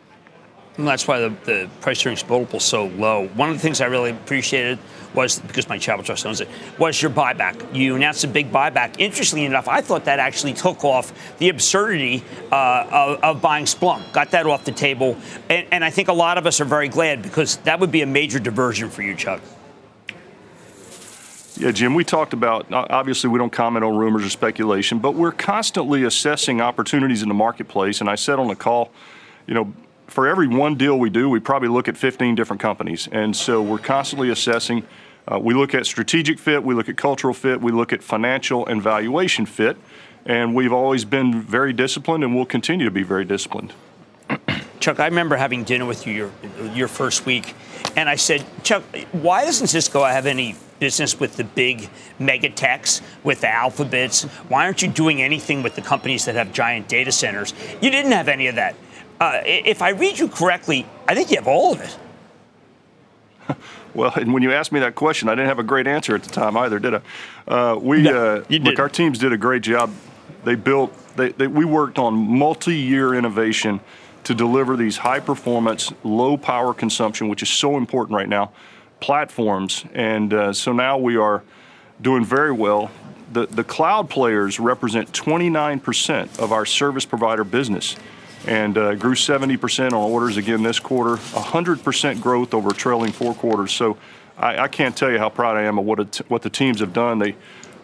And 0.77 0.87
that's 0.87 1.09
why 1.09 1.21
the, 1.21 1.31
the 1.45 1.71
price 1.81 2.05
earnings 2.05 2.29
multiple 2.29 2.59
is 2.59 2.65
so 2.65 2.87
low. 2.87 3.29
One 3.29 3.49
of 3.49 3.57
the 3.57 3.63
things 3.63 3.81
I 3.81 3.87
really 3.87 4.11
appreciated 4.11 4.79
was 5.17 5.39
because 5.41 5.69
my 5.69 5.79
Charitable 5.79 6.05
Trust 6.05 6.27
owns 6.27 6.41
it 6.41 6.49
was 6.79 7.01
your 7.01 7.11
buyback. 7.11 7.75
You 7.75 7.97
announced 7.97 8.25
a 8.25 8.29
big 8.29 8.53
buyback. 8.53 8.97
Interestingly 8.99 9.47
enough, 9.47 9.69
I 9.69 9.81
thought 9.81 10.05
that 10.05 10.19
actually 10.19 10.53
took 10.53 10.85
off 10.85 11.13
the 11.39 11.49
absurdity 11.49 12.23
uh, 12.53 12.87
of, 12.91 13.25
of, 13.25 13.43
buying 13.43 13.65
Splunk. 13.65 14.13
Got 14.13 14.31
that 14.33 14.47
off 14.47 14.65
the 14.65 14.73
table, 14.73 15.17
and, 15.49 15.67
and 15.73 15.85
I 15.85 15.91
think 15.91 16.09
a 16.09 16.13
lot 16.13 16.39
of 16.39 16.47
us 16.47 16.61
are 16.61 16.65
very 16.65 16.89
glad 16.89 17.23
because 17.23 17.57
that 17.59 17.81
would 17.81 17.91
be 17.91 18.03
a 18.03 18.07
major 18.07 18.39
diversion 18.39 18.91
for 18.91 19.03
you, 19.03 19.15
Chuck. 19.15 19.41
Yeah, 21.59 21.71
Jim, 21.71 21.95
we 21.95 22.05
talked 22.05 22.35
about 22.35 22.71
obviously 22.71 23.31
we 23.31 23.39
don't 23.39 23.53
comment 23.53 23.83
on 23.83 23.97
rumors 23.97 24.27
or 24.27 24.29
speculation, 24.29 24.99
but 24.99 25.15
we're 25.15 25.33
constantly 25.33 26.05
assessing 26.05 26.61
opportunities 26.61 27.23
in 27.23 27.29
the 27.29 27.35
marketplace. 27.35 28.03
And 28.03 28.11
I 28.11 28.15
said 28.15 28.39
on 28.39 28.49
the 28.49 28.57
call, 28.57 28.91
you 29.47 29.55
know, 29.55 29.73
for 30.07 30.29
every 30.29 30.47
one 30.47 30.75
deal 30.75 30.99
we 30.99 31.09
do, 31.09 31.31
we 31.31 31.41
probably 31.41 31.69
look 31.69 31.89
at 31.89 31.97
15 31.97 32.35
different 32.35 32.61
companies. 32.61 33.09
And 33.11 33.35
so 33.35 33.63
we're 33.63 33.79
constantly 33.79 34.31
assessing. 34.31 34.85
Uh, 35.31 35.39
we 35.39 35.55
look 35.55 35.75
at 35.75 35.87
strategic 35.87 36.39
fit, 36.39 36.63
we 36.63 36.75
look 36.75 36.89
at 36.89 36.97
cultural 36.97 37.35
fit, 37.35 37.61
we 37.61 37.73
look 37.73 37.93
at 37.93 38.03
financial 38.03 38.67
and 38.67 38.81
valuation 38.81 39.47
fit. 39.47 39.77
And 40.25 40.55
we've 40.55 40.73
always 40.73 41.05
been 41.05 41.41
very 41.41 41.73
disciplined 41.73 42.25
and 42.25 42.35
we'll 42.35 42.47
continue 42.47 42.85
to 42.85 42.91
be 42.91 43.05
very 43.05 43.25
disciplined. 43.25 43.73
Chuck, 44.81 45.01
I 45.01 45.07
remember 45.07 45.37
having 45.37 45.65
dinner 45.65 45.87
with 45.87 46.07
you 46.07 46.13
your, 46.13 46.31
your 46.75 46.89
first 46.89 47.27
week, 47.27 47.55
and 47.97 48.09
I 48.09 48.17
said, 48.17 48.45
Chuck, 48.63 48.83
why 49.13 49.45
doesn't 49.45 49.69
Cisco 49.69 50.05
have 50.05 50.27
any 50.27 50.57
business 50.79 51.19
with 51.19 51.37
the 51.37 51.45
big 51.45 51.89
mega 52.19 52.51
techs, 52.51 53.03
with 53.25 53.41
the 53.41 53.49
alphabets? 53.49 54.25
Why 54.49 54.65
aren't 54.65 54.83
you 54.83 54.89
doing 54.89 55.23
anything 55.23 55.63
with 55.63 55.77
the 55.77 55.83
companies 55.83 56.25
that 56.27 56.35
have 56.35 56.53
giant 56.53 56.89
data 56.89 57.13
centers? 57.13 57.55
You 57.81 57.91
didn't 57.91 58.13
have 58.13 58.29
any 58.29 58.49
of 58.49 58.57
that. 58.57 58.75
Uh, 59.21 59.41
if 59.45 59.81
I 59.81 59.91
read 59.91 60.19
you 60.19 60.29
correctly, 60.29 60.87
I 61.09 61.15
think 61.15 61.31
you 61.31 61.37
have 61.37 61.49
all 61.49 61.73
of 61.73 61.81
it. 61.81 61.97
Well, 63.97 64.13
and 64.15 64.35
when 64.35 64.43
you 64.43 64.53
asked 64.53 64.73
me 64.73 64.81
that 64.81 64.95
question, 64.95 65.29
I 65.31 65.33
didn't 65.33 65.49
have 65.49 65.59
a 65.59 65.65
great 65.65 65.87
answer 65.87 66.15
at 66.15 66.23
the 66.23 66.29
time 66.29 66.57
either, 66.59 66.79
did 66.79 66.95
I? 66.95 67.01
Uh, 67.49 67.77
we 67.77 68.03
no, 68.03 68.37
uh, 68.37 68.45
look, 68.51 68.79
our 68.79 68.91
teams 68.91 69.19
did 69.19 69.33
a 69.33 69.39
great 69.39 69.63
job. 69.63 69.91
They 70.45 70.55
built, 70.55 70.93
they, 71.17 71.33
they, 71.33 71.47
we 71.47 71.65
worked 71.65 71.99
on 71.99 72.15
multi 72.15 72.77
year 72.77 73.15
innovation 73.15 73.81
to 74.25 74.35
deliver 74.35 74.77
these 74.77 74.99
high 74.99 75.21
performance, 75.21 75.93
low 76.05 76.37
power 76.37 76.75
consumption, 76.75 77.29
which 77.29 77.43
is 77.43 77.49
so 77.49 77.79
important 77.79 78.15
right 78.15 78.29
now, 78.29 78.53
platforms. 79.01 79.85
And 79.95 80.35
uh, 80.35 80.53
so 80.53 80.73
now 80.73 80.99
we 80.99 81.17
are 81.17 81.43
doing 82.03 82.23
very 82.23 82.53
well. 82.53 82.91
The, 83.33 83.47
the 83.47 83.65
cloud 83.65 84.11
players 84.11 84.61
represent 84.61 85.11
29% 85.13 86.39
of 86.39 86.53
our 86.53 86.67
service 86.67 87.07
provider 87.07 87.45
business 87.45 87.97
and 88.47 88.79
uh, 88.79 88.95
grew 88.95 89.15
70% 89.15 89.89
on 89.89 89.95
orders 89.95 90.37
again 90.37 90.63
this 90.63 90.79
quarter, 90.79 91.17
100% 91.17 92.21
growth 92.21 92.55
over 92.55 92.71
trailing 92.71 93.13
four 93.13 93.35
quarters. 93.35 93.73
So 93.73 93.99
I, 94.39 94.59
I 94.59 94.69
can't 94.69 94.97
tell 94.97 95.11
you 95.11 95.19
how 95.19 95.29
proud 95.29 95.57
I 95.57 95.63
am 95.63 95.79
of 95.79 95.85
what, 95.85 96.01
it, 96.01 96.17
what 96.29 96.43
the 96.43 96.51
teams 96.51 96.81
have 96.81 96.93
done. 96.93 97.19
They, 97.19 97.35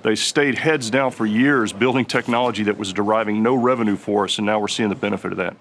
they 0.03 0.15
stayed 0.15 0.57
heads 0.57 0.91
down 0.91 1.11
for 1.11 1.27
years 1.27 1.73
building 1.73 2.05
technology 2.05 2.65
that 2.65 2.79
was 2.79 2.93
deriving 2.93 3.43
no 3.43 3.55
revenue 3.55 3.97
for 3.97 4.25
us, 4.25 4.39
and 4.39 4.47
now 4.47 4.61
we're 4.61 4.69
seeing 4.69 4.89
the 4.89 4.95
benefit 4.95 5.33
of 5.33 5.39
that. 5.39 5.57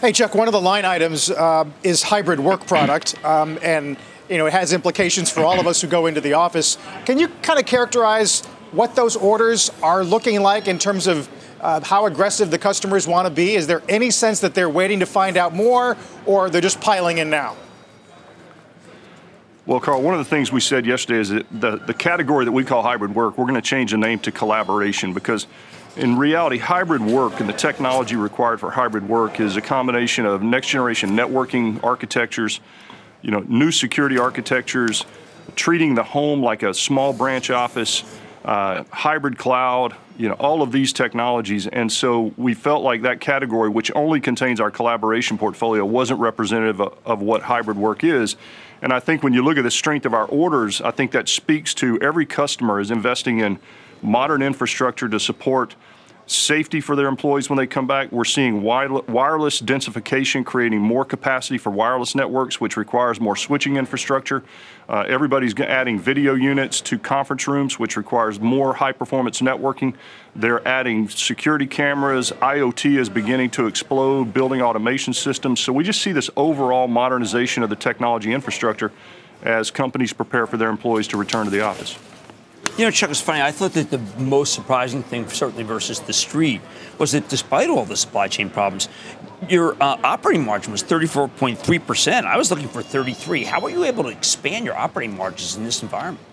Hey, 0.00 0.12
Chuck, 0.12 0.34
one 0.34 0.48
of 0.48 0.52
the 0.52 0.60
line 0.60 0.84
items 0.84 1.30
uh, 1.30 1.64
is 1.82 2.02
hybrid 2.02 2.40
work 2.40 2.66
product, 2.66 3.14
um, 3.24 3.58
and 3.62 3.96
you 4.28 4.38
know 4.38 4.46
it 4.46 4.52
has 4.52 4.72
implications 4.72 5.30
for 5.30 5.44
all 5.44 5.60
of 5.60 5.66
us 5.66 5.80
who 5.80 5.86
go 5.86 6.06
into 6.06 6.20
the 6.20 6.32
office. 6.32 6.76
Can 7.04 7.18
you 7.18 7.28
kind 7.42 7.58
of 7.58 7.66
characterize 7.66 8.44
what 8.72 8.96
those 8.96 9.14
orders 9.14 9.70
are 9.82 10.02
looking 10.02 10.40
like 10.42 10.66
in 10.66 10.78
terms 10.78 11.06
of 11.06 11.28
uh, 11.62 11.80
how 11.80 12.06
aggressive 12.06 12.50
the 12.50 12.58
customers 12.58 13.06
want 13.06 13.26
to 13.26 13.32
be? 13.32 13.54
Is 13.54 13.66
there 13.66 13.82
any 13.88 14.10
sense 14.10 14.40
that 14.40 14.54
they're 14.54 14.68
waiting 14.68 15.00
to 15.00 15.06
find 15.06 15.36
out 15.36 15.54
more, 15.54 15.96
or 16.26 16.50
they're 16.50 16.60
just 16.60 16.80
piling 16.80 17.18
in 17.18 17.30
now? 17.30 17.56
Well, 19.64 19.78
Carl, 19.78 20.02
one 20.02 20.12
of 20.12 20.18
the 20.18 20.24
things 20.24 20.50
we 20.50 20.58
said 20.58 20.84
yesterday 20.84 21.20
is 21.20 21.28
that 21.28 21.46
the, 21.52 21.76
the 21.76 21.94
category 21.94 22.44
that 22.44 22.50
we 22.50 22.64
call 22.64 22.82
hybrid 22.82 23.14
work, 23.14 23.38
we're 23.38 23.44
going 23.44 23.54
to 23.54 23.62
change 23.62 23.92
the 23.92 23.96
name 23.96 24.18
to 24.20 24.32
collaboration 24.32 25.14
because 25.14 25.46
in 25.96 26.18
reality, 26.18 26.58
hybrid 26.58 27.00
work 27.00 27.38
and 27.38 27.48
the 27.48 27.52
technology 27.52 28.16
required 28.16 28.58
for 28.58 28.72
hybrid 28.72 29.08
work 29.08 29.38
is 29.38 29.56
a 29.56 29.60
combination 29.60 30.26
of 30.26 30.42
next 30.42 30.68
generation 30.68 31.10
networking 31.10 31.82
architectures, 31.84 32.60
you 33.20 33.30
know, 33.30 33.40
new 33.46 33.70
security 33.70 34.18
architectures, 34.18 35.04
treating 35.54 35.94
the 35.94 36.02
home 36.02 36.42
like 36.42 36.64
a 36.64 36.74
small 36.74 37.12
branch 37.12 37.50
office, 37.50 38.02
uh, 38.44 38.84
hybrid 38.90 39.38
cloud, 39.38 39.94
you 40.16 40.28
know, 40.28 40.34
all 40.34 40.62
of 40.62 40.72
these 40.72 40.92
technologies. 40.92 41.66
And 41.66 41.90
so 41.90 42.32
we 42.36 42.54
felt 42.54 42.82
like 42.82 43.02
that 43.02 43.20
category, 43.20 43.68
which 43.68 43.90
only 43.94 44.20
contains 44.20 44.60
our 44.60 44.70
collaboration 44.70 45.38
portfolio, 45.38 45.84
wasn't 45.84 46.20
representative 46.20 46.80
of, 46.80 46.98
of, 47.04 47.22
what 47.22 47.42
hybrid 47.42 47.76
work 47.76 48.02
is. 48.02 48.36
And 48.80 48.92
I 48.92 48.98
think 48.98 49.22
when 49.22 49.32
you 49.32 49.42
look 49.44 49.58
at 49.58 49.64
the 49.64 49.70
strength 49.70 50.06
of 50.06 50.14
our 50.14 50.26
orders, 50.26 50.80
I 50.80 50.90
think 50.90 51.12
that 51.12 51.28
speaks 51.28 51.72
to 51.74 52.00
every 52.00 52.26
customer 52.26 52.80
is 52.80 52.90
investing 52.90 53.38
in 53.38 53.60
modern 54.02 54.42
infrastructure 54.42 55.08
to 55.08 55.20
support 55.20 55.76
safety 56.32 56.80
for 56.80 56.96
their 56.96 57.08
employees 57.08 57.48
when 57.50 57.56
they 57.56 57.66
come 57.66 57.86
back. 57.86 58.10
We're 58.10 58.24
seeing 58.24 58.62
wireless 58.62 59.60
densification, 59.60 60.44
creating 60.44 60.80
more 60.80 61.04
capacity 61.04 61.58
for 61.58 61.70
wireless 61.70 62.14
networks, 62.14 62.60
which 62.60 62.76
requires 62.76 63.20
more 63.20 63.36
switching 63.36 63.76
infrastructure. 63.76 64.42
Uh, 64.88 65.04
everybody's 65.08 65.58
adding 65.60 65.98
video 65.98 66.34
units 66.34 66.80
to 66.82 66.98
conference 66.98 67.46
rooms, 67.46 67.78
which 67.78 67.96
requires 67.96 68.40
more 68.40 68.74
high 68.74 68.92
performance 68.92 69.40
networking. 69.40 69.94
They're 70.34 70.66
adding 70.66 71.08
security 71.08 71.66
cameras. 71.66 72.32
IoT 72.32 72.98
is 72.98 73.08
beginning 73.08 73.50
to 73.50 73.66
explode, 73.66 74.34
building 74.34 74.62
automation 74.62 75.12
systems. 75.14 75.60
So 75.60 75.72
we 75.72 75.84
just 75.84 76.02
see 76.02 76.12
this 76.12 76.30
overall 76.36 76.88
modernization 76.88 77.62
of 77.62 77.70
the 77.70 77.76
technology 77.76 78.32
infrastructure 78.32 78.92
as 79.42 79.70
companies 79.70 80.12
prepare 80.12 80.46
for 80.46 80.56
their 80.56 80.70
employees 80.70 81.08
to 81.08 81.16
return 81.16 81.44
to 81.44 81.50
the 81.50 81.62
office. 81.62 81.98
You 82.78 82.86
know, 82.86 82.90
Chuck, 82.90 83.10
it's 83.10 83.20
funny. 83.20 83.42
I 83.42 83.52
thought 83.52 83.74
that 83.74 83.90
the 83.90 83.98
most 84.18 84.54
surprising 84.54 85.02
thing, 85.02 85.28
certainly 85.28 85.62
versus 85.62 86.00
the 86.00 86.14
street, 86.14 86.62
was 86.98 87.12
that 87.12 87.28
despite 87.28 87.68
all 87.68 87.84
the 87.84 87.96
supply 87.96 88.28
chain 88.28 88.48
problems, 88.48 88.88
your 89.46 89.74
uh, 89.74 89.98
operating 90.02 90.44
margin 90.44 90.72
was 90.72 90.82
34.3%. 90.82 92.24
I 92.24 92.38
was 92.38 92.50
looking 92.50 92.68
for 92.68 92.82
33. 92.82 93.44
How 93.44 93.60
were 93.60 93.68
you 93.68 93.84
able 93.84 94.04
to 94.04 94.08
expand 94.08 94.64
your 94.64 94.76
operating 94.76 95.16
margins 95.16 95.54
in 95.54 95.64
this 95.64 95.82
environment? 95.82 96.24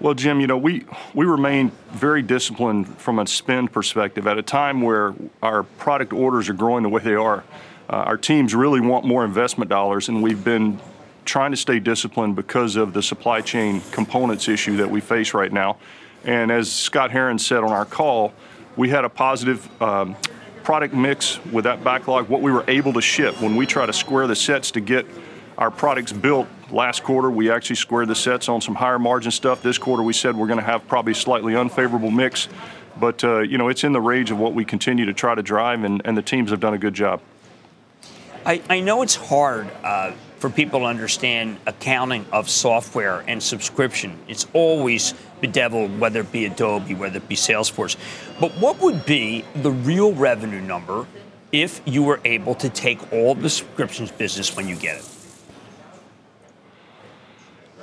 Well, 0.00 0.14
Jim, 0.14 0.40
you 0.40 0.48
know, 0.48 0.58
we, 0.58 0.84
we 1.14 1.24
remain 1.24 1.70
very 1.92 2.20
disciplined 2.20 2.98
from 2.98 3.20
a 3.20 3.26
spend 3.26 3.72
perspective 3.72 4.26
at 4.26 4.38
a 4.38 4.42
time 4.42 4.82
where 4.82 5.14
our 5.40 5.62
product 5.62 6.12
orders 6.12 6.48
are 6.48 6.54
growing 6.54 6.82
the 6.82 6.88
way 6.88 7.00
they 7.00 7.14
are. 7.14 7.44
Uh, 7.88 7.92
our 7.96 8.16
teams 8.16 8.54
really 8.54 8.80
want 8.80 9.04
more 9.04 9.24
investment 9.24 9.70
dollars, 9.70 10.08
and 10.08 10.22
we've 10.22 10.42
been 10.42 10.80
trying 11.26 11.50
to 11.50 11.56
stay 11.56 11.78
disciplined 11.78 12.36
because 12.36 12.76
of 12.76 12.92
the 12.92 13.02
supply 13.02 13.40
chain 13.40 13.82
components 13.90 14.48
issue 14.48 14.76
that 14.78 14.90
we 14.90 15.00
face 15.00 15.34
right 15.34 15.52
now. 15.52 15.76
And 16.24 16.50
as 16.50 16.72
Scott 16.72 17.10
Herren 17.10 17.38
said 17.38 17.58
on 17.58 17.72
our 17.72 17.84
call, 17.84 18.32
we 18.76 18.88
had 18.88 19.04
a 19.04 19.08
positive 19.08 19.68
um, 19.82 20.16
product 20.62 20.94
mix 20.94 21.44
with 21.46 21.64
that 21.64 21.84
backlog, 21.84 22.28
what 22.28 22.42
we 22.42 22.50
were 22.50 22.64
able 22.68 22.92
to 22.94 23.00
ship. 23.00 23.40
When 23.40 23.56
we 23.56 23.66
try 23.66 23.86
to 23.86 23.92
square 23.92 24.26
the 24.26 24.36
sets 24.36 24.70
to 24.72 24.80
get 24.80 25.06
our 25.58 25.70
products 25.70 26.12
built 26.12 26.48
last 26.70 27.04
quarter, 27.04 27.30
we 27.30 27.50
actually 27.50 27.76
squared 27.76 28.08
the 28.08 28.14
sets 28.14 28.48
on 28.48 28.60
some 28.60 28.74
higher 28.74 28.98
margin 28.98 29.30
stuff. 29.30 29.62
This 29.62 29.78
quarter, 29.78 30.02
we 30.02 30.12
said 30.12 30.36
we're 30.36 30.48
going 30.48 30.58
to 30.58 30.64
have 30.64 30.86
probably 30.88 31.14
slightly 31.14 31.54
unfavorable 31.54 32.10
mix. 32.10 32.48
But, 32.98 33.22
uh, 33.24 33.40
you 33.40 33.58
know, 33.58 33.68
it's 33.68 33.84
in 33.84 33.92
the 33.92 34.00
range 34.00 34.30
of 34.30 34.38
what 34.38 34.54
we 34.54 34.64
continue 34.64 35.04
to 35.06 35.12
try 35.12 35.34
to 35.34 35.42
drive, 35.42 35.84
and, 35.84 36.02
and 36.04 36.16
the 36.16 36.22
teams 36.22 36.50
have 36.50 36.60
done 36.60 36.74
a 36.74 36.78
good 36.78 36.94
job. 36.94 37.20
I, 38.44 38.62
I 38.70 38.80
know 38.80 39.02
it's 39.02 39.16
hard 39.16 39.70
uh, 39.82 40.12
for 40.46 40.54
people 40.54 40.78
to 40.80 40.86
understand 40.86 41.58
accounting 41.66 42.24
of 42.30 42.48
software 42.48 43.24
and 43.26 43.42
subscription. 43.42 44.16
It's 44.28 44.46
always 44.52 45.12
bedeviled, 45.40 45.98
whether 45.98 46.20
it 46.20 46.30
be 46.30 46.46
Adobe, 46.46 46.94
whether 46.94 47.16
it 47.16 47.28
be 47.28 47.34
Salesforce. 47.34 47.96
But 48.38 48.52
what 48.52 48.80
would 48.80 49.04
be 49.04 49.44
the 49.56 49.72
real 49.72 50.12
revenue 50.12 50.60
number 50.60 51.08
if 51.50 51.80
you 51.84 52.04
were 52.04 52.20
able 52.24 52.54
to 52.56 52.68
take 52.68 53.12
all 53.12 53.34
the 53.34 53.50
subscriptions 53.50 54.12
business 54.12 54.54
when 54.54 54.68
you 54.68 54.76
get 54.76 54.98
it? 54.98 55.08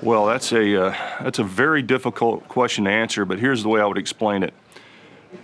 Well, 0.01 0.25
that's 0.25 0.53
a 0.53 0.85
uh, 0.85 0.95
that's 1.21 1.39
a 1.39 1.43
very 1.43 1.81
difficult 1.81 2.47
question 2.47 2.85
to 2.85 2.91
answer, 2.91 3.25
but 3.25 3.39
here's 3.39 3.61
the 3.61 3.69
way 3.69 3.81
I 3.81 3.85
would 3.85 3.97
explain 3.97 4.41
it. 4.41 4.53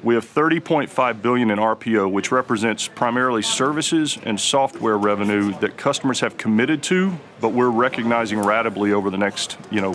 We 0.01 0.15
have 0.15 0.25
30.5 0.25 1.21
billion 1.21 1.51
in 1.51 1.59
RPO, 1.59 2.11
which 2.11 2.31
represents 2.31 2.87
primarily 2.87 3.41
services 3.41 4.17
and 4.23 4.39
software 4.39 4.97
revenue 4.97 5.53
that 5.59 5.77
customers 5.77 6.21
have 6.21 6.37
committed 6.37 6.81
to, 6.83 7.17
but 7.41 7.49
we're 7.49 7.69
recognizing 7.69 8.39
ratably 8.39 8.91
over 8.91 9.09
the 9.09 9.17
next, 9.17 9.57
you 9.69 9.81
know, 9.81 9.93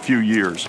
few 0.00 0.18
years. 0.18 0.68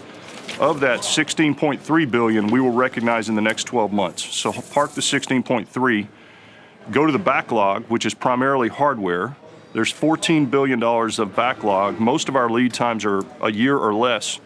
Of 0.59 0.81
that 0.81 0.99
16.3 0.99 2.11
billion, 2.11 2.47
we 2.47 2.59
will 2.59 2.73
recognize 2.73 3.29
in 3.29 3.35
the 3.35 3.41
next 3.41 3.63
12 3.63 3.91
months. 3.91 4.23
So 4.35 4.51
park 4.51 4.91
the 4.91 5.01
16.3, 5.01 6.07
go 6.91 7.05
to 7.05 7.11
the 7.11 7.19
backlog, 7.19 7.85
which 7.85 8.05
is 8.05 8.13
primarily 8.13 8.67
hardware. 8.67 9.35
There's 9.73 9.91
14 9.91 10.45
billion 10.47 10.79
dollars 10.79 11.17
of 11.17 11.35
backlog. 11.35 11.99
Most 11.99 12.29
of 12.29 12.35
our 12.35 12.49
lead 12.49 12.73
times 12.73 13.05
are 13.05 13.23
a 13.41 13.51
year 13.51 13.77
or 13.77 13.93
less. 13.93 14.39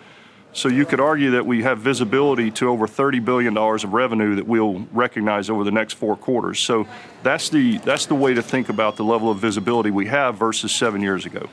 So 0.53 0.69
you 0.69 0.85
could 0.85 0.99
argue 0.99 1.31
that 1.31 1.45
we 1.45 1.61
have 1.63 1.79
visibility 1.79 2.49
to 2.51 2.69
over 2.69 2.87
$30 2.87 3.23
billion 3.23 3.55
of 3.55 3.93
revenue 3.93 4.35
that 4.35 4.47
we'll 4.47 4.87
recognize 4.91 5.49
over 5.49 5.63
the 5.63 5.71
next 5.71 5.93
four 5.93 6.15
quarters. 6.15 6.59
So 6.59 6.87
that's 7.21 7.49
the, 7.49 7.77
that's 7.79 8.07
the 8.07 8.15
way 8.15 8.33
to 8.33 8.41
think 8.41 8.69
about 8.69 8.95
the 8.95 9.03
level 9.03 9.29
of 9.29 9.37
visibility 9.37 9.91
we 9.91 10.07
have 10.07 10.35
versus 10.35 10.71
seven 10.71 11.01
years 11.01 11.25
ago. 11.25 11.47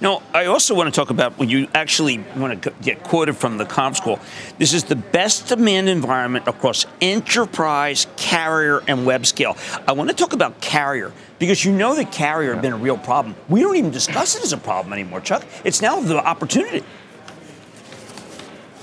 Now, 0.00 0.22
I 0.32 0.46
also 0.46 0.76
want 0.76 0.92
to 0.92 0.96
talk 0.96 1.10
about 1.10 1.38
when 1.38 1.48
you 1.48 1.66
actually 1.74 2.18
want 2.36 2.62
to 2.62 2.72
get 2.82 3.02
quoted 3.02 3.36
from 3.36 3.58
the 3.58 3.64
comp 3.64 3.96
school. 3.96 4.20
This 4.56 4.72
is 4.72 4.84
the 4.84 4.94
best 4.94 5.48
demand 5.48 5.88
environment 5.88 6.46
across 6.46 6.86
enterprise, 7.00 8.06
carrier, 8.16 8.80
and 8.86 9.04
web 9.04 9.26
scale. 9.26 9.56
I 9.88 9.92
want 9.92 10.08
to 10.08 10.14
talk 10.14 10.34
about 10.34 10.60
carrier 10.60 11.12
because 11.40 11.64
you 11.64 11.72
know 11.72 11.96
that 11.96 12.12
carrier 12.12 12.54
has 12.54 12.62
been 12.62 12.74
a 12.74 12.78
real 12.78 12.96
problem. 12.96 13.34
We 13.48 13.60
don't 13.60 13.74
even 13.74 13.90
discuss 13.90 14.36
it 14.36 14.44
as 14.44 14.52
a 14.52 14.56
problem 14.56 14.92
anymore, 14.92 15.20
Chuck. 15.20 15.44
It's 15.64 15.82
now 15.82 15.98
the 16.00 16.24
opportunity. 16.24 16.84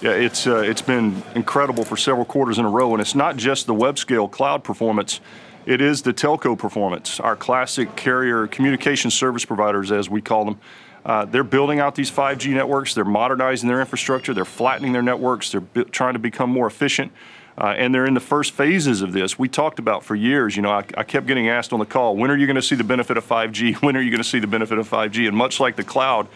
Yeah, 0.02 0.12
it's 0.12 0.46
uh, 0.46 0.58
it's 0.58 0.82
been 0.82 1.24
incredible 1.36 1.86
for 1.86 1.96
several 1.96 2.26
quarters 2.26 2.58
in 2.58 2.66
a 2.66 2.70
row, 2.70 2.92
and 2.94 3.02
it's 3.02 3.16
not 3.16 3.38
just 3.38 3.66
the 3.66 3.74
web 3.74 3.98
scale 3.98 4.28
cloud 4.28 4.64
performance. 4.64 5.22
It 5.66 5.80
is 5.82 6.02
the 6.02 6.14
telco 6.14 6.58
performance. 6.58 7.20
Our 7.20 7.36
classic 7.36 7.96
carrier 7.96 8.46
communication 8.46 9.10
service 9.10 9.46
providers, 9.46 9.92
as 9.92 10.10
we 10.10 10.22
call 10.22 10.46
them, 10.46 10.60
uh, 11.06 11.26
they're 11.26 11.44
building 11.44 11.80
out 11.80 11.96
these 11.96 12.12
5G 12.12 12.54
networks. 12.54 12.94
They're 12.94 13.06
modernizing 13.06 13.68
their 13.68 13.80
infrastructure. 13.80 14.34
They're 14.34 14.46
flattening 14.46 14.92
their 14.92 15.02
networks. 15.02 15.52
They're 15.52 15.62
bi- 15.62 15.84
trying 15.84 16.14
to 16.14 16.20
become 16.20 16.50
more 16.50 16.68
efficient. 16.68 17.12
Uh, 17.58 17.74
and 17.78 17.96
they're 17.96 18.06
in 18.06 18.14
the 18.14 18.20
first 18.20 18.52
phases 18.52 19.02
of 19.02 19.14
this. 19.14 19.40
We 19.40 19.48
talked 19.48 19.80
about 19.80 20.04
for 20.04 20.14
years. 20.14 20.56
You 20.56 20.62
know, 20.62 20.72
I, 20.72 20.84
I 20.98 21.04
kept 21.04 21.26
getting 21.26 21.48
asked 21.48 21.74
on 21.74 21.80
the 21.80 21.86
call, 21.86 22.18
when 22.18 22.30
are 22.30 22.36
you 22.36 22.46
going 22.46 22.58
to 22.58 22.62
see 22.62 22.76
the 22.76 22.84
benefit 22.84 23.18
of 23.18 23.26
5G? 23.26 23.76
When 23.82 23.96
are 23.96 24.02
you 24.02 24.12
going 24.12 24.22
to 24.22 24.28
see 24.28 24.40
the 24.40 24.48
benefit 24.48 24.78
of 24.78 24.90
5G? 24.90 25.28
And 25.28 25.38
much 25.38 25.60
like 25.60 25.78
the 25.78 25.84
cloud 25.84 26.28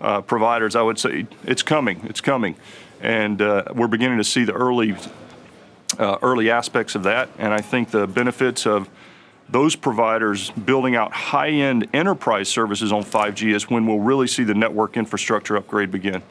uh, 0.00 0.20
providers, 0.20 0.74
I 0.74 0.82
would 0.82 0.98
say 0.98 1.26
it's 1.44 1.62
coming. 1.62 2.00
It's 2.04 2.20
coming 2.20 2.56
and 3.04 3.42
uh, 3.42 3.64
we're 3.74 3.86
beginning 3.86 4.18
to 4.18 4.24
see 4.24 4.44
the 4.44 4.54
early 4.54 4.96
uh, 5.98 6.18
early 6.22 6.50
aspects 6.50 6.94
of 6.94 7.04
that. 7.04 7.28
And 7.38 7.52
I 7.52 7.60
think 7.60 7.90
the 7.90 8.06
benefits 8.06 8.66
of 8.66 8.88
those 9.48 9.76
providers 9.76 10.50
building 10.50 10.96
out 10.96 11.12
high-end 11.12 11.86
enterprise 11.92 12.48
services 12.48 12.90
on 12.90 13.04
5G 13.04 13.54
is 13.54 13.68
when 13.70 13.86
we'll 13.86 14.00
really 14.00 14.26
see 14.26 14.42
the 14.42 14.54
network 14.54 14.96
infrastructure 14.96 15.54
upgrade 15.56 15.90
begin. 15.90 16.22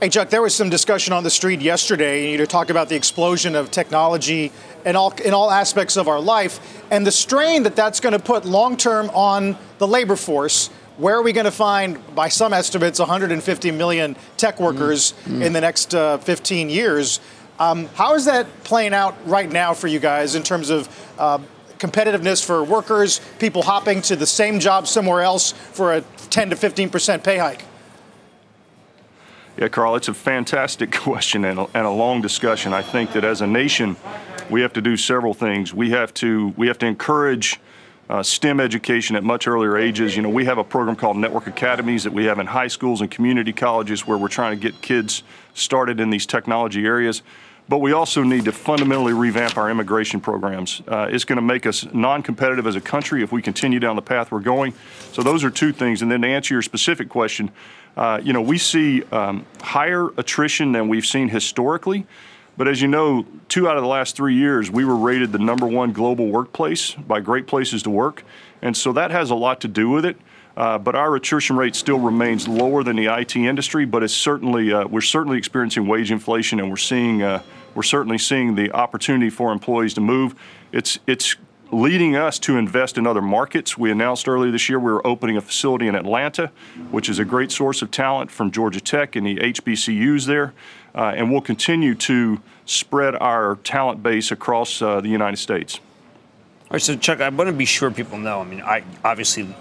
Hey, 0.00 0.08
Chuck, 0.08 0.30
there 0.30 0.42
was 0.42 0.54
some 0.54 0.70
discussion 0.70 1.12
on 1.12 1.24
the 1.24 1.30
street 1.30 1.60
yesterday, 1.60 2.30
you 2.30 2.38
know, 2.38 2.44
talk 2.44 2.70
about 2.70 2.88
the 2.88 2.96
explosion 2.96 3.54
of 3.54 3.70
technology 3.70 4.52
in 4.84 4.96
all, 4.96 5.12
in 5.24 5.34
all 5.34 5.50
aspects 5.50 5.96
of 5.96 6.08
our 6.08 6.20
life 6.20 6.82
and 6.90 7.06
the 7.06 7.12
strain 7.12 7.62
that 7.64 7.76
that's 7.76 8.00
going 8.00 8.12
to 8.12 8.18
put 8.18 8.44
long 8.44 8.76
term 8.76 9.10
on 9.10 9.56
the 9.78 9.86
labor 9.86 10.16
force. 10.16 10.70
Where 10.96 11.16
are 11.16 11.22
we 11.22 11.32
going 11.32 11.44
to 11.44 11.50
find, 11.50 11.98
by 12.14 12.28
some 12.28 12.52
estimates, 12.52 13.00
150 13.00 13.70
million 13.72 14.14
tech 14.36 14.60
workers 14.60 15.12
mm-hmm. 15.24 15.42
in 15.42 15.52
the 15.52 15.60
next 15.60 15.92
uh, 15.92 16.18
15 16.18 16.70
years? 16.70 17.18
Um, 17.58 17.86
how 17.94 18.14
is 18.14 18.26
that 18.26 18.46
playing 18.62 18.94
out 18.94 19.16
right 19.26 19.50
now 19.50 19.74
for 19.74 19.88
you 19.88 19.98
guys 19.98 20.36
in 20.36 20.44
terms 20.44 20.70
of 20.70 20.88
uh, 21.18 21.38
competitiveness 21.78 22.44
for 22.44 22.62
workers, 22.62 23.20
people 23.38 23.62
hopping 23.62 24.02
to 24.02 24.16
the 24.16 24.26
same 24.26 24.60
job 24.60 24.86
somewhere 24.86 25.22
else 25.22 25.52
for 25.52 25.94
a 25.94 26.00
10 26.30 26.50
to 26.50 26.56
15 26.56 26.90
percent 26.90 27.24
pay 27.24 27.38
hike? 27.38 27.64
Yeah, 29.56 29.68
Carl, 29.68 29.94
it's 29.96 30.08
a 30.08 30.14
fantastic 30.14 30.92
question 30.96 31.44
and 31.44 31.58
a, 31.58 31.66
and 31.74 31.86
a, 31.86 31.90
long 31.90 32.20
discussion. 32.20 32.72
I 32.72 32.82
think 32.82 33.12
that 33.12 33.24
as 33.24 33.40
a 33.40 33.46
nation, 33.46 33.96
we 34.50 34.62
have 34.62 34.72
to 34.74 34.80
do 34.80 34.96
several 34.96 35.34
things. 35.34 35.74
We 35.74 35.90
have 35.90 36.14
to 36.14 36.54
we 36.56 36.68
have 36.68 36.78
to 36.78 36.86
encourage 36.86 37.60
uh, 38.08 38.22
STEM 38.22 38.60
education 38.60 39.16
at 39.16 39.24
much 39.24 39.46
earlier 39.46 39.76
ages. 39.76 40.16
You 40.16 40.22
know, 40.22 40.28
we 40.28 40.44
have 40.44 40.58
a 40.58 40.64
program 40.64 40.96
called 40.96 41.16
Network 41.16 41.46
Academies 41.46 42.04
that 42.04 42.12
we 42.12 42.24
have 42.24 42.38
in 42.38 42.46
high 42.46 42.68
schools 42.68 43.00
and 43.00 43.10
community 43.10 43.52
colleges 43.52 44.06
where 44.06 44.18
we're 44.18 44.28
trying 44.28 44.58
to 44.58 44.62
get 44.62 44.80
kids 44.82 45.22
started 45.54 46.00
in 46.00 46.10
these 46.10 46.26
technology 46.26 46.84
areas. 46.84 47.22
But 47.66 47.78
we 47.78 47.92
also 47.92 48.22
need 48.22 48.44
to 48.44 48.52
fundamentally 48.52 49.14
revamp 49.14 49.56
our 49.56 49.70
immigration 49.70 50.20
programs. 50.20 50.82
Uh, 50.86 51.08
it's 51.10 51.24
going 51.24 51.36
to 51.36 51.42
make 51.42 51.64
us 51.64 51.86
non 51.94 52.22
competitive 52.22 52.66
as 52.66 52.76
a 52.76 52.80
country 52.80 53.22
if 53.22 53.32
we 53.32 53.40
continue 53.40 53.80
down 53.80 53.96
the 53.96 54.02
path 54.02 54.30
we're 54.30 54.40
going. 54.40 54.74
So, 55.12 55.22
those 55.22 55.44
are 55.44 55.50
two 55.50 55.72
things. 55.72 56.02
And 56.02 56.12
then 56.12 56.20
to 56.22 56.28
answer 56.28 56.52
your 56.52 56.62
specific 56.62 57.08
question, 57.08 57.50
uh, 57.96 58.20
you 58.22 58.34
know, 58.34 58.42
we 58.42 58.58
see 58.58 59.02
um, 59.04 59.46
higher 59.62 60.08
attrition 60.18 60.72
than 60.72 60.88
we've 60.88 61.06
seen 61.06 61.30
historically. 61.30 62.06
But 62.56 62.68
as 62.68 62.80
you 62.80 62.88
know, 62.88 63.26
two 63.48 63.68
out 63.68 63.76
of 63.76 63.82
the 63.82 63.88
last 63.88 64.16
three 64.16 64.34
years, 64.34 64.70
we 64.70 64.84
were 64.84 64.96
rated 64.96 65.32
the 65.32 65.38
number 65.38 65.66
one 65.66 65.92
global 65.92 66.28
workplace 66.28 66.94
by 66.94 67.20
Great 67.20 67.46
Places 67.46 67.82
to 67.82 67.90
Work. 67.90 68.24
And 68.62 68.76
so 68.76 68.92
that 68.92 69.10
has 69.10 69.30
a 69.30 69.34
lot 69.34 69.60
to 69.62 69.68
do 69.68 69.90
with 69.90 70.04
it. 70.04 70.16
Uh, 70.56 70.78
but 70.78 70.94
our 70.94 71.16
attrition 71.16 71.56
rate 71.56 71.74
still 71.74 71.98
remains 71.98 72.46
lower 72.46 72.84
than 72.84 72.96
the 72.96 73.06
IT 73.06 73.34
industry. 73.34 73.84
But 73.84 74.04
it's 74.04 74.14
certainly 74.14 74.72
uh, 74.72 74.86
we're 74.86 75.00
certainly 75.00 75.36
experiencing 75.36 75.88
wage 75.88 76.12
inflation, 76.12 76.60
and 76.60 76.70
we're 76.70 76.76
seeing 76.76 77.22
uh, 77.22 77.42
we're 77.74 77.82
certainly 77.82 78.18
seeing 78.18 78.54
the 78.54 78.70
opportunity 78.72 79.30
for 79.30 79.52
employees 79.52 79.94
to 79.94 80.00
move. 80.00 80.34
It's 80.70 81.00
it's 81.08 81.34
leading 81.72 82.14
us 82.14 82.38
to 82.38 82.56
invest 82.56 82.98
in 82.98 83.06
other 83.06 83.22
markets. 83.22 83.76
We 83.76 83.90
announced 83.90 84.28
earlier 84.28 84.52
this 84.52 84.68
year 84.68 84.78
we 84.78 84.92
were 84.92 85.04
opening 85.04 85.36
a 85.36 85.40
facility 85.40 85.88
in 85.88 85.96
Atlanta, 85.96 86.52
which 86.90 87.08
is 87.08 87.18
a 87.18 87.24
great 87.24 87.50
source 87.50 87.82
of 87.82 87.90
talent 87.90 88.30
from 88.30 88.52
Georgia 88.52 88.80
Tech 88.80 89.16
and 89.16 89.26
the 89.26 89.36
HBCUs 89.36 90.26
there. 90.26 90.54
Uh, 90.94 91.12
and 91.16 91.30
we'll 91.30 91.40
continue 91.40 91.94
to 91.94 92.40
spread 92.66 93.14
our 93.16 93.56
talent 93.56 94.02
base 94.02 94.30
across 94.30 94.80
uh, 94.80 95.00
the 95.00 95.08
United 95.08 95.36
States. 95.36 95.80
All 96.64 96.68
right, 96.72 96.82
so 96.82 96.96
Chuck, 96.96 97.20
I 97.20 97.28
want 97.28 97.48
to 97.48 97.52
be 97.52 97.64
sure 97.64 97.90
people 97.90 98.18
know. 98.18 98.40
I 98.40 98.44
mean, 98.44 98.62
I 98.62 98.84
obviously 99.04 99.54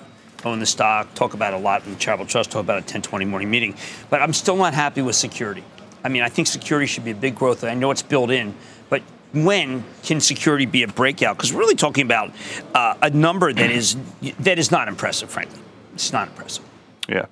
own 0.45 0.59
the 0.59 0.65
stock, 0.65 1.13
talk 1.15 1.33
about 1.33 1.53
it 1.53 1.57
a 1.57 1.59
lot 1.59 1.85
in 1.85 1.93
the 1.93 1.99
Charitable 1.99 2.27
Trust, 2.27 2.51
talk 2.51 2.61
about 2.61 2.75
a 2.75 2.81
1020 2.81 3.25
morning 3.25 3.49
meeting, 3.49 3.75
but 4.09 4.21
I'm 4.21 4.33
still 4.33 4.55
not 4.55 4.73
happy 4.73 5.01
with 5.01 5.15
security. 5.15 5.63
I 6.03 6.09
mean, 6.09 6.21
I 6.21 6.29
think 6.29 6.47
security 6.47 6.85
should 6.85 7.05
be 7.05 7.11
a 7.11 7.15
big 7.15 7.35
growth. 7.35 7.63
I 7.63 7.73
know 7.73 7.91
it's 7.91 8.01
built 8.01 8.29
in, 8.29 8.53
but 8.89 9.01
when 9.33 9.83
can 10.03 10.19
security 10.19 10.65
be 10.65 10.83
a 10.83 10.87
breakout? 10.87 11.37
Because 11.37 11.53
we're 11.53 11.59
really 11.59 11.75
talking 11.75 12.05
about 12.05 12.31
uh, 12.73 12.95
a 13.01 13.09
number 13.09 13.51
that 13.51 13.71
is 13.71 13.95
that 14.39 14.59
is 14.59 14.69
not 14.69 14.87
impressive, 14.87 15.29
frankly. 15.29 15.59
It's 15.93 16.11
not 16.11 16.27
impressive. 16.27 16.65
Yeah. 17.07 17.25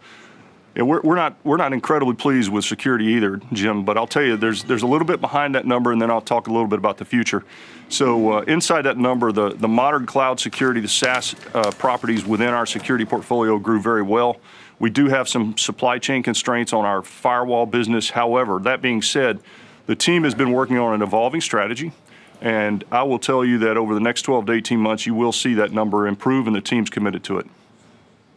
Yeah, 0.75 0.83
we're, 0.83 1.01
we're 1.01 1.15
not 1.15 1.35
we're 1.43 1.57
not 1.57 1.73
incredibly 1.73 2.15
pleased 2.15 2.49
with 2.49 2.63
security 2.63 3.05
either, 3.05 3.41
Jim. 3.51 3.83
But 3.83 3.97
I'll 3.97 4.07
tell 4.07 4.23
you, 4.23 4.37
there's 4.37 4.63
there's 4.63 4.83
a 4.83 4.87
little 4.87 5.05
bit 5.05 5.19
behind 5.19 5.55
that 5.55 5.65
number, 5.65 5.91
and 5.91 6.01
then 6.01 6.09
I'll 6.09 6.21
talk 6.21 6.47
a 6.47 6.51
little 6.51 6.67
bit 6.67 6.79
about 6.79 6.97
the 6.97 7.05
future. 7.05 7.43
So 7.89 8.33
uh, 8.33 8.41
inside 8.41 8.83
that 8.83 8.97
number, 8.97 9.33
the 9.33 9.49
the 9.49 9.67
modern 9.67 10.05
cloud 10.05 10.39
security, 10.39 10.79
the 10.79 10.87
SaaS 10.87 11.35
uh, 11.53 11.71
properties 11.71 12.25
within 12.25 12.49
our 12.49 12.65
security 12.65 13.03
portfolio 13.03 13.59
grew 13.59 13.81
very 13.81 14.01
well. 14.01 14.39
We 14.79 14.89
do 14.89 15.09
have 15.09 15.27
some 15.27 15.57
supply 15.57 15.99
chain 15.99 16.23
constraints 16.23 16.71
on 16.71 16.85
our 16.85 17.01
firewall 17.01 17.65
business. 17.65 18.09
However, 18.09 18.59
that 18.59 18.81
being 18.81 19.01
said, 19.01 19.41
the 19.85 19.95
team 19.95 20.23
has 20.23 20.33
been 20.33 20.51
working 20.51 20.77
on 20.77 20.93
an 20.93 21.01
evolving 21.01 21.41
strategy. 21.41 21.91
And 22.41 22.83
I 22.91 23.03
will 23.03 23.19
tell 23.19 23.45
you 23.45 23.59
that 23.59 23.77
over 23.77 23.93
the 23.93 23.99
next 23.99 24.23
12 24.23 24.47
to 24.47 24.53
18 24.53 24.79
months, 24.79 25.05
you 25.05 25.13
will 25.13 25.31
see 25.31 25.53
that 25.55 25.71
number 25.71 26.07
improve, 26.07 26.47
and 26.47 26.55
the 26.55 26.61
team's 26.61 26.89
committed 26.89 27.23
to 27.25 27.37
it. 27.37 27.45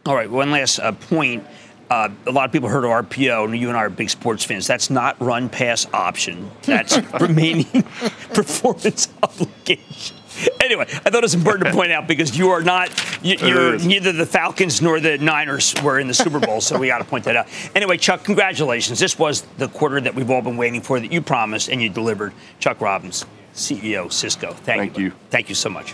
All 0.05 0.13
right, 0.13 0.29
one 0.29 0.51
last 0.51 0.77
uh, 0.77 0.91
point. 0.91 1.43
Uh, 1.89 2.09
a 2.25 2.31
lot 2.31 2.45
of 2.45 2.51
people 2.51 2.67
heard 2.67 2.83
of 2.83 2.89
RPO, 2.89 3.45
and 3.45 3.57
you 3.57 3.67
and 3.67 3.77
I 3.77 3.81
are 3.81 3.89
big 3.89 4.09
sports 4.09 4.43
fans. 4.43 4.65
That's 4.65 4.89
not 4.89 5.19
run 5.21 5.49
pass 5.49 5.85
option. 5.93 6.49
That's 6.63 6.97
remaining 7.19 7.65
performance 8.33 9.09
obligation. 9.21 10.17
Anyway, 10.61 10.83
I 10.83 11.09
thought 11.09 11.15
it 11.15 11.21
was 11.21 11.35
important 11.35 11.67
to 11.67 11.73
point 11.73 11.91
out 11.91 12.07
because 12.07 12.37
you 12.37 12.49
are 12.49 12.61
not, 12.61 12.89
you, 13.23 13.37
are 13.57 13.77
neither 13.77 14.11
the 14.11 14.25
Falcons 14.25 14.81
nor 14.81 14.99
the 14.99 15.17
Niners 15.17 15.73
were 15.81 15.99
in 15.99 16.07
the 16.07 16.13
Super 16.13 16.39
Bowl, 16.39 16.59
so 16.59 16.77
we 16.77 16.87
got 16.87 16.97
to 16.97 17.05
point 17.05 17.23
that 17.25 17.37
out. 17.37 17.47
Anyway, 17.73 17.97
Chuck, 17.97 18.23
congratulations. 18.23 18.99
This 18.99 19.17
was 19.17 19.41
the 19.57 19.69
quarter 19.69 20.01
that 20.01 20.13
we've 20.13 20.29
all 20.29 20.41
been 20.41 20.57
waiting 20.57 20.81
for 20.81 20.99
that 20.99 21.11
you 21.11 21.21
promised 21.21 21.69
and 21.69 21.81
you 21.81 21.89
delivered. 21.89 22.33
Chuck 22.59 22.81
Robbins, 22.81 23.25
CEO, 23.53 24.11
Cisco. 24.11 24.51
Thank, 24.51 24.65
Thank 24.65 24.97
you. 24.97 25.05
you. 25.05 25.13
Thank 25.29 25.49
you 25.49 25.55
so 25.55 25.69
much. 25.69 25.93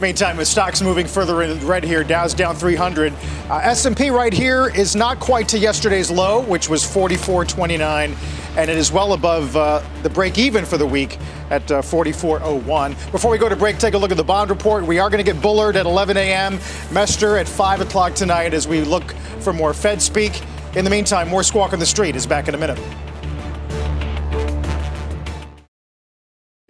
Meantime, 0.00 0.36
with 0.36 0.48
stocks 0.48 0.82
moving 0.82 1.06
further 1.06 1.42
in 1.42 1.64
red 1.64 1.84
here, 1.84 2.02
Dow's 2.02 2.34
down 2.34 2.56
300. 2.56 3.12
Uh, 3.48 3.60
S&P 3.62 4.10
right 4.10 4.32
here 4.32 4.68
is 4.74 4.96
not 4.96 5.20
quite 5.20 5.48
to 5.50 5.58
yesterday's 5.58 6.10
low, 6.10 6.42
which 6.42 6.68
was 6.68 6.82
44.29, 6.82 8.16
and 8.56 8.70
it 8.70 8.76
is 8.76 8.90
well 8.90 9.12
above 9.12 9.56
uh, 9.56 9.80
the 10.02 10.10
break 10.10 10.36
even 10.36 10.64
for 10.64 10.78
the 10.78 10.86
week 10.86 11.16
at 11.50 11.70
uh, 11.70 11.80
44.01. 11.80 13.12
Before 13.12 13.30
we 13.30 13.38
go 13.38 13.48
to 13.48 13.54
break, 13.54 13.78
take 13.78 13.94
a 13.94 13.98
look 13.98 14.10
at 14.10 14.16
the 14.16 14.24
bond 14.24 14.50
report. 14.50 14.84
We 14.84 14.98
are 14.98 15.08
going 15.08 15.24
to 15.24 15.32
get 15.32 15.40
Bullard 15.40 15.76
at 15.76 15.86
11 15.86 16.16
a.m., 16.16 16.58
Mester 16.90 17.36
at 17.36 17.48
5 17.48 17.82
o'clock 17.82 18.14
tonight 18.14 18.52
as 18.52 18.66
we 18.66 18.80
look 18.80 19.12
for 19.38 19.52
more 19.52 19.72
Fed 19.72 20.02
speak. 20.02 20.42
In 20.74 20.84
the 20.84 20.90
meantime, 20.90 21.28
more 21.28 21.44
Squawk 21.44 21.72
on 21.72 21.78
the 21.78 21.86
Street 21.86 22.16
is 22.16 22.26
back 22.26 22.48
in 22.48 22.56
a 22.56 22.58
minute. 22.58 22.80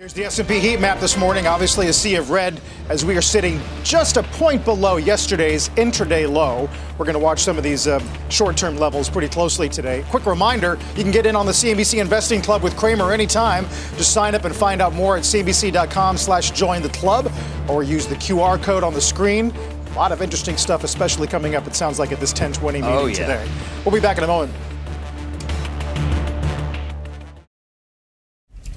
Here's 0.04 0.12
the 0.12 0.26
S&P 0.26 0.60
heat 0.60 0.80
map 0.80 1.00
this 1.00 1.16
morning. 1.16 1.46
Obviously, 1.46 1.88
a 1.88 1.92
sea 1.94 2.16
of 2.16 2.28
red 2.28 2.60
as 2.90 3.06
we 3.06 3.16
are 3.16 3.22
sitting 3.22 3.58
just 3.84 4.18
a 4.18 4.22
point 4.22 4.62
below 4.62 4.98
yesterday's 4.98 5.70
intraday 5.70 6.30
low. 6.30 6.68
We're 6.98 7.06
going 7.06 7.14
to 7.14 7.18
watch 7.18 7.40
some 7.40 7.56
of 7.56 7.64
these 7.64 7.86
uh, 7.86 8.04
short-term 8.28 8.76
levels 8.76 9.08
pretty 9.08 9.28
closely 9.28 9.66
today. 9.66 10.04
Quick 10.10 10.26
reminder: 10.26 10.78
you 10.94 11.04
can 11.04 11.10
get 11.10 11.24
in 11.24 11.34
on 11.34 11.46
the 11.46 11.52
CNBC 11.52 12.02
Investing 12.02 12.42
Club 12.42 12.62
with 12.62 12.76
Cramer 12.76 13.12
anytime. 13.12 13.64
Just 13.96 14.12
sign 14.12 14.34
up 14.34 14.44
and 14.44 14.54
find 14.54 14.82
out 14.82 14.92
more 14.92 15.16
at 15.16 15.22
cnbc.com/join 15.22 16.82
the 16.82 16.90
club, 16.90 17.32
or 17.66 17.82
use 17.82 18.06
the 18.06 18.16
QR 18.16 18.62
code 18.62 18.84
on 18.84 18.92
the 18.92 19.00
screen. 19.00 19.54
A 19.92 19.94
lot 19.94 20.12
of 20.12 20.20
interesting 20.20 20.58
stuff, 20.58 20.84
especially 20.84 21.28
coming 21.28 21.54
up. 21.54 21.66
It 21.66 21.74
sounds 21.74 21.98
like 21.98 22.12
at 22.12 22.20
this 22.20 22.34
10:20 22.34 22.72
meeting 22.74 22.84
oh, 22.84 23.06
yeah. 23.06 23.14
today. 23.14 23.48
We'll 23.86 23.94
be 23.94 24.00
back 24.00 24.18
in 24.18 24.24
a 24.24 24.26
moment. 24.26 24.52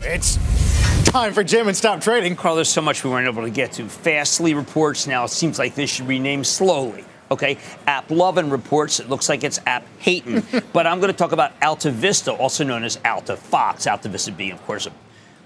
It's 0.01 0.37
time 1.17 1.33
for 1.33 1.43
Jim 1.43 1.67
and 1.67 1.75
Stop 1.75 1.99
Trading. 1.99 2.35
Carl, 2.35 2.53
there's 2.53 2.69
so 2.69 2.79
much 2.79 3.03
we 3.03 3.09
weren't 3.09 3.27
able 3.27 3.41
to 3.41 3.49
get 3.49 3.71
to. 3.71 3.89
Fastly 3.89 4.53
reports 4.53 5.07
now. 5.07 5.23
It 5.23 5.31
seems 5.31 5.57
like 5.57 5.73
this 5.73 5.89
should 5.89 6.07
be 6.07 6.19
named 6.19 6.45
slowly. 6.45 7.03
Okay, 7.31 7.57
AppLovin 7.87 8.51
reports 8.51 8.99
it 8.99 9.09
looks 9.09 9.27
like 9.27 9.43
it's 9.43 9.59
App 9.65 9.83
Hating, 9.97 10.43
but 10.73 10.85
I'm 10.85 10.99
going 10.99 11.11
to 11.11 11.17
talk 11.17 11.31
about 11.31 11.53
Alta 11.59 11.89
Vista, 11.89 12.31
also 12.31 12.63
known 12.63 12.83
as 12.83 12.99
Alta 13.03 13.35
Fox. 13.35 13.87
Alta 13.87 14.09
Vista 14.09 14.31
being, 14.31 14.51
of 14.51 14.63
course, 14.67 14.87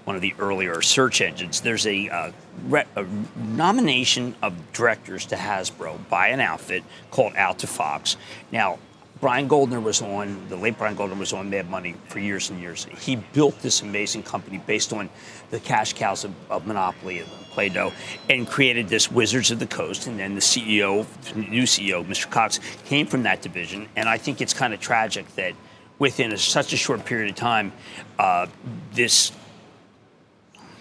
one 0.04 0.14
of 0.14 0.20
the 0.20 0.34
earlier 0.38 0.82
search 0.82 1.22
engines. 1.22 1.62
There's 1.62 1.86
a, 1.86 2.06
uh, 2.10 2.32
re- 2.66 2.84
a, 2.94 3.06
nomination 3.36 4.34
of 4.42 4.74
directors 4.74 5.24
to 5.26 5.36
Hasbro 5.36 6.06
by 6.10 6.28
an 6.28 6.40
outfit 6.40 6.84
called 7.10 7.34
Alta 7.34 7.66
Fox. 7.66 8.18
Now, 8.50 8.78
Brian 9.22 9.46
Goldner 9.46 9.78
was 9.78 10.02
on, 10.02 10.48
the 10.48 10.56
late 10.56 10.76
Brian 10.76 10.96
Goldner 10.96 11.14
was 11.14 11.32
on 11.32 11.48
Mad 11.48 11.70
Money 11.70 11.94
for 12.08 12.18
years 12.18 12.50
and 12.50 12.60
years. 12.60 12.88
He 12.98 13.14
built 13.14 13.56
this 13.60 13.80
amazing 13.80 14.24
company 14.24 14.58
based 14.58 14.92
on 14.92 15.08
the 15.50 15.60
cash 15.60 15.92
cows 15.92 16.24
of, 16.24 16.34
of 16.50 16.66
Monopoly 16.66 17.20
and 17.20 17.28
Play 17.52 17.68
Doh 17.68 17.92
and 18.28 18.48
created 18.48 18.88
this 18.88 19.12
Wizards 19.12 19.52
of 19.52 19.60
the 19.60 19.66
Coast. 19.68 20.08
And 20.08 20.18
then 20.18 20.34
the 20.34 20.40
CEO, 20.40 21.06
new 21.36 21.62
CEO, 21.62 22.04
Mr. 22.04 22.28
Cox, 22.28 22.58
came 22.84 23.06
from 23.06 23.22
that 23.22 23.42
division. 23.42 23.88
And 23.94 24.08
I 24.08 24.18
think 24.18 24.40
it's 24.40 24.52
kind 24.52 24.74
of 24.74 24.80
tragic 24.80 25.32
that 25.36 25.54
within 26.00 26.32
a, 26.32 26.36
such 26.36 26.72
a 26.72 26.76
short 26.76 27.04
period 27.04 27.30
of 27.30 27.36
time, 27.36 27.70
uh, 28.18 28.48
this, 28.92 29.30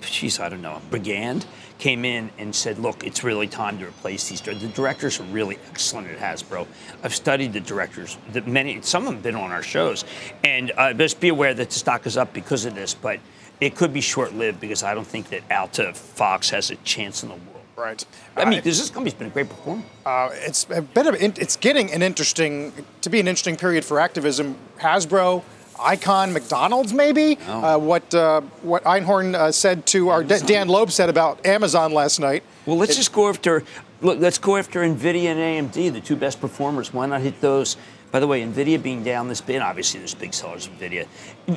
geez, 0.01 0.39
I 0.39 0.49
don't 0.49 0.63
know, 0.63 0.81
brigand 0.89 1.45
came 1.81 2.05
in 2.05 2.29
and 2.37 2.55
said, 2.55 2.77
look, 2.77 3.03
it's 3.03 3.23
really 3.23 3.47
time 3.47 3.79
to 3.79 3.87
replace 3.87 4.29
these. 4.29 4.39
The 4.39 4.53
directors 4.53 5.19
are 5.19 5.23
really 5.23 5.57
excellent 5.67 6.07
at 6.09 6.19
Hasbro. 6.19 6.67
I've 7.03 7.15
studied 7.15 7.53
the 7.53 7.59
directors. 7.59 8.19
The 8.31 8.41
many, 8.43 8.81
some 8.83 9.01
of 9.01 9.07
them 9.07 9.15
have 9.15 9.23
been 9.23 9.35
on 9.35 9.51
our 9.51 9.63
shows. 9.63 10.05
And 10.43 10.71
uh, 10.77 10.93
just 10.93 11.19
be 11.19 11.29
aware 11.29 11.55
that 11.55 11.69
the 11.71 11.75
stock 11.75 12.05
is 12.05 12.17
up 12.17 12.33
because 12.33 12.65
of 12.65 12.75
this, 12.75 12.93
but 12.93 13.19
it 13.59 13.75
could 13.75 13.93
be 13.93 14.01
short-lived 14.01 14.61
because 14.61 14.83
I 14.83 14.93
don't 14.93 15.07
think 15.07 15.29
that 15.29 15.41
Alta 15.51 15.93
Fox 15.93 16.51
has 16.51 16.69
a 16.69 16.75
chance 16.77 17.23
in 17.23 17.29
the 17.29 17.35
world 17.35 17.47
Right. 17.77 18.05
I 18.37 18.45
mean, 18.45 18.61
this 18.61 18.89
company's 18.91 19.15
been 19.15 19.27
a 19.27 19.31
great 19.31 19.49
performer. 19.49 19.81
Uh, 20.05 20.29
it's 20.33 20.67
a 20.69 20.83
bit 20.83 21.07
of 21.07 21.15
it's 21.15 21.55
getting 21.55 21.91
an 21.91 22.03
interesting 22.03 22.73
to 23.01 23.09
be 23.09 23.19
an 23.19 23.27
interesting 23.27 23.55
period 23.55 23.83
for 23.83 23.99
activism. 23.99 24.55
Hasbro, 24.77 25.41
Icahn, 25.81 26.31
McDonald's, 26.31 26.93
maybe. 26.93 27.37
Oh. 27.47 27.63
Uh, 27.63 27.77
what 27.77 28.13
uh, 28.13 28.41
what 28.61 28.83
Einhorn 28.83 29.35
uh, 29.35 29.51
said 29.51 29.85
to 29.87 30.09
our 30.09 30.23
Dan 30.23 30.67
Loeb 30.67 30.91
said 30.91 31.09
about 31.09 31.45
Amazon 31.45 31.91
last 31.93 32.19
night. 32.19 32.43
Well, 32.65 32.77
let's 32.77 32.93
It- 32.93 32.97
just 32.97 33.13
go 33.13 33.29
after. 33.29 33.63
Look, 34.01 34.19
let's 34.19 34.39
go 34.39 34.57
after 34.57 34.79
Nvidia 34.81 35.25
and 35.25 35.39
AMD, 35.39 35.93
the 35.93 36.01
two 36.01 36.15
best 36.15 36.41
performers. 36.41 36.91
Why 36.91 37.05
not 37.05 37.21
hit 37.21 37.39
those? 37.39 37.77
By 38.11 38.19
the 38.19 38.25
way, 38.27 38.41
Nvidia 38.41 38.81
being 38.81 39.03
down 39.03 39.27
this 39.29 39.41
bit, 39.41 39.61
obviously 39.61 39.99
there's 39.99 40.15
big 40.15 40.33
sellers 40.33 40.65
of 40.67 40.73
Nvidia. 40.79 41.05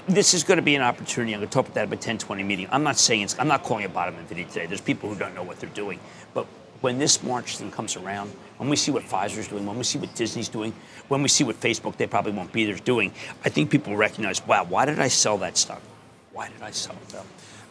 This 0.07 0.35
is 0.35 0.45
going 0.45 0.57
to 0.59 0.63
be 0.63 0.75
an 0.77 0.83
opportunity. 0.83 1.33
I'm 1.33 1.41
going 1.41 1.49
to 1.49 1.53
talk 1.55 1.65
about 1.67 1.75
that 1.75 1.81
at 1.85 1.89
a 1.89 1.97
1020 1.97 2.43
meeting. 2.45 2.69
I'm 2.71 2.83
not 2.85 2.97
saying 2.99 3.23
it's. 3.23 3.39
I'm 3.39 3.49
not 3.49 3.63
calling 3.65 3.85
it 3.85 3.93
bottom 3.95 4.15
Nvidia 4.17 4.47
today. 4.49 4.67
There's 4.67 4.81
people 4.81 5.09
who 5.09 5.17
don't 5.19 5.35
know 5.35 5.43
what 5.43 5.59
they're 5.59 5.71
doing. 5.71 5.99
But 6.35 6.47
when 6.81 6.99
this 6.99 7.23
March 7.23 7.57
thing 7.57 7.71
comes 7.71 7.97
around, 7.97 8.31
when 8.59 8.69
we 8.69 8.77
see 8.77 8.91
what 8.93 9.03
Pfizer's 9.05 9.49
doing, 9.49 9.65
when 9.67 9.79
we 9.79 9.85
see 9.85 9.99
what 9.99 10.15
Disney's 10.15 10.49
doing, 10.49 10.73
when 11.09 11.23
we 11.23 11.29
see 11.29 11.45
what 11.45 11.61
Facebook, 11.61 11.97
they 11.97 12.07
probably 12.07 12.33
won't 12.33 12.53
be 12.53 12.65
there 12.65 12.77
doing, 12.77 13.13
I 13.45 13.49
think 13.49 13.71
people 13.71 13.97
recognize, 13.97 14.45
wow, 14.47 14.65
why 14.65 14.85
did 14.87 14.99
I 14.99 15.09
sell 15.09 15.39
that 15.39 15.57
stock? 15.57 15.83
Why 16.33 16.49
did 16.49 16.63
I 16.63 16.71
sell 16.71 16.97
it? 17.09 17.15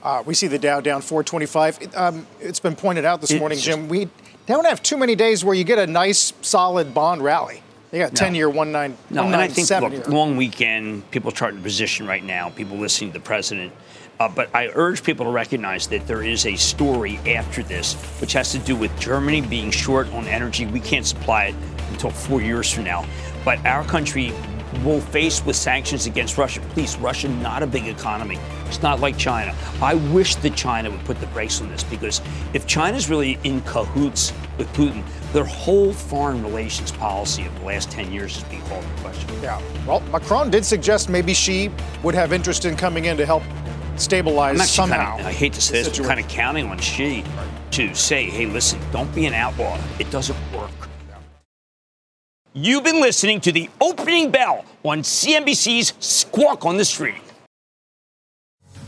Uh, 0.02 0.22
we 0.26 0.34
see 0.34 0.48
the 0.48 0.60
Dow 0.60 0.82
down 0.82 1.02
425. 1.02 1.80
It, 1.82 1.96
um, 1.98 2.28
it's 2.40 2.60
been 2.60 2.76
pointed 2.76 3.06
out 3.06 3.22
this 3.22 3.32
It's 3.32 3.40
morning, 3.40 3.58
Jim. 3.58 3.88
We 3.88 4.10
don't 4.46 4.66
have 4.66 4.84
too 4.84 4.98
many 4.98 5.16
days 5.16 5.46
where 5.46 5.56
you 5.56 5.64
get 5.64 5.80
a 5.80 5.88
nice, 5.88 6.34
solid 6.42 6.94
bond 6.94 7.24
rally. 7.24 7.62
They 7.92 8.00
got 8.00 8.12
No. 8.12 8.16
10 8.18 8.36
year 8.36 8.52
19, 8.52 8.98
No, 9.12 9.24
and 9.24 9.36
I 9.36 9.48
think 9.48 9.70
197 9.70 9.84
look, 9.94 10.06
here. 10.08 10.14
long 10.14 10.36
weekend, 10.36 11.10
people 11.12 11.32
charting 11.32 11.62
position 11.62 12.08
right 12.08 12.24
now, 12.24 12.50
people 12.50 12.78
listening 12.78 13.12
to 13.12 13.20
the 13.20 13.24
president. 13.24 13.72
Uh, 14.24 14.30
but 14.30 14.49
I 14.55 14.69
urge 14.76 15.03
people 15.03 15.26
to 15.26 15.32
recognize 15.34 15.88
that 15.88 16.07
there 16.07 16.24
is 16.24 16.45
a 16.45 16.55
story 16.55 17.17
after 17.28 17.61
this, 17.61 17.95
which 18.21 18.32
has 18.32 18.53
to 18.53 18.59
do 18.59 18.74
with 18.74 18.97
Germany 18.97 19.41
being 19.41 19.69
short 19.69 20.07
on 20.13 20.30
energy. 20.30 20.65
We 20.65 20.80
can't 20.80 21.05
supply 21.05 21.47
it 21.47 21.55
until 21.91 22.09
four 22.09 22.41
years 22.41 22.71
from 22.71 22.86
now. 22.86 23.05
But 23.43 23.65
our 23.65 23.84
country 23.84 24.32
will 24.86 25.01
face 25.01 25.45
with 25.45 25.57
sanctions 25.57 26.05
against 26.05 26.38
Russia. 26.38 26.61
Please, 26.69 26.95
Russia, 26.95 27.28
not 27.28 27.63
a 27.63 27.67
big 27.67 27.86
economy. 27.86 28.39
It's 28.67 28.82
not 28.82 29.01
like 29.01 29.17
China. 29.17 29.53
I 29.82 29.95
wish 29.95 30.36
that 30.36 30.55
China 30.55 30.89
would 30.89 31.03
put 31.03 31.19
the 31.19 31.28
brakes 31.28 31.59
on 31.59 31.69
this 31.69 31.84
because 31.84 32.21
if 32.53 32.65
China's 32.65 33.09
really 33.09 33.38
in 33.43 33.59
cahoots 33.63 34.32
with 34.57 34.71
Putin, 34.71 35.03
their 35.34 35.43
whole 35.43 35.91
foreign 35.91 36.41
relations 36.43 36.93
policy 36.93 37.45
of 37.45 37.59
the 37.59 37.65
last 37.65 37.91
10 37.91 38.11
years 38.13 38.38
is 38.38 38.43
being 38.45 38.61
called 38.63 38.86
into 38.86 39.01
question. 39.01 39.30
Yeah. 39.41 39.61
Well, 39.86 39.99
Macron 40.11 40.49
did 40.49 40.63
suggest 40.63 41.09
maybe 41.09 41.34
Xi 41.34 41.69
would 42.03 42.15
have 42.15 42.32
interest 42.32 42.63
in 42.63 42.78
coming 42.78 43.05
in 43.05 43.17
to 43.17 43.26
help 43.26 43.43
stabilize 43.96 44.60
I'm 44.60 44.66
somehow. 44.66 45.12
Kind 45.12 45.22
of, 45.22 45.28
I 45.28 45.32
hate 45.32 45.54
to 45.54 45.62
say 45.62 45.84
this, 45.84 45.98
but 45.98 46.08
kind 46.08 46.20
of 46.20 46.28
counting 46.28 46.68
on 46.68 46.78
Xi 46.80 47.24
to 47.72 47.94
say, 47.94 48.26
hey, 48.26 48.46
listen, 48.46 48.80
don't 48.91 49.14
be 49.16 49.26
an 49.26 49.34
outlaw. 49.34 49.80
It 50.00 50.10
doesn't 50.12 50.38
work. 50.54 50.72
You've 52.56 52.84
been 52.84 53.02
listening 53.02 53.41
to 53.41 53.52
the 53.52 53.70
opening 53.82 54.30
bell 54.30 54.64
on 54.84 55.02
CNBC's 55.02 55.94
Squawk 56.00 56.66
on 56.66 56.78
the 56.78 56.86
Street. 56.86 57.16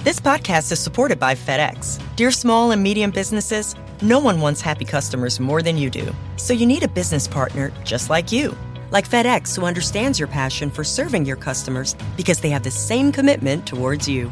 This 0.04 0.20
podcast 0.20 0.72
is 0.72 0.80
supported 0.80 1.20
by 1.20 1.34
FedEx. 1.34 2.00
Dear 2.16 2.30
small 2.30 2.70
and 2.70 2.84
medium 2.84 3.10
businesses, 3.10 3.76
no 4.04 4.20
one 4.20 4.40
wants 4.40 4.62
happy 4.62 4.86
customers 4.86 5.40
more 5.40 5.64
than 5.64 5.80
you 5.80 5.90
do. 5.90 6.14
So 6.38 6.54
you 6.54 6.68
need 6.68 6.84
a 6.84 6.88
business 6.88 7.28
partner 7.28 7.72
just 7.84 8.12
like 8.12 8.32
you. 8.32 8.56
Like 8.92 9.10
FedEx, 9.10 9.56
who 9.56 9.66
understands 9.66 10.20
your 10.20 10.28
passion 10.28 10.70
for 10.70 10.84
serving 10.84 11.26
your 11.26 11.38
customers 11.38 11.96
because 12.16 12.40
they 12.40 12.52
have 12.52 12.62
the 12.62 12.70
same 12.70 13.12
commitment 13.12 13.66
towards 13.66 14.08
you. 14.08 14.32